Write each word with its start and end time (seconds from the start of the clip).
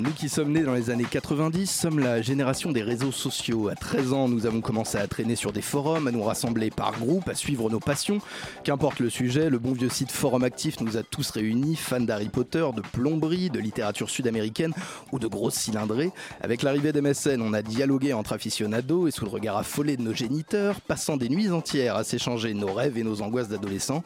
Nous 0.00 0.10
qui 0.10 0.28
sommes 0.28 0.50
nés 0.50 0.64
dans 0.64 0.74
les 0.74 0.90
années 0.90 1.06
90 1.08 1.70
sommes 1.70 2.00
la 2.00 2.20
génération 2.20 2.72
des 2.72 2.82
réseaux 2.82 3.12
sociaux. 3.12 3.68
À 3.68 3.76
13 3.76 4.12
ans, 4.12 4.28
nous 4.28 4.44
avons 4.44 4.60
commencé 4.60 4.98
à 4.98 5.06
traîner 5.06 5.36
sur 5.36 5.52
des 5.52 5.62
forums, 5.62 6.08
à 6.08 6.10
nous 6.10 6.24
rassembler 6.24 6.70
par 6.70 6.98
groupe, 6.98 7.28
à 7.28 7.36
suivre 7.36 7.70
nos 7.70 7.78
passions. 7.78 8.18
Qu'importe 8.64 8.98
le 8.98 9.08
sujet, 9.08 9.50
le 9.50 9.60
bon 9.60 9.72
vieux 9.72 9.88
site 9.88 10.10
Forum 10.10 10.42
Actif 10.42 10.80
nous 10.80 10.96
a 10.96 11.04
tous 11.04 11.30
réunis, 11.30 11.76
fans 11.76 12.00
d'Harry 12.00 12.28
Potter, 12.28 12.66
de 12.74 12.80
plomberie, 12.80 13.50
de 13.50 13.60
littérature 13.60 14.10
sud-américaine 14.10 14.72
ou 15.12 15.20
de 15.20 15.28
grosses 15.28 15.54
cylindrées. 15.54 16.10
Avec 16.40 16.62
l'arrivée 16.62 16.92
d'MSN, 16.92 17.40
on 17.40 17.52
a 17.52 17.62
dialogué 17.62 18.14
entre 18.14 18.32
aficionados 18.32 19.06
et 19.06 19.12
sous 19.12 19.24
le 19.24 19.30
regard 19.30 19.56
affolé 19.56 19.96
de 19.96 20.02
nos 20.02 20.14
géniteurs, 20.14 20.80
passant 20.80 21.16
des 21.16 21.28
nuits 21.28 21.52
entières 21.52 21.94
à 21.94 22.02
s'échanger 22.02 22.52
nos 22.52 22.72
rêves 22.72 22.98
et 22.98 23.04
nos 23.04 23.22
angoisses 23.22 23.48
d'adolescents. 23.48 24.02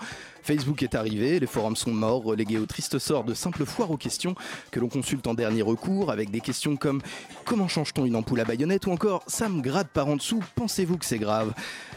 Facebook 0.48 0.83
est 0.83 0.95
arrivé, 0.95 1.38
les 1.38 1.47
forums 1.47 1.77
sont 1.77 1.91
morts, 1.91 2.23
relégués 2.23 2.56
au 2.56 2.65
triste 2.65 2.98
sort 2.98 3.23
de 3.23 3.34
simples 3.34 3.67
foires 3.67 3.91
aux 3.91 3.98
questions 3.98 4.34
que 4.70 4.81
l'on 4.81 4.89
consulte 4.89 5.27
en 5.27 5.34
dernier 5.34 5.61
recours 5.61 6.11
avec 6.11 6.31
des 6.31 6.41
questions 6.41 6.78
comme 6.78 7.03
comment 7.45 7.69
change-t-on 7.69 8.06
une 8.06 8.17
ampoule 8.17 8.41
à 8.41 8.47
baïonnette? 8.47 8.87
ou 8.87 8.91
encore 8.92 9.22
ça 9.27 9.50
me 9.50 9.61
gratte 9.61 9.89
par 9.89 10.09
en 10.09 10.17
dessous, 10.17 10.42
pensez-vous 10.55 10.97
que 10.97 11.05
c'est 11.05 11.19
grave? 11.19 11.53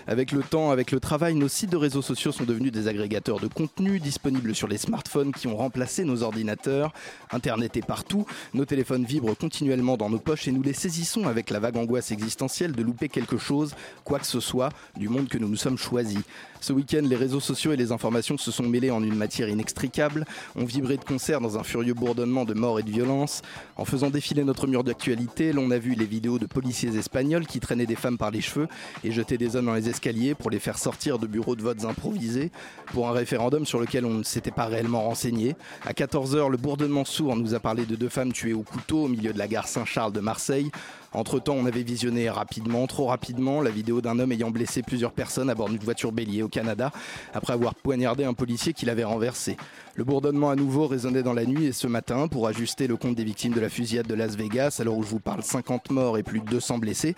Avec 0.08 0.32
le 0.32 0.42
temps, 0.42 0.72
avec 0.72 0.92
le 0.92 1.00
travail, 1.00 1.36
nos 1.36 1.48
sites 1.48 1.70
de 1.70 1.78
réseaux 1.78 2.02
sociaux 2.02 2.32
sont 2.32 2.44
devenus 2.44 2.72
des 2.72 2.88
agrégateurs 2.88 3.40
de 3.40 3.48
contenu 3.48 4.00
disponibles 4.00 4.56
sur 4.56 4.68
les 4.68 4.78
smartphones 4.78 5.32
qui 5.32 5.48
ont 5.48 5.56
remplacé 5.56 6.04
nos 6.04 6.24
ordinateurs. 6.24 6.92
Internet 7.32 7.78
est 7.78 7.86
partout, 7.86 8.26
nos 8.54 8.66
téléphones 8.66 9.06
vibrent 9.06 9.38
continuellement 9.38 9.98
dans 9.98 10.10
nos 10.10 10.20
poches 10.20 10.48
et 10.48 10.52
nous 10.52 10.64
les 10.64 10.74
saisissons 10.74 11.28
avec 11.28 11.52
la 11.52 11.60
vague 11.60 11.78
angoisse 11.78 12.12
existentielle 12.12 12.72
de 12.72 12.82
louper 12.82 13.10
quelque 13.10 13.38
chose, 13.38 13.76
quoi 14.04 14.18
que 14.18 14.26
ce 14.26 14.40
soit, 14.40 14.70
du 14.98 15.08
monde 15.08 15.28
que 15.28 15.38
nous 15.38 15.48
nous 15.48 15.56
sommes 15.56 15.78
choisis. 15.78 16.20
Ce 16.62 16.74
week-end, 16.74 17.02
les 17.04 17.16
réseaux 17.16 17.40
sociaux 17.40 17.74
et 17.74 17.76
les 17.76 17.92
informations 17.92 18.38
se 18.38 18.52
sont 18.52 18.68
mêlés 18.68 18.92
en 18.92 19.04
une 19.04 19.16
matière 19.16 19.50
inextricable, 19.50 20.26
ont 20.56 20.66
vibré 20.66 20.98
de 20.98 21.04
concert 21.04 21.42
dans 21.42 21.58
un 21.58 21.64
furieux 21.64 21.96
bourdonnement 21.96 22.46
de 22.46 22.54
mort 22.54 22.80
et 22.80 22.84
de 22.84 22.92
violence. 22.92 23.42
En 23.78 23.86
faisant 23.86 24.12
défiler 24.12 24.44
notre 24.44 24.68
mur 24.68 24.84
d'actualité, 24.84 25.54
l'on 25.54 25.72
a 25.72 25.80
vu 25.80 25.96
les 25.96 26.06
vidéos 26.06 26.38
de 26.38 26.46
policiers 26.46 26.96
espagnols 26.96 27.48
qui 27.48 27.60
traînaient 27.60 27.88
des 27.88 27.96
femmes 27.96 28.20
par 28.20 28.30
les 28.30 28.42
cheveux 28.42 28.68
et 29.04 29.12
jetaient 29.12 29.40
des 29.40 29.56
hommes 29.56 29.66
dans 29.66 29.74
les 29.74 29.90
pour 30.38 30.50
les 30.50 30.60
faire 30.60 30.78
sortir 30.78 31.20
de 31.20 31.28
bureaux 31.28 31.56
de 31.56 31.62
votes 31.62 31.86
improvisés 31.86 32.52
pour 32.88 33.10
un 33.10 33.12
référendum 33.12 33.66
sur 33.66 33.80
lequel 33.80 34.06
on 34.06 34.16
ne 34.16 34.24
s'était 34.24 34.52
pas 34.52 34.66
réellement 34.66 35.04
renseigné. 35.04 35.56
À 35.86 35.94
14h, 35.94 36.50
le 36.50 36.58
bourdonnement 36.58 37.06
sourd 37.06 37.36
nous 37.36 37.54
a 37.54 37.60
parlé 37.60 37.86
de 37.86 37.96
deux 37.96 38.10
femmes 38.10 38.32
tuées 38.32 38.54
au 38.54 38.64
couteau 38.64 39.06
au 39.06 39.08
milieu 39.08 39.34
de 39.34 39.40
la 39.40 39.48
gare 39.48 39.68
Saint-Charles 39.68 40.14
de 40.14 40.20
Marseille. 40.20 40.72
Entre-temps, 41.14 41.56
on 41.56 41.66
avait 41.66 41.84
visionné 41.84 42.30
rapidement, 42.30 42.88
trop 42.88 43.08
rapidement, 43.08 43.62
la 43.62 43.70
vidéo 43.70 44.00
d'un 44.00 44.18
homme 44.18 44.32
ayant 44.32 44.50
blessé 44.50 44.82
plusieurs 44.82 45.12
personnes 45.12 45.50
à 45.50 45.56
bord 45.56 45.68
d'une 45.68 45.78
voiture 45.80 46.14
bélier 46.14 46.42
au 46.42 46.48
Canada, 46.48 46.94
après 47.34 47.52
avoir 47.52 47.76
poignardé 47.76 48.24
un 48.24 48.34
policier 48.34 48.72
qui 48.72 48.86
l'avait 48.86 49.04
renversé. 49.04 49.58
Le 49.96 50.06
bourdonnement 50.06 50.50
à 50.50 50.56
nouveau 50.56 50.88
résonnait 50.88 51.22
dans 51.22 51.34
la 51.34 51.46
nuit 51.46 51.66
et 51.66 51.74
ce 51.74 51.86
matin, 51.86 52.30
pour 52.30 52.48
ajuster 52.48 52.88
le 52.88 52.96
compte 52.96 53.16
des 53.16 53.26
victimes 53.26 53.52
de 53.52 53.60
la 53.60 53.68
fusillade 53.68 54.08
de 54.08 54.14
Las 54.14 54.38
Vegas, 54.38 54.78
alors 54.80 54.98
où 54.98 55.04
je 55.04 55.10
vous 55.10 55.20
parle 55.20 55.44
50 55.44 55.92
morts 55.92 56.18
et 56.18 56.24
plus 56.24 56.40
de 56.40 56.46
200 56.46 56.78
blessés. 56.78 57.14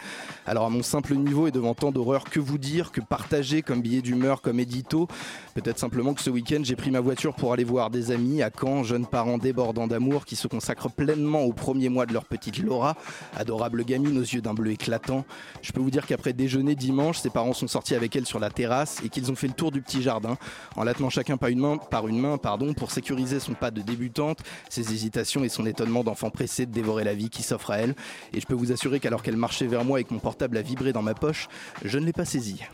Alors 0.47 0.65
à 0.65 0.69
mon 0.71 0.81
simple 0.81 1.13
niveau 1.13 1.45
et 1.45 1.51
devant 1.51 1.75
tant 1.75 1.91
d'horreur, 1.91 2.23
que 2.23 2.39
vous 2.39 2.57
dire, 2.63 2.91
que 2.91 3.01
partager 3.01 3.61
comme 3.61 3.81
billet 3.81 4.01
d'humeur, 4.01 4.41
comme 4.41 4.59
édito 4.59 5.07
Peut-être 5.53 5.77
simplement 5.77 6.15
que 6.15 6.21
ce 6.21 6.29
week-end, 6.31 6.61
j'ai 6.63 6.75
pris 6.75 6.89
ma 6.89 6.99
voiture 6.99 7.35
pour 7.35 7.53
aller 7.53 7.63
voir 7.63 7.91
des 7.91 8.09
amis 8.09 8.41
à 8.41 8.49
Caen, 8.49 8.83
jeunes 8.83 9.05
parents 9.05 9.37
débordants 9.37 9.85
d'amour 9.85 10.25
qui 10.25 10.35
se 10.35 10.47
consacrent 10.47 10.89
pleinement 10.89 11.41
au 11.41 11.53
premier 11.53 11.89
mois 11.89 12.07
de 12.07 12.13
leur 12.13 12.25
petite 12.25 12.57
Laura, 12.57 12.95
adorable 13.35 13.83
gamine 13.83 14.17
aux 14.17 14.21
yeux 14.21 14.41
d'un 14.41 14.53
bleu 14.53 14.71
éclatant. 14.71 15.25
Je 15.61 15.71
peux 15.71 15.81
vous 15.81 15.91
dire 15.91 16.07
qu'après 16.07 16.33
déjeuner 16.33 16.75
dimanche, 16.75 17.19
ses 17.19 17.29
parents 17.29 17.53
sont 17.53 17.67
sortis 17.67 17.93
avec 17.93 18.15
elle 18.15 18.25
sur 18.25 18.39
la 18.39 18.49
terrasse 18.49 18.99
et 19.03 19.09
qu'ils 19.09 19.31
ont 19.31 19.35
fait 19.35 19.47
le 19.47 19.53
tour 19.53 19.71
du 19.71 19.81
petit 19.81 20.01
jardin 20.01 20.37
en 20.75 20.83
la 20.83 20.93
tenant 20.93 21.09
chacun 21.09 21.37
par 21.37 21.49
une 21.49 21.59
main, 21.59 21.77
par 21.77 22.07
une 22.07 22.19
main 22.19 22.37
pardon, 22.37 22.73
pour 22.73 22.91
sécuriser 22.91 23.39
son 23.39 23.53
pas 23.53 23.69
de 23.69 23.81
débutante, 23.81 24.39
ses 24.69 24.93
hésitations 24.93 25.43
et 25.43 25.49
son 25.49 25.65
étonnement 25.65 26.03
d'enfant 26.03 26.29
pressé 26.29 26.65
de 26.65 26.71
dévorer 26.71 27.03
la 27.03 27.13
vie 27.13 27.29
qui 27.29 27.43
s'offre 27.43 27.71
à 27.71 27.77
elle. 27.77 27.95
Et 28.33 28.39
je 28.39 28.45
peux 28.45 28.55
vous 28.55 28.71
assurer 28.71 28.99
qu'alors 28.99 29.21
qu'elle 29.21 29.37
marchait 29.37 29.67
vers 29.67 29.83
moi 29.83 29.99
et 29.99 30.03
que 30.03 30.13
mon 30.13 30.19
portable 30.19 30.57
a 30.57 30.61
vibré 30.61 30.93
dans 30.93 31.01
ma 31.01 31.13
poche, 31.13 31.47
je 31.83 31.99
ne 31.99 32.05
l'ai 32.05 32.13
pas 32.13 32.25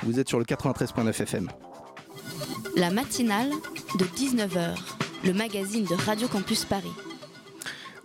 Vous 0.03 0.19
êtes 0.19 0.27
sur 0.27 0.39
le 0.39 0.45
93.9 0.45 1.21
FM. 1.21 1.49
La 2.75 2.89
matinale 2.91 3.49
de 3.97 4.05
19h, 4.05 4.77
le 5.25 5.33
magazine 5.33 5.85
de 5.85 5.95
Radio 5.95 6.27
Campus 6.27 6.65
Paris. 6.65 6.93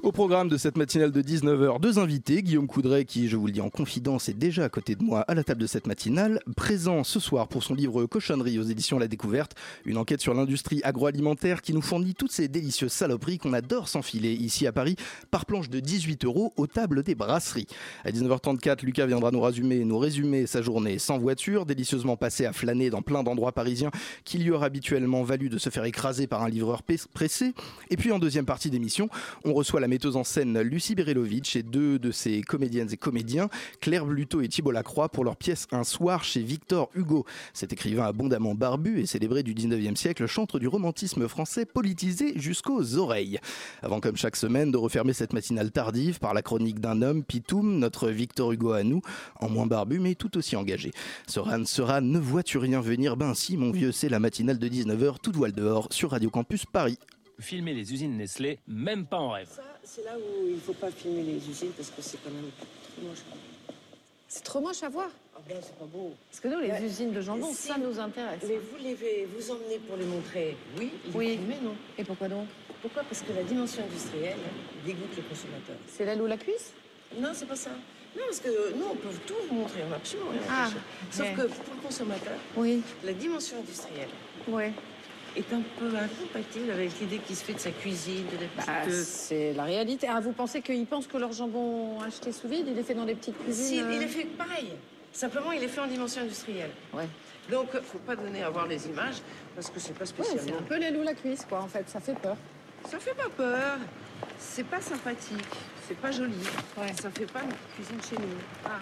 Au 0.04 0.12
programme 0.12 0.50
de 0.50 0.58
cette 0.58 0.76
matinale 0.76 1.12
de 1.12 1.22
19h, 1.22 1.80
deux 1.80 1.98
invités, 1.98 2.42
Guillaume 2.42 2.66
Coudray, 2.66 3.06
qui, 3.06 3.26
je 3.26 3.38
vous 3.38 3.46
le 3.46 3.52
dis 3.52 3.62
en 3.62 3.70
confidence, 3.70 4.28
est 4.28 4.34
déjà 4.34 4.64
à 4.64 4.68
côté 4.68 4.96
de 4.96 5.02
moi 5.02 5.20
à 5.22 5.34
la 5.34 5.42
table 5.42 5.62
de 5.62 5.66
cette 5.66 5.86
matinale, 5.86 6.40
présent 6.56 7.04
ce 7.04 7.18
soir 7.18 7.48
pour 7.48 7.62
son 7.62 7.72
livre 7.72 8.04
Cochonnerie 8.04 8.58
aux 8.58 8.64
éditions 8.64 8.98
La 8.98 9.08
Découverte, 9.08 9.54
une 9.86 9.96
enquête 9.96 10.20
sur 10.20 10.34
l'industrie 10.34 10.82
agroalimentaire 10.84 11.62
qui 11.62 11.72
nous 11.72 11.80
fournit 11.80 12.12
toutes 12.12 12.32
ces 12.32 12.48
délicieuses 12.48 12.92
saloperies 12.92 13.38
qu'on 13.38 13.54
adore 13.54 13.88
s'enfiler 13.88 14.34
ici 14.34 14.66
à 14.66 14.72
Paris 14.72 14.96
par 15.30 15.46
planche 15.46 15.70
de 15.70 15.80
18 15.80 16.26
euros 16.26 16.52
aux 16.58 16.66
tables 16.66 17.02
des 17.02 17.14
brasseries. 17.14 17.66
À 18.04 18.10
19h34, 18.10 18.84
Lucas 18.84 19.06
viendra 19.06 19.30
nous 19.30 19.40
résumer, 19.40 19.86
nous 19.86 19.98
résumer 19.98 20.46
sa 20.46 20.60
journée 20.60 20.98
sans 20.98 21.16
voiture, 21.16 21.64
délicieusement 21.64 22.18
passée 22.18 22.44
à 22.44 22.52
flâner 22.52 22.90
dans 22.90 23.00
plein 23.00 23.22
d'endroits 23.22 23.52
parisiens 23.52 23.90
qui 24.26 24.36
lui 24.36 24.50
aura 24.50 24.66
habituellement 24.66 25.22
valu 25.22 25.48
de 25.48 25.56
se 25.56 25.70
faire 25.70 25.86
écraser 25.86 26.26
par 26.26 26.42
un 26.42 26.50
livreur 26.50 26.82
pressé. 27.14 27.54
Et 27.88 27.96
puis 27.96 28.12
en 28.12 28.18
deuxième 28.18 28.44
partie 28.44 28.68
d'émission, 28.68 29.08
on 29.46 29.54
reçoit 29.54 29.80
la 29.80 29.93
metteuse 29.94 30.16
en 30.16 30.24
scène 30.24 30.60
Lucie 30.60 30.96
Berelovitch 30.96 31.54
et 31.54 31.62
deux 31.62 32.00
de 32.00 32.10
ses 32.10 32.42
comédiennes 32.42 32.88
et 32.90 32.96
comédiens, 32.96 33.48
Claire 33.80 34.04
Bluto 34.04 34.40
et 34.40 34.48
Thibault 34.48 34.72
Lacroix, 34.72 35.08
pour 35.08 35.22
leur 35.22 35.36
pièce 35.36 35.68
Un 35.70 35.84
soir 35.84 36.24
chez 36.24 36.42
Victor 36.42 36.90
Hugo. 36.96 37.24
Cet 37.52 37.72
écrivain 37.72 38.06
abondamment 38.06 38.56
barbu 38.56 38.98
et 38.98 39.06
célébré 39.06 39.44
du 39.44 39.54
19e 39.54 39.94
siècle 39.94 40.26
chante 40.26 40.56
du 40.56 40.66
romantisme 40.66 41.28
français 41.28 41.64
politisé 41.64 42.32
jusqu'aux 42.34 42.96
oreilles. 42.96 43.38
Avant, 43.82 44.00
comme 44.00 44.16
chaque 44.16 44.34
semaine, 44.34 44.72
de 44.72 44.76
refermer 44.76 45.12
cette 45.12 45.32
matinale 45.32 45.70
tardive 45.70 46.18
par 46.18 46.34
la 46.34 46.42
chronique 46.42 46.80
d'un 46.80 47.00
homme, 47.00 47.22
Pitoum, 47.22 47.78
notre 47.78 48.08
Victor 48.08 48.50
Hugo 48.50 48.72
à 48.72 48.82
nous, 48.82 49.00
en 49.38 49.48
moins 49.48 49.66
barbu 49.66 50.00
mais 50.00 50.16
tout 50.16 50.36
aussi 50.36 50.56
engagé. 50.56 50.90
Sera, 51.28 51.64
sera 51.66 52.00
Ne 52.00 52.18
vois-tu 52.18 52.58
rien 52.58 52.80
venir? 52.80 53.16
Ben 53.16 53.32
si, 53.34 53.56
mon 53.56 53.70
vieux, 53.70 53.92
c'est 53.92 54.08
la 54.08 54.18
matinale 54.18 54.58
de 54.58 54.66
19h, 54.68 55.18
tout 55.22 55.30
voile 55.32 55.52
dehors, 55.52 55.86
sur 55.92 56.10
Radio 56.10 56.30
Campus 56.30 56.66
Paris. 56.66 56.98
filmer 57.38 57.74
les 57.74 57.92
usines 57.92 58.16
Nestlé, 58.16 58.58
même 58.66 59.06
pas 59.06 59.18
en 59.18 59.30
rêve. 59.30 59.60
C'est 59.84 60.04
là 60.04 60.12
où 60.16 60.48
il 60.48 60.60
faut 60.60 60.72
pas 60.72 60.90
filmer 60.90 61.22
les 61.22 61.48
usines 61.48 61.72
parce 61.72 61.90
que 61.90 62.00
c'est 62.00 62.16
quand 62.22 62.30
même 62.30 62.50
trop 62.58 63.06
moche. 63.08 63.18
C'est 64.28 64.42
trop 64.42 64.60
moche 64.60 64.82
à 64.82 64.88
voir. 64.88 65.08
Ah 65.36 65.40
ben, 65.46 65.58
c'est 65.62 65.76
pas 65.76 65.84
beau. 65.84 66.12
Parce 66.30 66.40
que 66.40 66.48
nous, 66.48 66.60
les 66.60 66.70
Ouais. 66.70 66.82
usines 66.84 67.12
de 67.12 67.20
jambon, 67.20 67.52
Si. 67.52 67.68
ça 67.68 67.76
nous 67.78 67.98
intéresse. 68.00 68.40
Mais 68.48 68.56
vous 68.56 68.76
les 68.82 69.26
vous 69.26 69.50
emmenez 69.50 69.78
pour 69.86 69.96
les 69.96 70.06
montrer. 70.06 70.56
Oui, 70.78 70.90
Oui. 71.14 71.32
filmer, 71.36 71.56
non. 71.62 71.74
Et 71.98 72.04
pourquoi 72.04 72.28
donc? 72.28 72.48
Pourquoi? 72.82 73.02
Parce 73.04 73.20
que 73.22 73.32
la 73.32 73.42
dimension 73.42 73.84
industrielle 73.84 74.38
dégoûte 74.84 75.14
les 75.16 75.22
consommateurs. 75.22 75.76
C'est 75.86 76.04
l'aile 76.04 76.22
ou 76.22 76.26
la 76.26 76.36
cuisse? 76.38 76.72
Non, 77.18 77.30
c'est 77.32 77.46
pas 77.46 77.56
ça. 77.56 77.70
Non, 78.16 78.22
parce 78.26 78.40
que 78.40 78.72
nous, 78.74 78.84
on 78.90 78.96
peut 78.96 79.08
tout 79.26 79.34
vous 79.48 79.54
montrer, 79.54 79.80
on 79.88 79.92
a 79.92 79.96
absolument 79.96 80.30
rien 80.30 80.40
Ah. 80.48 80.68
Sauf 81.10 81.26
que 81.36 81.42
pour 81.42 81.74
le 81.74 81.80
consommateur, 81.82 82.38
Oui. 82.56 82.82
la 83.04 83.12
dimension 83.12 83.58
industrielle 83.58 84.08
Ouais. 84.48 84.72
Est 85.36 85.52
un 85.52 85.62
peu 85.78 85.86
incompatible 85.96 86.70
avec 86.70 86.90
l'idée 87.00 87.18
qui 87.18 87.34
se 87.34 87.44
fait 87.44 87.54
de 87.54 87.58
sa 87.58 87.70
cuisine, 87.70 88.24
de 88.26 88.36
la 88.36 88.46
Bah, 88.56 88.72
petite... 88.84 88.94
euh, 88.94 89.02
c'est 89.04 89.52
la 89.52 89.64
réalité. 89.64 90.06
Ah, 90.10 90.20
vous 90.20 90.32
pensez 90.32 90.60
qu'ils 90.62 90.86
pensent 90.86 91.06
que 91.06 91.16
leur 91.16 91.32
jambon 91.32 92.00
acheté 92.00 92.32
sous 92.32 92.48
vide, 92.48 92.66
il 92.68 92.78
est 92.78 92.82
fait 92.82 92.94
dans 92.94 93.04
des 93.04 93.14
petites 93.14 93.36
Si, 93.38 93.44
cuisines 93.44 93.86
il 93.90 93.98
euh, 93.98 94.02
est 94.02 94.08
fait 94.08 94.24
pareil. 94.24 94.72
Simplement, 95.12 95.52
il 95.52 95.62
est 95.62 95.68
fait 95.68 95.80
en 95.80 95.86
dimension 95.86 96.22
industrielle. 96.22 96.70
Ouais. 96.92 97.08
Donc, 97.50 97.68
faut 97.82 97.98
pas 97.98 98.16
donner 98.16 98.42
à 98.42 98.50
voir 98.50 98.66
les 98.66 98.86
images 98.86 99.16
parce 99.54 99.70
que 99.70 99.78
c'est 99.78 99.92
pas 99.92 100.00
Ouais, 100.00 100.06
spécialement. 100.06 100.42
c'est 100.46 100.54
un 100.54 100.62
peu 100.62 100.76
l'aile 100.78 100.96
ou 100.96 101.02
la 101.02 101.14
cuisse, 101.14 101.44
quoi, 101.48 101.60
en 101.60 101.68
fait. 101.68 101.88
Ça 101.88 102.00
fait 102.00 102.18
peur. 102.18 102.36
Ça 102.88 102.98
fait 102.98 103.14
pas 103.14 103.28
peur. 103.36 103.78
C'est 104.38 104.64
pas 104.66 104.80
sympathique, 104.80 105.44
c'est 105.86 105.96
pas 105.98 106.10
joli. 106.10 106.32
Ça 106.96 107.10
fait 107.10 107.26
pas 107.26 107.40
cuisine 107.74 108.00
chez 108.08 108.16
nous. 108.16 108.28
Ah, 108.64 108.80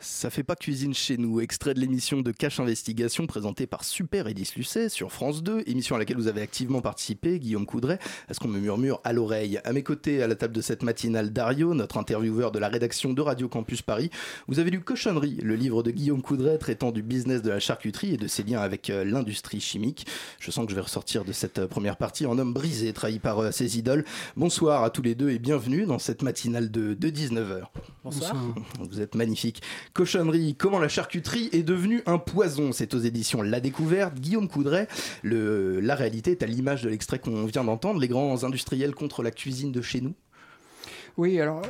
Ça 0.00 0.30
fait 0.30 0.42
pas 0.42 0.56
cuisine 0.56 0.94
chez 0.94 1.18
nous. 1.18 1.40
Extrait 1.40 1.74
de 1.74 1.80
l'émission 1.80 2.20
de 2.20 2.32
Cache 2.32 2.60
Investigation 2.60 3.26
présentée 3.26 3.66
par 3.66 3.84
Super 3.84 4.26
Edis 4.26 4.52
Lucet 4.56 4.88
sur 4.88 5.12
France 5.12 5.42
2, 5.42 5.64
émission 5.66 5.96
à 5.96 5.98
laquelle 5.98 6.16
vous 6.16 6.28
avez 6.28 6.40
activement 6.40 6.80
participé, 6.80 7.38
Guillaume 7.38 7.66
Coudray. 7.66 7.98
Est-ce 8.28 8.40
qu'on 8.40 8.48
me 8.48 8.58
murmure 8.58 9.00
à 9.04 9.12
l'oreille? 9.12 9.60
À 9.64 9.72
mes 9.72 9.82
côtés, 9.82 10.22
à 10.22 10.26
la 10.26 10.34
table 10.34 10.54
de 10.54 10.62
cette 10.62 10.82
matinale, 10.82 11.30
Dario, 11.30 11.74
notre 11.74 11.98
intervieweur 11.98 12.52
de 12.52 12.58
la 12.58 12.68
rédaction 12.68 13.12
de 13.12 13.20
Radio 13.20 13.48
Campus 13.48 13.82
Paris. 13.82 14.10
Vous 14.48 14.58
avez 14.58 14.70
lu 14.70 14.80
Cochonnerie, 14.80 15.38
le 15.42 15.56
livre 15.56 15.82
de 15.82 15.90
Guillaume 15.90 16.22
Coudray 16.22 16.58
traitant 16.58 16.90
du 16.90 17.02
business 17.02 17.42
de 17.42 17.50
la 17.50 17.60
charcuterie 17.60 18.14
et 18.14 18.16
de 18.16 18.26
ses 18.26 18.42
liens 18.44 18.60
avec 18.60 18.88
euh, 18.88 19.04
l'industrie 19.04 19.60
chimique. 19.60 20.06
Je 20.38 20.50
sens 20.50 20.64
que 20.64 20.70
je 20.70 20.76
vais 20.76 20.82
ressortir 20.82 21.24
de 21.24 21.32
cette 21.32 21.58
euh, 21.58 21.66
première 21.66 21.96
partie 21.96 22.24
en 22.24 22.38
homme 22.38 22.54
brisé, 22.54 22.92
trahi 22.92 23.18
par 23.18 23.40
euh, 23.40 23.50
ses 23.50 23.78
idoles. 23.78 24.04
Bonsoir 24.36 24.84
à 24.84 24.90
tous 24.90 25.02
les 25.02 25.14
deux 25.14 25.30
et 25.30 25.38
bienvenue 25.38 25.84
dans 25.84 25.98
cette 25.98 26.22
matinale 26.22 26.29
de, 26.32 26.94
de 26.94 27.10
19h. 27.10 27.62
Bonsoir. 28.04 28.36
Vous 28.78 29.00
êtes 29.00 29.14
magnifique. 29.14 29.62
Cochonnerie, 29.94 30.54
comment 30.54 30.78
la 30.78 30.88
charcuterie 30.88 31.48
est 31.52 31.62
devenue 31.62 32.02
un 32.06 32.18
poison 32.18 32.72
C'est 32.72 32.94
aux 32.94 32.98
éditions 32.98 33.42
La 33.42 33.60
Découverte. 33.60 34.14
Guillaume 34.14 34.48
Coudray, 34.48 34.86
le, 35.22 35.80
la 35.80 35.94
réalité 35.94 36.32
est 36.32 36.42
à 36.42 36.46
l'image 36.46 36.82
de 36.82 36.88
l'extrait 36.88 37.18
qu'on 37.18 37.46
vient 37.46 37.64
d'entendre, 37.64 38.00
les 38.00 38.08
grands 38.08 38.44
industriels 38.44 38.94
contre 38.94 39.22
la 39.22 39.30
cuisine 39.30 39.72
de 39.72 39.82
chez 39.82 40.00
nous. 40.00 40.14
Oui, 41.20 41.38
alors 41.38 41.60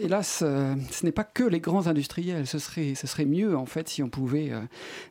hélas, 0.00 0.40
euh, 0.42 0.74
ce 0.90 1.04
n'est 1.04 1.12
pas 1.12 1.24
que 1.24 1.44
les 1.44 1.60
grands 1.60 1.88
industriels. 1.88 2.46
Ce 2.46 2.58
serait, 2.58 2.94
ce 2.94 3.06
serait 3.06 3.26
mieux 3.26 3.54
en 3.54 3.66
fait 3.66 3.86
si 3.86 4.02
on 4.02 4.08
pouvait 4.08 4.50
euh, 4.50 4.60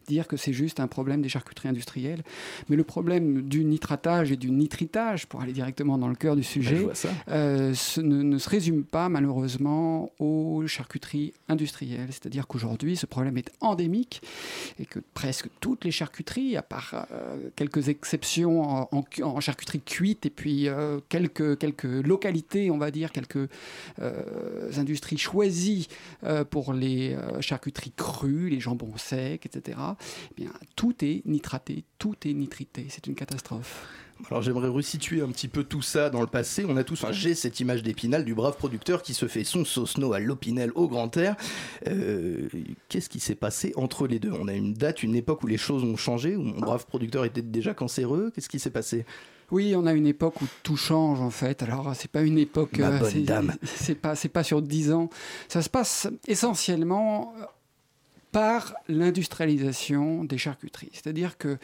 dire 0.07 0.27
que 0.27 0.35
c'est 0.35 0.51
juste 0.51 0.79
un 0.79 0.87
problème 0.87 1.21
des 1.21 1.29
charcuteries 1.29 1.69
industrielles. 1.69 2.23
Mais 2.69 2.75
le 2.75 2.83
problème 2.83 3.43
du 3.43 3.63
nitratage 3.63 4.31
et 4.31 4.35
du 4.35 4.49
nitritage, 4.49 5.27
pour 5.27 5.41
aller 5.41 5.53
directement 5.53 5.99
dans 5.99 6.07
le 6.07 6.15
cœur 6.15 6.35
du 6.35 6.41
Ben, 6.41 6.45
je 6.47 6.49
sujet, 6.51 6.87
ça. 6.95 7.09
euh, 7.27 7.75
ce 7.75 8.01
ne, 8.01 8.23
ne 8.23 8.37
se 8.39 8.49
résume 8.49 8.83
pas 8.83 9.09
malheureusement 9.09 10.09
aux 10.17 10.63
charcuteries 10.65 11.31
industrielles. 11.47 12.07
C'est-à-dire 12.09 12.47
qu'aujourd'hui, 12.47 12.95
ce 12.95 13.05
problème 13.05 13.37
est 13.37 13.51
endémique 13.61 14.23
et 14.79 14.87
que 14.87 14.97
presque 15.13 15.49
toutes 15.59 15.85
les 15.85 15.91
charcuteries, 15.91 16.57
à 16.57 16.63
part 16.63 17.05
quelques 17.55 17.89
exceptions 17.89 18.63
en, 18.63 18.89
en 18.91 19.03
cu- 19.03 19.21
en 19.21 19.39
charcuterie 19.39 19.81
cuite 19.81 20.25
et 20.25 20.31
puis 20.31 20.67
quelques, 21.09 21.59
quelques 21.59 21.83
localités, 21.83 22.71
on 22.71 22.79
va 22.79 22.89
dire, 22.89 23.11
quelques 23.11 23.47
industries 24.77 25.17
choisies 25.17 25.87
euh, 26.23 26.43
pour 26.43 26.73
les 26.73 27.13
euh, 27.13 27.41
charcuteries 27.41 27.93
crues, 27.95 28.49
les 28.49 28.59
jambons 28.59 28.97
secs, 28.97 29.45
etc. 29.45 29.77
Eh 30.31 30.41
bien, 30.41 30.51
tout 30.75 30.93
est 31.03 31.21
nitraté, 31.25 31.83
tout 31.97 32.15
est 32.25 32.33
nitrité. 32.33 32.87
C'est 32.89 33.07
une 33.07 33.15
catastrophe. 33.15 33.87
Alors 34.29 34.41
j'aimerais 34.41 34.69
resituer 34.69 35.21
un 35.21 35.29
petit 35.29 35.47
peu 35.47 35.63
tout 35.63 35.81
ça 35.81 36.09
dans 36.09 36.21
le 36.21 36.27
passé. 36.27 36.65
On 36.67 36.77
a 36.77 36.83
tous, 36.83 37.03
enfin 37.03 37.11
j'ai 37.11 37.35
cette 37.35 37.59
image 37.59 37.83
d'Épinal 37.83 38.23
du 38.23 38.33
brave 38.33 38.55
producteur 38.55 39.01
qui 39.01 39.13
se 39.13 39.27
fait 39.27 39.43
son 39.43 39.65
sauce-no 39.65 40.13
à 40.13 40.19
l'Opinel 40.19 40.71
au 40.75 40.87
grand 40.87 41.17
air. 41.17 41.35
Euh, 41.87 42.47
Qu'est-ce 42.87 43.09
qui 43.09 43.19
s'est 43.19 43.35
passé 43.35 43.73
entre 43.75 44.07
les 44.07 44.19
deux? 44.19 44.31
On 44.31 44.47
a 44.47 44.53
une 44.53 44.75
date, 44.75 45.03
une 45.03 45.15
époque 45.15 45.43
où 45.43 45.47
les 45.47 45.57
choses 45.57 45.83
ont 45.83 45.97
changé, 45.97 46.35
où 46.35 46.41
mon 46.41 46.59
brave 46.59 46.85
producteur 46.85 47.25
était 47.25 47.41
déjà 47.41 47.73
cancéreux. 47.73 48.31
Qu'est-ce 48.33 48.49
qui 48.49 48.59
s'est 48.59 48.69
passé? 48.69 49.05
Oui, 49.53 49.73
on 49.77 49.85
a 49.85 49.93
une 49.93 50.07
époque 50.07 50.41
où 50.41 50.45
tout 50.63 50.75
change 50.77 51.21
en 51.21 51.29
fait. 51.29 51.63
Alors 51.63 51.95
c'est 51.95 52.11
pas 52.11 52.21
une 52.23 52.37
époque. 52.37 52.79
Ma 52.79 52.97
bonne 52.99 53.09
c'est- 53.09 53.21
dame. 53.21 53.53
C'est 53.63 53.95
pas, 53.95 54.15
c'est 54.15 54.27
pas 54.29 54.43
sur 54.43 54.61
10 54.61 54.91
ans. 54.91 55.09
Ça 55.47 55.61
se 55.61 55.69
passe 55.69 56.07
essentiellement 56.27 57.33
euh, 57.39 57.45
par 58.31 58.73
l'industrialisation 58.87 60.23
des 60.23 60.39
charcuteries. 60.39 60.89
C'est-à-dire 60.93 61.37
que, 61.37 61.57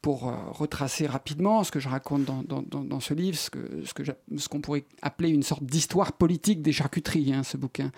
pour 0.00 0.28
euh, 0.28 0.32
retracer 0.52 1.06
rapidement 1.06 1.64
ce 1.64 1.70
que 1.70 1.80
je 1.80 1.88
raconte 1.88 2.24
dans, 2.24 2.42
dans- 2.42 2.62
dans- 2.62 2.82
dans 2.82 3.00
ce 3.00 3.12
livre, 3.12 3.36
ce 3.36 3.50
que- 3.50 3.82
ce 3.84 3.92
que 3.92 4.04
j'a- 4.04 4.16
ce 4.38 4.48
qu'on 4.48 4.60
pourrait 4.62 4.84
appeler 5.02 5.28
une 5.28 5.42
sorte 5.42 5.64
d'histoire 5.64 6.12
politique 6.14 6.62
des 6.62 6.72
charcuteries, 6.72 7.34
hein, 7.34 7.42
ce 7.42 7.58
bouquin, 7.58 7.92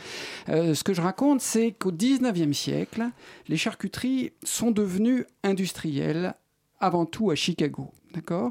euh, 0.48 0.74
ce 0.74 0.82
que 0.82 0.92
je 0.92 1.00
raconte, 1.02 1.40
c'est 1.40 1.70
qu'au 1.72 1.92
19e 1.92 2.52
siècle, 2.52 3.04
les 3.48 3.56
charcuteries 3.56 4.32
sont 4.42 4.72
devenues 4.72 5.24
industrielles 5.44 6.34
avant 6.80 7.06
tout 7.06 7.30
à 7.30 7.34
Chicago. 7.34 7.90
D'accord? 8.14 8.50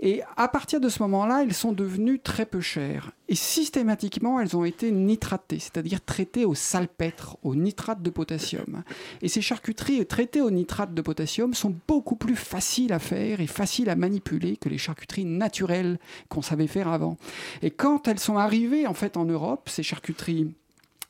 Et 0.00 0.20
à 0.36 0.48
partir 0.48 0.80
de 0.80 0.88
ce 0.88 1.02
moment-là, 1.02 1.42
elles 1.42 1.54
sont 1.54 1.72
devenues 1.72 2.18
très 2.18 2.44
peu 2.46 2.60
chères. 2.60 3.12
Et 3.28 3.34
systématiquement, 3.34 4.40
elles 4.40 4.56
ont 4.56 4.64
été 4.64 4.90
nitratées, 4.90 5.58
c'est-à-dire 5.58 6.04
traitées 6.04 6.44
au 6.44 6.54
salpêtre, 6.54 7.36
au 7.42 7.54
nitrate 7.54 8.02
de 8.02 8.10
potassium. 8.10 8.82
Et 9.22 9.28
ces 9.28 9.40
charcuteries 9.40 10.04
traitées 10.06 10.40
au 10.40 10.50
nitrate 10.50 10.92
de 10.92 11.02
potassium 11.02 11.54
sont 11.54 11.74
beaucoup 11.88 12.16
plus 12.16 12.36
faciles 12.36 12.92
à 12.92 12.98
faire 12.98 13.40
et 13.40 13.46
faciles 13.46 13.90
à 13.90 13.96
manipuler 13.96 14.56
que 14.56 14.68
les 14.68 14.78
charcuteries 14.78 15.24
naturelles 15.24 15.98
qu'on 16.28 16.42
savait 16.42 16.66
faire 16.66 16.88
avant. 16.88 17.16
Et 17.62 17.70
quand 17.70 18.08
elles 18.08 18.20
sont 18.20 18.36
arrivées 18.36 18.86
en 18.86 18.94
fait 18.94 19.16
en 19.16 19.24
Europe, 19.24 19.68
ces 19.68 19.82
charcuteries 19.82 20.52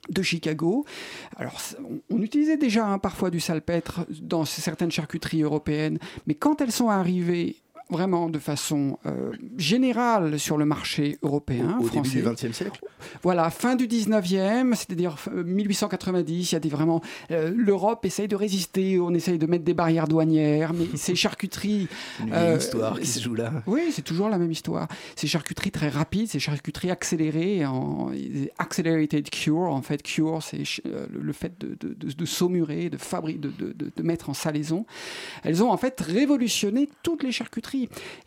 de 0.09 0.23
Chicago. 0.23 0.85
Alors, 1.37 1.61
on 2.11 2.23
utilisait 2.23 2.57
déjà 2.57 2.87
hein, 2.87 2.99
parfois 2.99 3.31
du 3.31 3.41
salpêtre 3.41 4.07
dans 4.21 4.45
certaines 4.45 4.91
charcuteries 4.91 5.43
européennes, 5.43 5.99
mais 6.27 6.35
quand 6.35 6.61
elles 6.61 6.73
sont 6.73 6.89
arrivées 6.89 7.57
vraiment 7.93 8.29
de 8.29 8.39
façon 8.39 8.99
euh, 9.07 9.31
générale 9.57 10.39
sur 10.39 10.57
le 10.59 10.65
marché 10.65 11.19
européen, 11.23 11.79
Au 11.81 11.85
français, 11.85 12.17
début 12.23 12.29
du 12.29 12.35
XXe 12.47 12.57
siècle 12.57 12.81
voilà, 13.23 13.51
fin 13.51 13.75
du 13.77 13.87
19e, 13.87 14.75
c'est-à-dire 14.75 15.17
euh, 15.35 15.43
1890, 15.45 16.51
il 16.51 16.55
y 16.55 16.57
a 16.57 16.61
des 16.61 16.69
vraiment. 16.69 17.01
euh, 17.31 17.53
L'Europe 17.55 18.05
essaye 18.05 18.29
de 18.29 18.37
résister, 18.37 18.99
on 19.01 19.13
essaye 19.15 19.39
de 19.39 19.47
mettre 19.47 19.65
des 19.65 19.75
barrières 19.75 20.09
douanières, 20.09 20.73
mais 20.73 20.87
ces 20.97 21.15
charcuteries. 21.15 21.89
Une 22.21 22.33
Euh, 22.33 22.57
histoire 22.59 22.99
qui 22.99 23.07
se 23.07 23.21
joue 23.21 23.35
là. 23.35 23.53
Oui, 23.67 23.83
c'est 23.91 24.03
toujours 24.03 24.29
la 24.29 24.39
même 24.39 24.51
histoire. 24.53 24.89
Ces 25.17 25.27
charcuteries 25.27 25.71
très 25.71 25.89
rapides, 25.89 26.29
ces 26.29 26.39
charcuteries 26.41 26.91
accélérées, 26.91 27.65
en 27.67 28.11
accelerated 28.59 29.29
cure, 29.31 29.59
en 29.71 29.83
fait, 29.83 30.03
cure, 30.03 30.43
c'est 30.43 30.63
euh, 30.87 31.07
le 31.11 31.33
fait 31.33 31.53
de, 31.61 31.77
de, 31.81 31.95
de- 31.95 32.13
de 32.13 32.25
saumurer, 32.25 32.89
de, 32.91 32.97
de- 33.37 33.75
de 33.97 34.03
mettre 34.03 34.31
en 34.31 34.35
salaison. 34.35 34.87
Elles 35.45 35.63
ont 35.63 35.71
en 35.71 35.77
fait 35.77 36.01
révolutionné 36.01 36.89
toutes 37.03 37.23
les 37.23 37.33
charcuteries. 37.33 37.82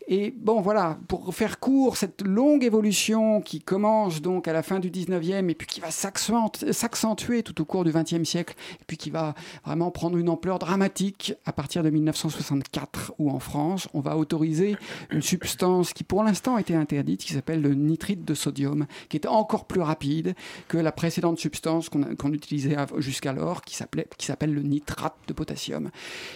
Et 0.08 0.32
bon, 0.36 0.60
voilà, 0.60 0.98
pour 1.08 1.34
faire 1.34 1.58
court, 1.58 1.96
cette 1.96 2.22
longue 2.22 2.62
évolution 2.64 3.40
qui 3.40 3.60
commence 3.60 4.22
donc 4.22 4.46
à 4.48 4.52
la 4.52 4.62
fin 4.62 4.78
du 4.78 4.90
19e 4.90 5.48
et 5.50 5.54
puis 5.54 5.66
qui 5.66 5.80
va 5.80 5.90
s'accent- 5.90 6.32
s'accentuer 6.70 7.42
tout 7.42 7.60
au 7.60 7.64
cours 7.64 7.84
du 7.84 7.90
20e 7.90 8.24
siècle, 8.24 8.54
et 8.80 8.84
puis 8.86 8.96
qui 8.96 9.10
va 9.10 9.34
vraiment 9.64 9.90
prendre 9.90 10.16
une 10.16 10.28
ampleur 10.28 10.58
dramatique 10.58 11.34
à 11.44 11.52
partir 11.52 11.82
de 11.82 11.90
1964, 11.90 13.14
où 13.18 13.30
en 13.30 13.40
France, 13.40 13.88
on 13.94 14.00
va 14.00 14.16
autoriser 14.16 14.76
une 15.10 15.22
substance 15.22 15.92
qui 15.92 16.04
pour 16.04 16.22
l'instant 16.22 16.58
était 16.58 16.74
interdite, 16.74 17.24
qui 17.24 17.32
s'appelle 17.32 17.60
le 17.62 17.74
nitrite 17.74 18.24
de 18.24 18.34
sodium, 18.34 18.86
qui 19.08 19.16
est 19.16 19.26
encore 19.26 19.64
plus 19.64 19.80
rapide 19.80 20.34
que 20.68 20.78
la 20.78 20.92
précédente 20.92 21.38
substance 21.38 21.88
qu'on 21.88 22.32
utilisait 22.32 22.76
jusqu'alors, 22.98 23.62
qui 23.62 23.74
s'appelle 23.76 24.54
le 24.54 24.62
nitrate 24.62 25.16
de 25.26 25.32
potassium. 25.32 25.90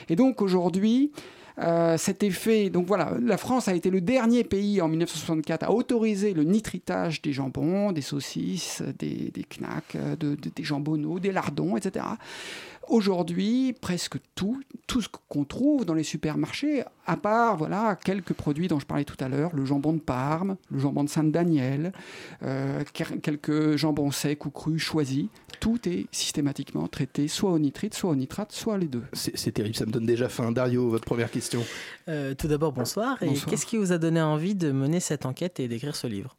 Et 0.09 0.17
donc 0.17 0.43
aujourd'hui, 0.43 1.13
euh, 1.61 1.97
cet 1.99 2.23
effet, 2.23 2.71
donc 2.71 2.87
voilà, 2.87 3.13
la 3.23 3.37
France 3.37 3.69
a 3.69 3.75
été 3.75 3.91
le 3.91 4.01
dernier 4.01 4.45
pays 4.45 4.81
en 4.81 4.89
1964 4.89 5.65
à 5.65 5.73
autoriser 5.73 6.33
le 6.33 6.43
nitritage 6.45 7.21
des 7.23 7.33
jambons, 7.33 7.93
des 7.93 8.01
saucisses, 8.03 8.83
des, 8.99 9.31
des 9.33 9.45
knacks, 9.45 9.95
euh, 9.97 10.17
de- 10.17 10.35
de- 10.37 10.51
des 10.55 10.65
jambonneaux, 10.65 11.19
des 11.21 11.33
lardons, 11.33 11.77
etc. 11.77 12.05
Aujourd'hui, 12.91 13.73
presque 13.81 14.17
tout, 14.35 14.61
tout 14.89 15.01
ce 15.01 15.07
qu'on 15.29 15.45
trouve 15.45 15.85
dans 15.85 15.95
les 15.95 16.03
supermarchés, 16.03 16.83
à 17.07 17.17
part 17.17 17.57
voilà 17.57 17.95
quelques 17.95 18.33
produits 18.33 18.67
dont 18.67 18.81
je 18.81 18.85
parlais 18.85 19.05
tout 19.05 19.17
à 19.21 19.29
l'heure, 19.29 19.55
le 19.55 19.65
jambon 19.65 19.93
de 19.93 20.01
Parme, 20.01 20.57
le 20.73 20.81
jambon 20.81 21.05
de 21.05 21.09
Saint-Daniel, 21.09 21.93
euh, 22.43 22.83
quelques 23.23 23.77
jambons 23.77 24.11
secs 24.11 24.45
ou 24.45 24.51
crus 24.51 24.83
choisis, 24.83 25.27
tout 25.61 25.89
est 25.89 26.07
systématiquement 26.11 26.89
traité 26.89 27.29
soit 27.29 27.53
au 27.53 27.61
nitrite, 27.61 27.95
soit 27.95 28.11
au 28.11 28.17
nitrate, 28.17 28.51
soit 28.51 28.77
les 28.77 28.89
deux. 28.89 29.05
C'est 29.13 29.53
terrible, 29.53 29.77
ça 29.77 29.87
me 29.87 29.93
donne 29.93 30.07
déjà 30.07 30.29
faim. 30.29 30.51
Dario, 30.51 30.89
votre 30.89 31.05
première 31.05 31.31
question. 31.31 31.63
Euh, 32.09 32.35
tout 32.35 32.49
d'abord, 32.49 32.73
bonsoir. 32.73 33.23
Et 33.23 33.27
Bonsoir. 33.27 33.47
qu'est-ce 33.51 33.67
qui 33.67 33.77
vous 33.77 33.93
a 33.93 33.99
donné 33.99 34.21
envie 34.21 34.57
de 34.57 34.73
mener 34.73 34.99
cette 34.99 35.27
enquête 35.27 35.61
et 35.61 35.69
d'écrire 35.69 35.95
ce 35.95 36.09
livre? 36.09 36.37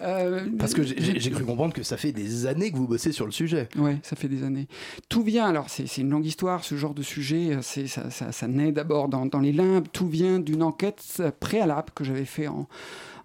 Euh, 0.00 0.46
Parce 0.58 0.74
que 0.74 0.82
j'ai- 0.82 1.30
cru 1.30 1.44
comprendre 1.44 1.74
que 1.74 1.82
ça 1.82 1.96
fait 1.96 2.12
des 2.12 2.46
années 2.46 2.70
que 2.70 2.76
vous 2.76 2.86
bossez 2.86 3.12
sur 3.12 3.26
le 3.26 3.32
sujet. 3.32 3.68
Ouais, 3.76 3.98
ça 4.02 4.16
fait 4.16 4.28
des 4.28 4.42
années. 4.44 4.68
Tout 5.08 5.22
vient, 5.22 5.46
alors 5.46 5.68
c'est 5.68 5.84
une 5.98 6.10
longue 6.10 6.26
histoire, 6.26 6.64
ce 6.64 6.76
genre 6.76 6.94
de 6.94 7.02
sujet, 7.02 7.56
euh, 7.56 7.62
ça, 7.62 8.10
ça, 8.10 8.32
ça 8.32 8.48
naît 8.48 8.72
d'abord 8.72 9.08
dans, 9.08 9.26
dans 9.26 9.40
les 9.40 9.52
limbes, 9.52 9.86
tout 9.92 10.08
vient 10.08 10.38
d'une 10.38 10.62
enquête 10.62 11.02
euh, 11.20 11.30
préalable 11.38 11.88
que 11.94 12.04
j'avais 12.04 12.24
fait 12.24 12.46
en, 12.48 12.68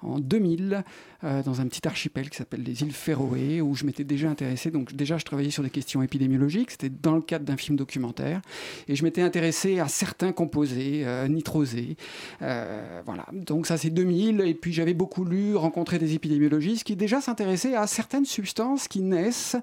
en 0.01 0.19
2000 0.19 0.74
euh, 0.74 0.81
dans 1.24 1.62
un 1.62 1.68
petit 1.68 1.88
archipel 1.88 2.30
qui 2.30 2.38
s'appelle 2.38 2.63
les 2.63 2.82
îles 2.82 2.92
Féroé, 2.92 3.62
où 3.62 3.75
je 3.75 3.86
m'étais 3.86 4.03
déjà 4.03 4.30
intéressé, 4.30 4.72
donc 4.72 4.94
déjà 4.94 5.18
je 5.18 5.25
travaillais 5.25 5.51
sur 5.51 5.63
des 5.63 5.70
questions 5.70 6.01
épidémiologiques, 6.01 6.72
c'était 6.72 6.89
dans 6.89 7.15
le 7.15 7.22
cadre 7.22 7.46
d'un 7.46 7.58
film 7.58 7.77
documentaire, 7.77 8.42
et 8.88 8.96
je 8.96 9.03
m'étais 9.03 9.22
intéressé 9.22 9.80
à 9.80 9.88
certains 9.88 10.32
composés 10.32 11.03
euh, 11.06 11.27
nitrosés, 11.27 11.96
euh, 12.42 13.01
voilà, 13.06 13.25
donc 13.32 13.68
ça 13.68 13.77
c'est 13.77 13.89
2000, 13.89 14.42
et 14.42 14.53
puis 14.53 14.74
j'avais 14.74 14.94
beaucoup 14.94 15.25
lu, 15.25 15.56
rencontré 15.56 16.00
des 16.00 16.13
épidémiologistes 16.13 16.84
qui 16.84 16.96
déjà 16.96 17.22
s'intéressaient 17.22 17.75
à 17.75 17.88
certaines 17.88 18.25
substances 18.25 18.88
qui 18.88 19.01
naissent 19.01 19.58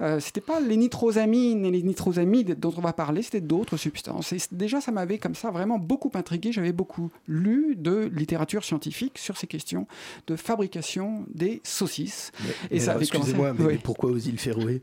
euh, 0.00 0.20
c'était 0.20 0.40
pas 0.40 0.60
les 0.60 0.76
nitrosamines 0.76 1.64
et 1.64 1.70
les 1.70 1.82
nitrosamides 1.82 2.58
dont 2.60 2.72
on 2.76 2.80
va 2.80 2.92
parler, 2.92 3.22
c'était 3.22 3.40
d'autres 3.40 3.76
substances. 3.76 4.32
Et 4.32 4.38
déjà, 4.52 4.80
ça 4.80 4.92
m'avait 4.92 5.18
comme 5.18 5.34
ça 5.34 5.50
vraiment 5.50 5.78
beaucoup 5.78 6.10
intrigué. 6.14 6.52
J'avais 6.52 6.72
beaucoup 6.72 7.10
lu 7.26 7.76
de 7.76 8.10
littérature 8.14 8.64
scientifique 8.64 9.18
sur 9.18 9.36
ces 9.36 9.46
questions. 9.46 9.86
de 10.26 10.36
fabrication 10.36 10.95
des 11.32 11.60
saucisses. 11.64 12.32
Mais 12.70 12.80
avait 12.88 13.06
commencé- 13.06 13.10
Excusez-moi, 13.16 13.52
mais, 13.58 13.64
Oui. 13.64 13.72
mais 13.74 13.80
pourquoi 13.82 14.10
aux 14.10 14.18
îles 14.18 14.38
Féroé 14.38 14.82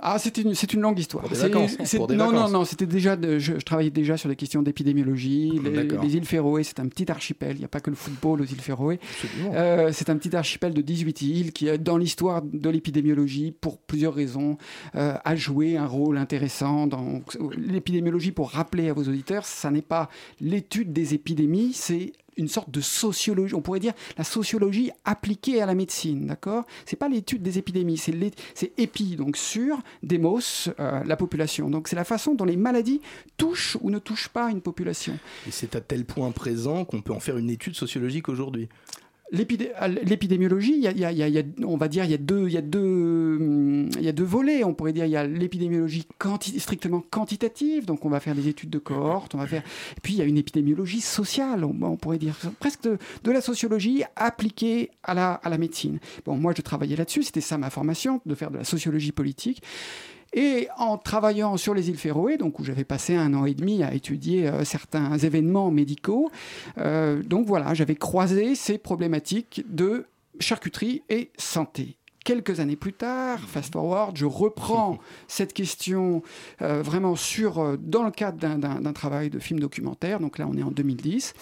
Ah, 0.00 0.16
c'est 0.20 0.38
une, 0.38 0.54
c'est 0.54 0.72
une 0.74 0.80
longue 0.82 0.96
histoire. 1.00 1.22
Pour 1.24 1.30
des 1.30 1.36
C'est- 1.36 1.48
vacances, 1.48 1.76
c'est- 1.82 1.96
pour 1.96 2.06
des 2.06 2.14
non, 2.14 2.26
vacances. 2.30 2.52
non, 2.52 2.58
non, 2.60 2.64
c'était 2.64 2.86
déjà, 2.86 3.16
de- 3.16 3.40
je, 3.40 3.54
je 3.54 3.64
travaillais 3.64 3.90
déjà 3.90 4.16
sur 4.16 4.28
des 4.28 4.36
questions 4.36 4.62
d'épidémiologie. 4.62 5.50
Les, 5.60 5.82
les 5.88 6.16
îles 6.16 6.24
Féroé, 6.24 6.62
c'est 6.62 6.78
un 6.78 6.86
petit 6.86 7.10
archipel. 7.10 7.56
Il 7.56 7.58
n'y 7.58 7.64
a 7.64 7.68
pas 7.68 7.80
que 7.80 7.90
le 7.90 7.96
football 7.96 8.40
aux 8.40 8.44
îles 8.44 8.60
Féroé. 8.60 9.00
Euh, 9.52 9.90
c'est 9.92 10.08
un 10.08 10.16
petit 10.16 10.36
archipel 10.36 10.72
de 10.72 10.82
18 10.82 11.20
îles 11.22 11.52
qui, 11.52 11.66
dans 11.80 11.96
l'histoire 11.96 12.42
de 12.42 12.70
l'épidémiologie, 12.70 13.50
pour 13.60 13.78
plusieurs 13.78 14.14
raisons, 14.14 14.56
euh, 14.94 15.14
a 15.24 15.34
joué 15.34 15.76
un 15.76 15.86
rôle 15.86 16.16
intéressant 16.16 16.86
dans 16.86 17.20
l'épidémiologie. 17.56 18.30
Pour 18.30 18.50
rappeler 18.50 18.88
à 18.90 18.92
vos 18.92 19.02
auditeurs, 19.02 19.44
ça 19.46 19.72
n'est 19.72 19.82
pas 19.82 20.08
l'étude 20.40 20.92
des 20.92 21.14
épidémies, 21.14 21.72
c'est 21.72 22.12
une 22.38 22.48
sorte 22.48 22.70
de 22.70 22.80
sociologie, 22.80 23.54
on 23.54 23.60
pourrait 23.60 23.80
dire 23.80 23.92
la 24.16 24.24
sociologie 24.24 24.90
appliquée 25.04 25.60
à 25.60 25.66
la 25.66 25.74
médecine, 25.74 26.26
d'accord? 26.26 26.64
C'est 26.86 26.96
pas 26.96 27.08
l'étude 27.08 27.42
des 27.42 27.58
épidémies, 27.58 27.98
c'est 27.98 28.72
épi, 28.78 29.16
donc 29.16 29.36
sur, 29.36 29.78
démos, 30.02 30.70
euh, 30.80 31.02
la 31.04 31.16
population. 31.16 31.68
Donc 31.68 31.88
c'est 31.88 31.96
la 31.96 32.04
façon 32.04 32.34
dont 32.34 32.44
les 32.44 32.56
maladies 32.56 33.00
touchent 33.36 33.76
ou 33.80 33.90
ne 33.90 33.98
touchent 33.98 34.28
pas 34.28 34.50
une 34.50 34.60
population. 34.60 35.18
Et 35.46 35.50
c'est 35.50 35.76
à 35.76 35.80
tel 35.80 36.04
point 36.04 36.30
présent 36.30 36.84
qu'on 36.84 37.02
peut 37.02 37.12
en 37.12 37.20
faire 37.20 37.36
une 37.36 37.50
étude 37.50 37.74
sociologique 37.74 38.28
aujourd'hui? 38.28 38.68
L'épidémiologie, 39.30 40.78
y 40.78 40.86
a- 40.88 40.92
y 41.12 41.38
a- 41.38 41.42
on 41.64 41.76
va 41.76 41.88
dire, 41.88 42.04
il 42.04 42.10
y 42.10 42.14
a 42.14 42.18
deux, 42.18 42.46
il 42.48 42.54
y 42.54 42.56
a 42.56 42.62
deux, 42.62 43.86
il 43.98 44.02
y 44.02 44.08
a 44.08 44.12
deux 44.12 44.24
volets. 44.24 44.64
On 44.64 44.72
pourrait 44.74 44.92
dire, 44.92 45.04
il 45.04 45.10
y 45.10 45.16
a 45.16 45.26
l'épidémiologie 45.26 46.06
strictement 46.58 47.02
quantitative, 47.10 47.84
donc 47.84 48.04
on 48.04 48.08
va 48.08 48.20
faire 48.20 48.34
des 48.34 48.48
études 48.48 48.70
de 48.70 48.78
cohorte, 48.78 49.34
on 49.34 49.38
va 49.38 49.46
faire. 49.46 49.62
Et 49.96 50.00
puis 50.02 50.14
il 50.14 50.18
y 50.18 50.22
a 50.22 50.24
une 50.24 50.38
épidémiologie 50.38 51.00
sociale, 51.02 51.64
on, 51.64 51.76
on 51.82 51.96
pourrait 51.96 52.18
dire 52.18 52.36
presque 52.58 52.82
de, 52.84 52.98
de 53.24 53.30
la 53.30 53.40
sociologie 53.40 54.02
appliquée 54.16 54.90
à 55.02 55.14
la, 55.14 55.32
à 55.34 55.48
la 55.50 55.58
médecine. 55.58 55.98
Bon, 56.24 56.36
moi 56.36 56.54
je 56.56 56.62
travaillais 56.62 56.96
là-dessus, 56.96 57.22
c'était 57.24 57.40
ça 57.42 57.58
ma 57.58 57.70
formation, 57.70 58.20
de 58.24 58.34
faire 58.34 58.50
de 58.50 58.58
la 58.58 58.64
sociologie 58.64 59.12
politique. 59.12 59.62
Et 60.32 60.68
en 60.76 60.98
travaillant 60.98 61.56
sur 61.56 61.74
les 61.74 61.88
îles 61.88 61.96
Féroé, 61.96 62.36
donc 62.36 62.58
où 62.58 62.64
j'avais 62.64 62.84
passé 62.84 63.16
un 63.16 63.34
an 63.34 63.46
et 63.46 63.54
demi 63.54 63.82
à 63.82 63.94
étudier 63.94 64.48
euh, 64.48 64.64
certains 64.64 65.16
événements 65.18 65.70
médicaux, 65.70 66.30
euh, 66.78 67.22
donc 67.22 67.46
voilà, 67.46 67.74
j'avais 67.74 67.96
croisé 67.96 68.54
ces 68.54 68.78
problématiques 68.78 69.64
de 69.68 70.06
charcuterie 70.40 71.02
et 71.08 71.30
santé. 71.38 71.96
Quelques 72.28 72.60
années 72.60 72.76
plus 72.76 72.92
tard, 72.92 73.38
fast 73.40 73.72
forward, 73.72 74.14
je 74.14 74.26
reprends 74.26 74.98
cette 75.28 75.54
question 75.54 76.22
euh, 76.60 76.82
vraiment 76.82 77.16
sur, 77.16 77.58
euh, 77.58 77.78
dans 77.80 78.02
le 78.02 78.10
cadre 78.10 78.36
d'un- 78.36 78.92
travail 78.92 79.30
de 79.30 79.38
film 79.38 79.60
documentaire. 79.60 80.20
Donc 80.20 80.36
là, 80.36 80.46
on 80.46 80.54
est 80.54 80.62
en 80.62 80.70
2010. 80.70 81.32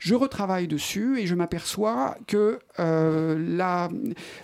Je 0.00 0.16
retravaille 0.16 0.66
dessus 0.66 1.20
et 1.20 1.28
je 1.28 1.36
m'aperçois 1.36 2.16
que 2.26 2.58
euh, 2.80 3.38
la, 3.56 3.88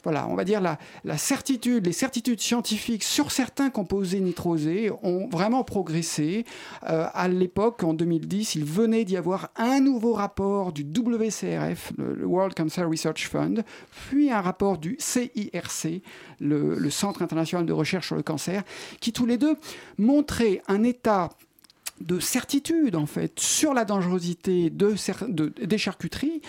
voilà, 0.04 0.28
on 0.28 0.36
va 0.36 0.44
dire 0.44 0.60
la, 0.60 0.78
la 1.02 1.18
certitude, 1.18 1.84
les 1.86 1.92
certitudes 1.92 2.38
scientifiques 2.40 3.02
sur 3.02 3.32
certains 3.32 3.68
composés 3.68 4.20
nitrosés 4.20 4.92
ont 5.02 5.26
vraiment 5.28 5.64
progressé. 5.64 6.44
À 6.82 7.26
l'époque, 7.26 7.82
en 7.82 7.92
2010, 7.92 8.54
il 8.54 8.64
venait 8.64 9.04
d'y 9.04 9.16
avoir 9.16 9.50
un 9.56 9.80
nouveau 9.80 10.12
rapport 10.12 10.72
du 10.72 10.84
WCRF, 10.84 11.92
le 11.98 12.24
World 12.24 12.54
Cancer 12.54 12.88
Research 12.88 13.26
Fund, 13.26 13.64
puis 14.08 14.30
un 14.30 14.40
rapport 14.40 14.78
du 14.78 14.94
CIRC, 15.00 15.87
le, 16.40 16.90
Centre 16.90 17.22
international 17.22 17.66
de 17.66 17.72
recherche 17.72 18.06
sur 18.06 18.16
le 18.16 18.22
cancer, 18.22 18.62
qui 19.00 19.12
tous 19.12 19.26
les 19.26 19.38
deux 19.38 19.56
montraient 19.98 20.62
un 20.68 20.82
état 20.82 21.30
de 22.00 22.20
certitude 22.20 22.96
en 22.96 23.06
fait 23.06 23.38
sur 23.40 23.74
la 23.74 23.84
dangerosité 23.84 24.70
de, 24.70 24.94
des 25.64 25.78
charcuteries 25.78 26.40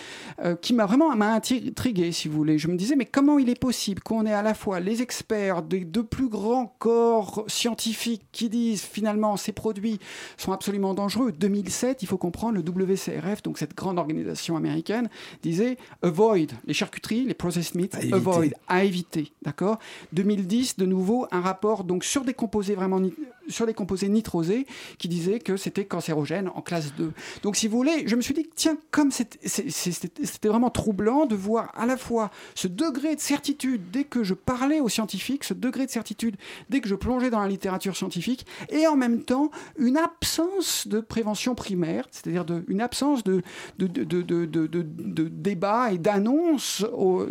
euh, 0.44 0.54
qui 0.56 0.74
m'a 0.74 0.86
vraiment 0.86 1.14
m'a 1.16 1.34
intrigué 1.34 2.12
si 2.12 2.28
vous 2.28 2.36
voulez. 2.36 2.58
Je 2.58 2.68
me 2.68 2.76
disais 2.76 2.96
mais 2.96 3.04
comment 3.04 3.38
il 3.38 3.48
est 3.48 3.58
possible 3.58 4.02
qu'on 4.02 4.26
ait 4.26 4.32
à 4.32 4.42
la 4.42 4.54
fois 4.54 4.80
les 4.80 5.02
experts 5.02 5.62
des 5.62 5.80
deux 5.80 6.04
plus 6.04 6.28
grands 6.28 6.74
corps 6.78 7.44
scientifiques 7.48 8.22
qui 8.32 8.48
disent 8.48 8.82
finalement 8.82 9.36
ces 9.36 9.52
produits 9.52 9.98
sont 10.36 10.52
absolument 10.52 10.94
dangereux? 10.94 11.32
2007 11.32 12.02
il 12.02 12.06
faut 12.06 12.18
comprendre 12.18 12.54
le 12.54 12.62
WCRF 12.62 13.42
donc 13.42 13.58
cette 13.58 13.74
grande 13.74 13.98
organisation 13.98 14.56
américaine 14.56 15.08
disait 15.42 15.76
avoid. 16.02 16.52
Les 16.66 16.74
charcuteries 16.74 17.24
les 17.24 17.34
processed 17.34 17.74
meats 17.74 17.88
À 17.94 17.98
éviter. 18.00 18.14
avoid. 18.14 18.54
À 18.68 18.84
éviter. 18.84 19.32
D'accord? 19.42 19.78
2010 20.12 20.76
de 20.76 20.86
nouveau 20.86 21.26
un 21.30 21.40
rapport 21.40 21.84
donc 21.84 22.04
sur 22.04 22.24
des 22.24 22.34
composés 22.34 22.74
vraiment 22.74 23.00
sur 23.48 23.66
les 23.66 23.74
composés 23.74 24.08
nitrosés 24.08 24.66
qui 24.98 25.08
disait 25.08 25.39
que 25.40 25.56
c'était 25.56 25.84
cancérogène 25.84 26.48
en 26.54 26.60
classe 26.62 26.94
2. 26.96 27.12
Donc 27.42 27.56
si 27.56 27.68
vous 27.68 27.76
voulez, 27.76 28.06
je 28.06 28.16
me 28.16 28.20
suis 28.22 28.34
dit, 28.34 28.48
tiens, 28.54 28.76
comme 28.90 29.10
c'était 29.10 30.48
vraiment 30.48 30.70
troublant 30.70 31.26
de 31.26 31.34
voir 31.34 31.72
à 31.74 31.86
la 31.86 31.96
fois 31.96 32.30
ce 32.54 32.68
degré 32.68 33.16
de 33.16 33.20
certitude 33.20 33.90
dès 33.90 34.04
que 34.04 34.22
je 34.24 34.34
parlais 34.34 34.80
aux 34.80 34.88
scientifiques, 34.88 35.44
ce 35.44 35.54
degré 35.54 35.86
de 35.86 35.90
certitude 35.90 36.36
dès 36.68 36.80
que 36.80 36.88
je 36.88 36.94
plongeais 36.94 37.30
dans 37.30 37.40
la 37.40 37.48
littérature 37.48 37.96
scientifique, 37.96 38.46
et 38.70 38.86
en 38.86 38.96
même 38.96 39.22
temps 39.22 39.50
une 39.78 39.96
absence 39.96 40.86
de 40.86 41.00
prévention 41.00 41.54
primaire, 41.54 42.06
c'est-à-dire 42.10 42.44
une 42.68 42.80
absence 42.80 43.24
de, 43.24 43.42
de, 43.78 45.28
débat 45.28 45.92
et 45.92 45.98
d'annonces 45.98 46.84
au- 46.92 47.26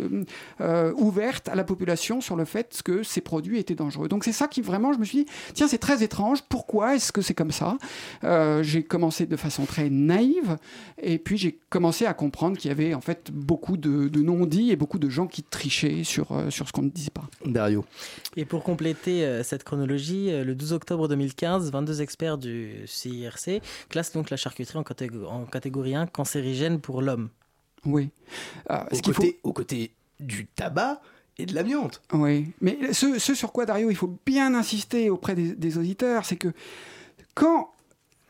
euh, 0.60 0.92
ouvertes 0.96 1.48
à 1.48 1.54
la 1.54 1.64
population 1.64 2.20
sur 2.20 2.36
le 2.36 2.44
fait 2.44 2.80
que 2.84 3.02
ces 3.02 3.20
produits 3.20 3.58
étaient 3.58 3.74
dangereux. 3.74 4.08
Donc 4.08 4.24
c'est 4.24 4.32
ça 4.32 4.48
qui 4.48 4.60
vraiment, 4.62 4.92
je 4.92 4.98
me 4.98 5.04
suis 5.04 5.24
dit, 5.24 5.30
tiens, 5.54 5.68
c'est 5.68 5.78
très 5.78 6.02
étrange, 6.02 6.42
pourquoi 6.48 6.96
est-ce 6.96 7.12
que 7.12 7.22
c'est 7.22 7.34
comme 7.34 7.52
ça? 7.52 7.78
Euh, 8.24 8.62
J'ai 8.62 8.82
commencé 8.82 9.26
de 9.26 9.36
façon 9.36 9.64
très 9.64 9.90
naïve, 9.90 10.56
et 11.02 11.18
puis 11.18 11.36
j'ai 11.38 11.58
commencé 11.70 12.06
à 12.06 12.14
comprendre 12.14 12.56
qu'il 12.58 12.68
y 12.68 12.72
avait 12.72 12.94
en 12.94 13.00
fait 13.00 13.30
beaucoup 13.32 13.76
de, 13.76 14.08
de 14.08 14.20
non-dits 14.20 14.70
et 14.70 14.76
beaucoup 14.76 14.98
de 14.98 15.08
gens 15.08 15.26
qui 15.26 15.42
trichaient 15.42 16.04
sur, 16.04 16.32
euh, 16.32 16.50
sur 16.50 16.66
ce 16.68 16.72
qu'on 16.72 16.82
ne 16.82 16.90
disait 16.90 17.10
pas. 17.10 17.24
Dario. 17.44 17.84
Et 18.36 18.44
pour 18.44 18.62
compléter 18.62 19.24
euh, 19.24 19.42
cette 19.42 19.64
chronologie, 19.64 20.30
euh, 20.30 20.44
le 20.44 20.54
12 20.54 20.72
octobre 20.72 21.08
2015, 21.08 21.70
22 21.70 22.02
experts 22.02 22.38
du 22.38 22.74
CIRC 22.86 23.60
classent 23.88 24.12
donc 24.12 24.30
la 24.30 24.36
charcuterie 24.36 24.78
en, 24.78 24.82
catég- 24.82 25.24
en 25.26 25.44
catégorie 25.46 25.94
1 25.94 26.06
cancérigène 26.06 26.80
pour 26.80 27.02
l'homme. 27.02 27.28
Oui. 27.84 28.10
Euh, 28.70 28.76
Au 28.90 28.94
ce 28.94 29.02
qu'il 29.02 29.14
faut- 29.14 29.22
côté, 29.22 29.40
au 29.42 29.52
côté 29.52 29.92
du 30.18 30.46
tabac 30.46 31.00
et 31.38 31.46
de 31.46 31.54
l'amiante. 31.54 32.02
Oui, 32.12 32.48
mais 32.60 32.92
ce, 32.92 33.18
ce 33.18 33.34
sur 33.34 33.52
quoi, 33.52 33.64
Dario, 33.64 33.88
il 33.90 33.96
faut 33.96 34.18
bien 34.26 34.54
insister 34.54 35.08
auprès 35.08 35.34
des, 35.34 35.54
des 35.54 35.78
auditeurs, 35.78 36.26
c'est 36.26 36.36
que 36.36 36.52
quand 37.34 37.70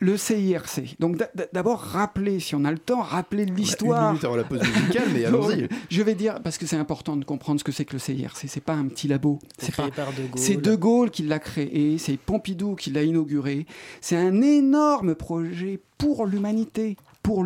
le 0.01 0.17
CIRC, 0.17 0.95
donc 0.99 1.15
d'a- 1.15 1.29
d'a- 1.35 1.45
d'abord 1.53 1.79
rappeler, 1.79 2.39
si 2.39 2.55
on 2.55 2.65
a 2.65 2.71
le 2.71 2.79
temps, 2.79 3.01
rappeler 3.01 3.43
Une 3.43 3.55
l'histoire. 3.55 4.09
minute 4.09 4.23
avant 4.25 4.35
la 4.35 4.43
pause 4.43 4.59
musicale, 4.61 5.07
mais 5.13 5.23
allons-y. 5.25 5.69
Je 5.91 6.01
vais 6.01 6.15
dire, 6.15 6.41
parce 6.43 6.57
que 6.57 6.65
c'est 6.65 6.75
important 6.75 7.15
de 7.15 7.23
comprendre 7.23 7.59
ce 7.59 7.63
que 7.63 7.71
c'est 7.71 7.85
que 7.85 7.93
le 7.93 7.99
CIRC, 7.99 8.45
c'est 8.47 8.63
pas 8.63 8.73
un 8.73 8.87
petit 8.87 9.07
labo. 9.07 9.37
C'est 9.59 9.75
pas- 9.75 9.83
créé 9.83 9.91
par 9.91 10.11
De 10.11 10.23
Gaulle. 10.23 10.41
C'est 10.41 10.57
De 10.57 10.75
Gaulle 10.75 11.11
qui 11.11 11.21
l'a 11.23 11.37
créé, 11.39 11.97
c'est 11.99 12.17
Pompidou 12.17 12.75
qui 12.75 12.89
l'a 12.89 13.03
inauguré. 13.03 13.65
C'est 14.01 14.17
un 14.17 14.41
énorme 14.41 15.13
projet 15.15 15.79
pour 15.99 16.25
l'humanité, 16.25 16.97
pour 17.21 17.43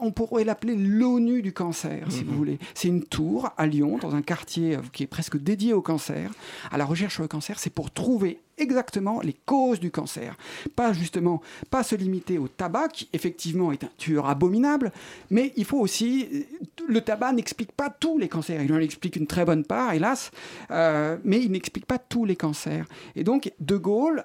on 0.00 0.10
pourrait 0.12 0.44
l'appeler 0.44 0.74
l'ONU 0.76 1.42
du 1.42 1.52
cancer, 1.52 2.10
si 2.10 2.24
vous 2.24 2.34
voulez. 2.34 2.58
C'est 2.74 2.88
une 2.88 3.04
tour 3.04 3.50
à 3.56 3.66
Lyon, 3.66 3.98
dans 3.98 4.14
un 4.14 4.22
quartier 4.22 4.76
euh, 4.76 4.80
qui 4.92 5.02
est 5.02 5.06
presque 5.06 5.36
dédié 5.36 5.72
au 5.72 5.82
cancer, 5.82 6.30
à 6.70 6.78
la 6.78 6.84
recherche 6.84 7.14
sur 7.14 7.22
le 7.22 7.28
cancer. 7.28 7.58
C'est 7.58 7.70
pour 7.70 7.90
trouver 7.90 8.40
exactement 8.58 9.20
les 9.22 9.34
causes 9.46 9.80
du 9.80 9.90
cancer. 9.90 10.36
Pas 10.76 10.92
justement, 10.92 11.40
pas 11.70 11.82
se 11.82 11.94
limiter 11.94 12.38
au 12.38 12.48
tabac, 12.48 12.88
qui 12.88 13.08
effectivement 13.12 13.72
est 13.72 13.84
un 13.84 13.90
tueur 13.96 14.26
abominable, 14.28 14.92
mais 15.30 15.52
il 15.56 15.64
faut 15.64 15.78
aussi. 15.78 16.28
euh, 16.32 16.40
Le 16.88 17.00
tabac 17.00 17.32
n'explique 17.32 17.72
pas 17.72 17.90
tous 17.90 18.18
les 18.18 18.28
cancers. 18.28 18.62
Il 18.62 18.72
en 18.72 18.78
explique 18.78 19.16
une 19.16 19.26
très 19.26 19.44
bonne 19.44 19.64
part, 19.64 19.92
hélas, 19.94 20.30
euh, 20.70 21.16
mais 21.24 21.40
il 21.40 21.50
n'explique 21.52 21.86
pas 21.86 21.98
tous 21.98 22.24
les 22.24 22.36
cancers. 22.36 22.86
Et 23.16 23.24
donc, 23.24 23.52
De 23.60 23.76
Gaulle 23.76 24.24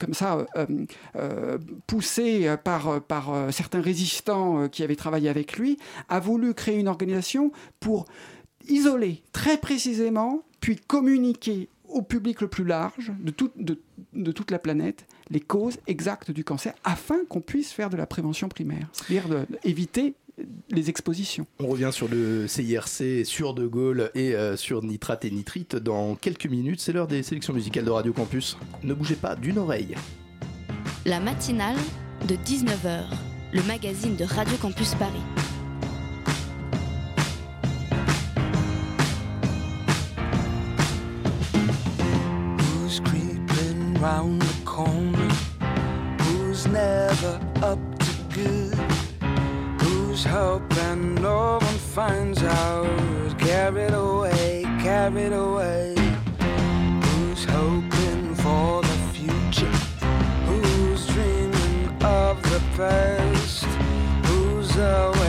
comme 0.00 0.14
ça, 0.14 0.46
euh, 0.56 0.66
euh, 1.16 1.58
poussé 1.86 2.54
par, 2.64 3.00
par 3.02 3.32
euh, 3.32 3.50
certains 3.50 3.80
résistants 3.80 4.62
euh, 4.62 4.68
qui 4.68 4.82
avaient 4.82 4.96
travaillé 4.96 5.28
avec 5.28 5.56
lui, 5.58 5.78
a 6.08 6.20
voulu 6.20 6.54
créer 6.54 6.78
une 6.78 6.88
organisation 6.88 7.52
pour 7.80 8.06
isoler 8.68 9.22
très 9.32 9.56
précisément, 9.58 10.42
puis 10.60 10.76
communiquer 10.76 11.68
au 11.88 12.02
public 12.02 12.40
le 12.40 12.48
plus 12.48 12.64
large 12.64 13.10
de, 13.20 13.32
de- 14.14 14.32
toute 14.32 14.50
la 14.52 14.58
planète 14.60 15.06
les 15.30 15.40
causes 15.40 15.78
exactes 15.86 16.30
du 16.30 16.44
cancer 16.44 16.72
afin 16.84 17.24
qu'on 17.28 17.40
puisse 17.40 17.72
faire 17.72 17.90
de 17.90 17.96
la 17.96 18.06
prévention 18.06 18.48
primaire, 18.48 18.88
c'est-à-dire 18.92 19.44
éviter 19.64 20.14
les 20.70 20.90
expositions. 20.90 21.46
On 21.58 21.66
revient 21.66 21.90
sur 21.92 22.08
le 22.08 22.46
CIRC, 22.46 23.24
sur 23.24 23.54
De 23.54 23.66
Gaulle 23.66 24.10
et 24.14 24.34
euh, 24.34 24.56
sur 24.56 24.82
nitrate 24.82 25.24
et 25.24 25.30
nitrite 25.30 25.76
dans 25.76 26.14
quelques 26.14 26.46
minutes. 26.46 26.80
C'est 26.80 26.92
l'heure 26.92 27.06
des 27.06 27.22
sélections 27.22 27.52
musicales 27.52 27.84
de 27.84 27.90
Radio 27.90 28.12
Campus. 28.12 28.56
Ne 28.82 28.94
bougez 28.94 29.16
pas 29.16 29.36
d'une 29.36 29.58
oreille. 29.58 29.94
La 31.06 31.20
matinale 31.20 31.76
de 32.28 32.34
19h, 32.36 33.04
le 33.52 33.62
magazine 33.62 34.16
de 34.16 34.24
Radio 34.24 34.56
Campus 34.58 34.94
Paris. 34.94 35.22
Who's 42.58 43.00
creeping 43.00 44.00
round 44.00 44.42
the 44.42 44.64
corner? 44.64 45.28
Who's 46.20 46.66
never 46.66 47.40
up 47.62 47.78
to 47.98 48.34
good? 48.34 48.79
Who's 50.20 50.30
helping 50.30 51.14
no 51.14 51.56
one 51.62 51.78
finds 51.94 52.42
out? 52.42 53.38
Carried 53.38 53.94
away, 53.94 54.64
carried 54.82 55.32
away. 55.32 55.94
Who's 57.04 57.44
hoping 57.46 58.34
for 58.34 58.82
the 58.82 58.98
future? 59.14 59.72
Who's 60.44 61.06
dreaming 61.06 61.88
of 62.04 62.42
the 62.42 62.60
past? 62.76 63.64
Who's 64.26 64.76
awaiting 64.76 65.19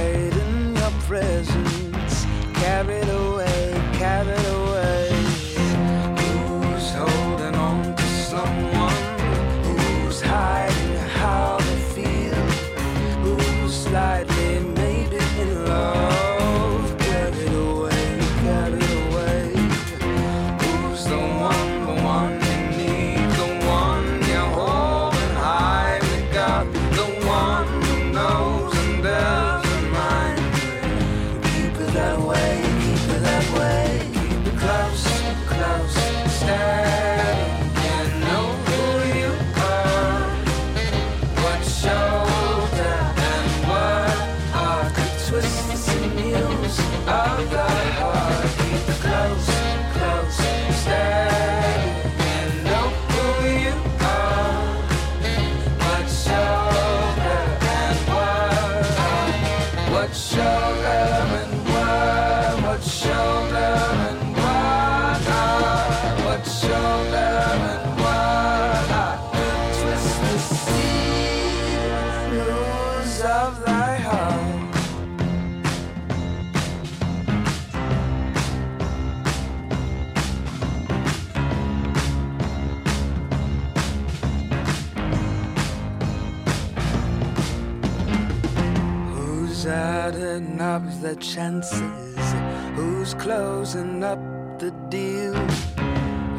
chances? 91.36 92.34
Who's 92.76 93.14
closing 93.14 94.04
up 94.04 94.20
the 94.60 94.72
deal? 94.90 95.34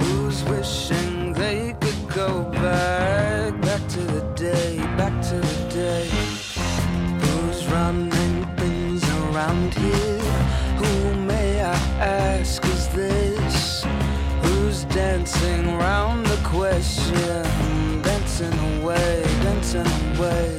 Who's 0.00 0.44
wishing 0.44 1.32
they 1.32 1.75
could 1.80 2.08
go 2.14 2.44
back, 2.50 3.58
back 3.62 3.88
to 3.88 4.00
the 4.00 4.20
day, 4.37 4.76
back 4.99 5.14
to 5.30 5.37
the 5.37 5.68
day? 5.70 6.08
Who's 7.25 7.66
running 7.68 8.44
things 8.56 9.02
around 9.20 9.72
here? 9.72 10.42
Who 10.80 11.14
may 11.14 11.62
I 11.62 11.75
ask 12.37 12.62
is 12.66 12.88
this? 12.88 13.87
Who's 14.42 14.84
dancing 14.84 15.78
round 15.78 16.26
the 16.26 16.40
question? 16.44 17.46
Dancing 18.02 18.58
away, 18.75 19.22
dancing 19.42 19.87
away. 20.16 20.51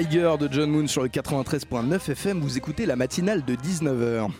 Tiger 0.00 0.36
de 0.40 0.48
John 0.50 0.70
Moon 0.70 0.86
sur 0.86 1.02
le 1.02 1.08
93.9 1.10 2.10
FM, 2.10 2.40
vous 2.40 2.56
écoutez 2.56 2.86
la 2.86 2.96
matinale 2.96 3.44
de 3.44 3.54
19h. 3.54 4.30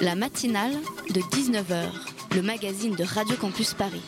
La 0.00 0.14
matinale 0.14 0.72
de 1.14 1.20
19h, 1.20 1.86
le 2.34 2.42
magazine 2.42 2.94
de 2.94 3.02
Radio 3.02 3.36
Campus 3.36 3.72
Paris. 3.72 4.02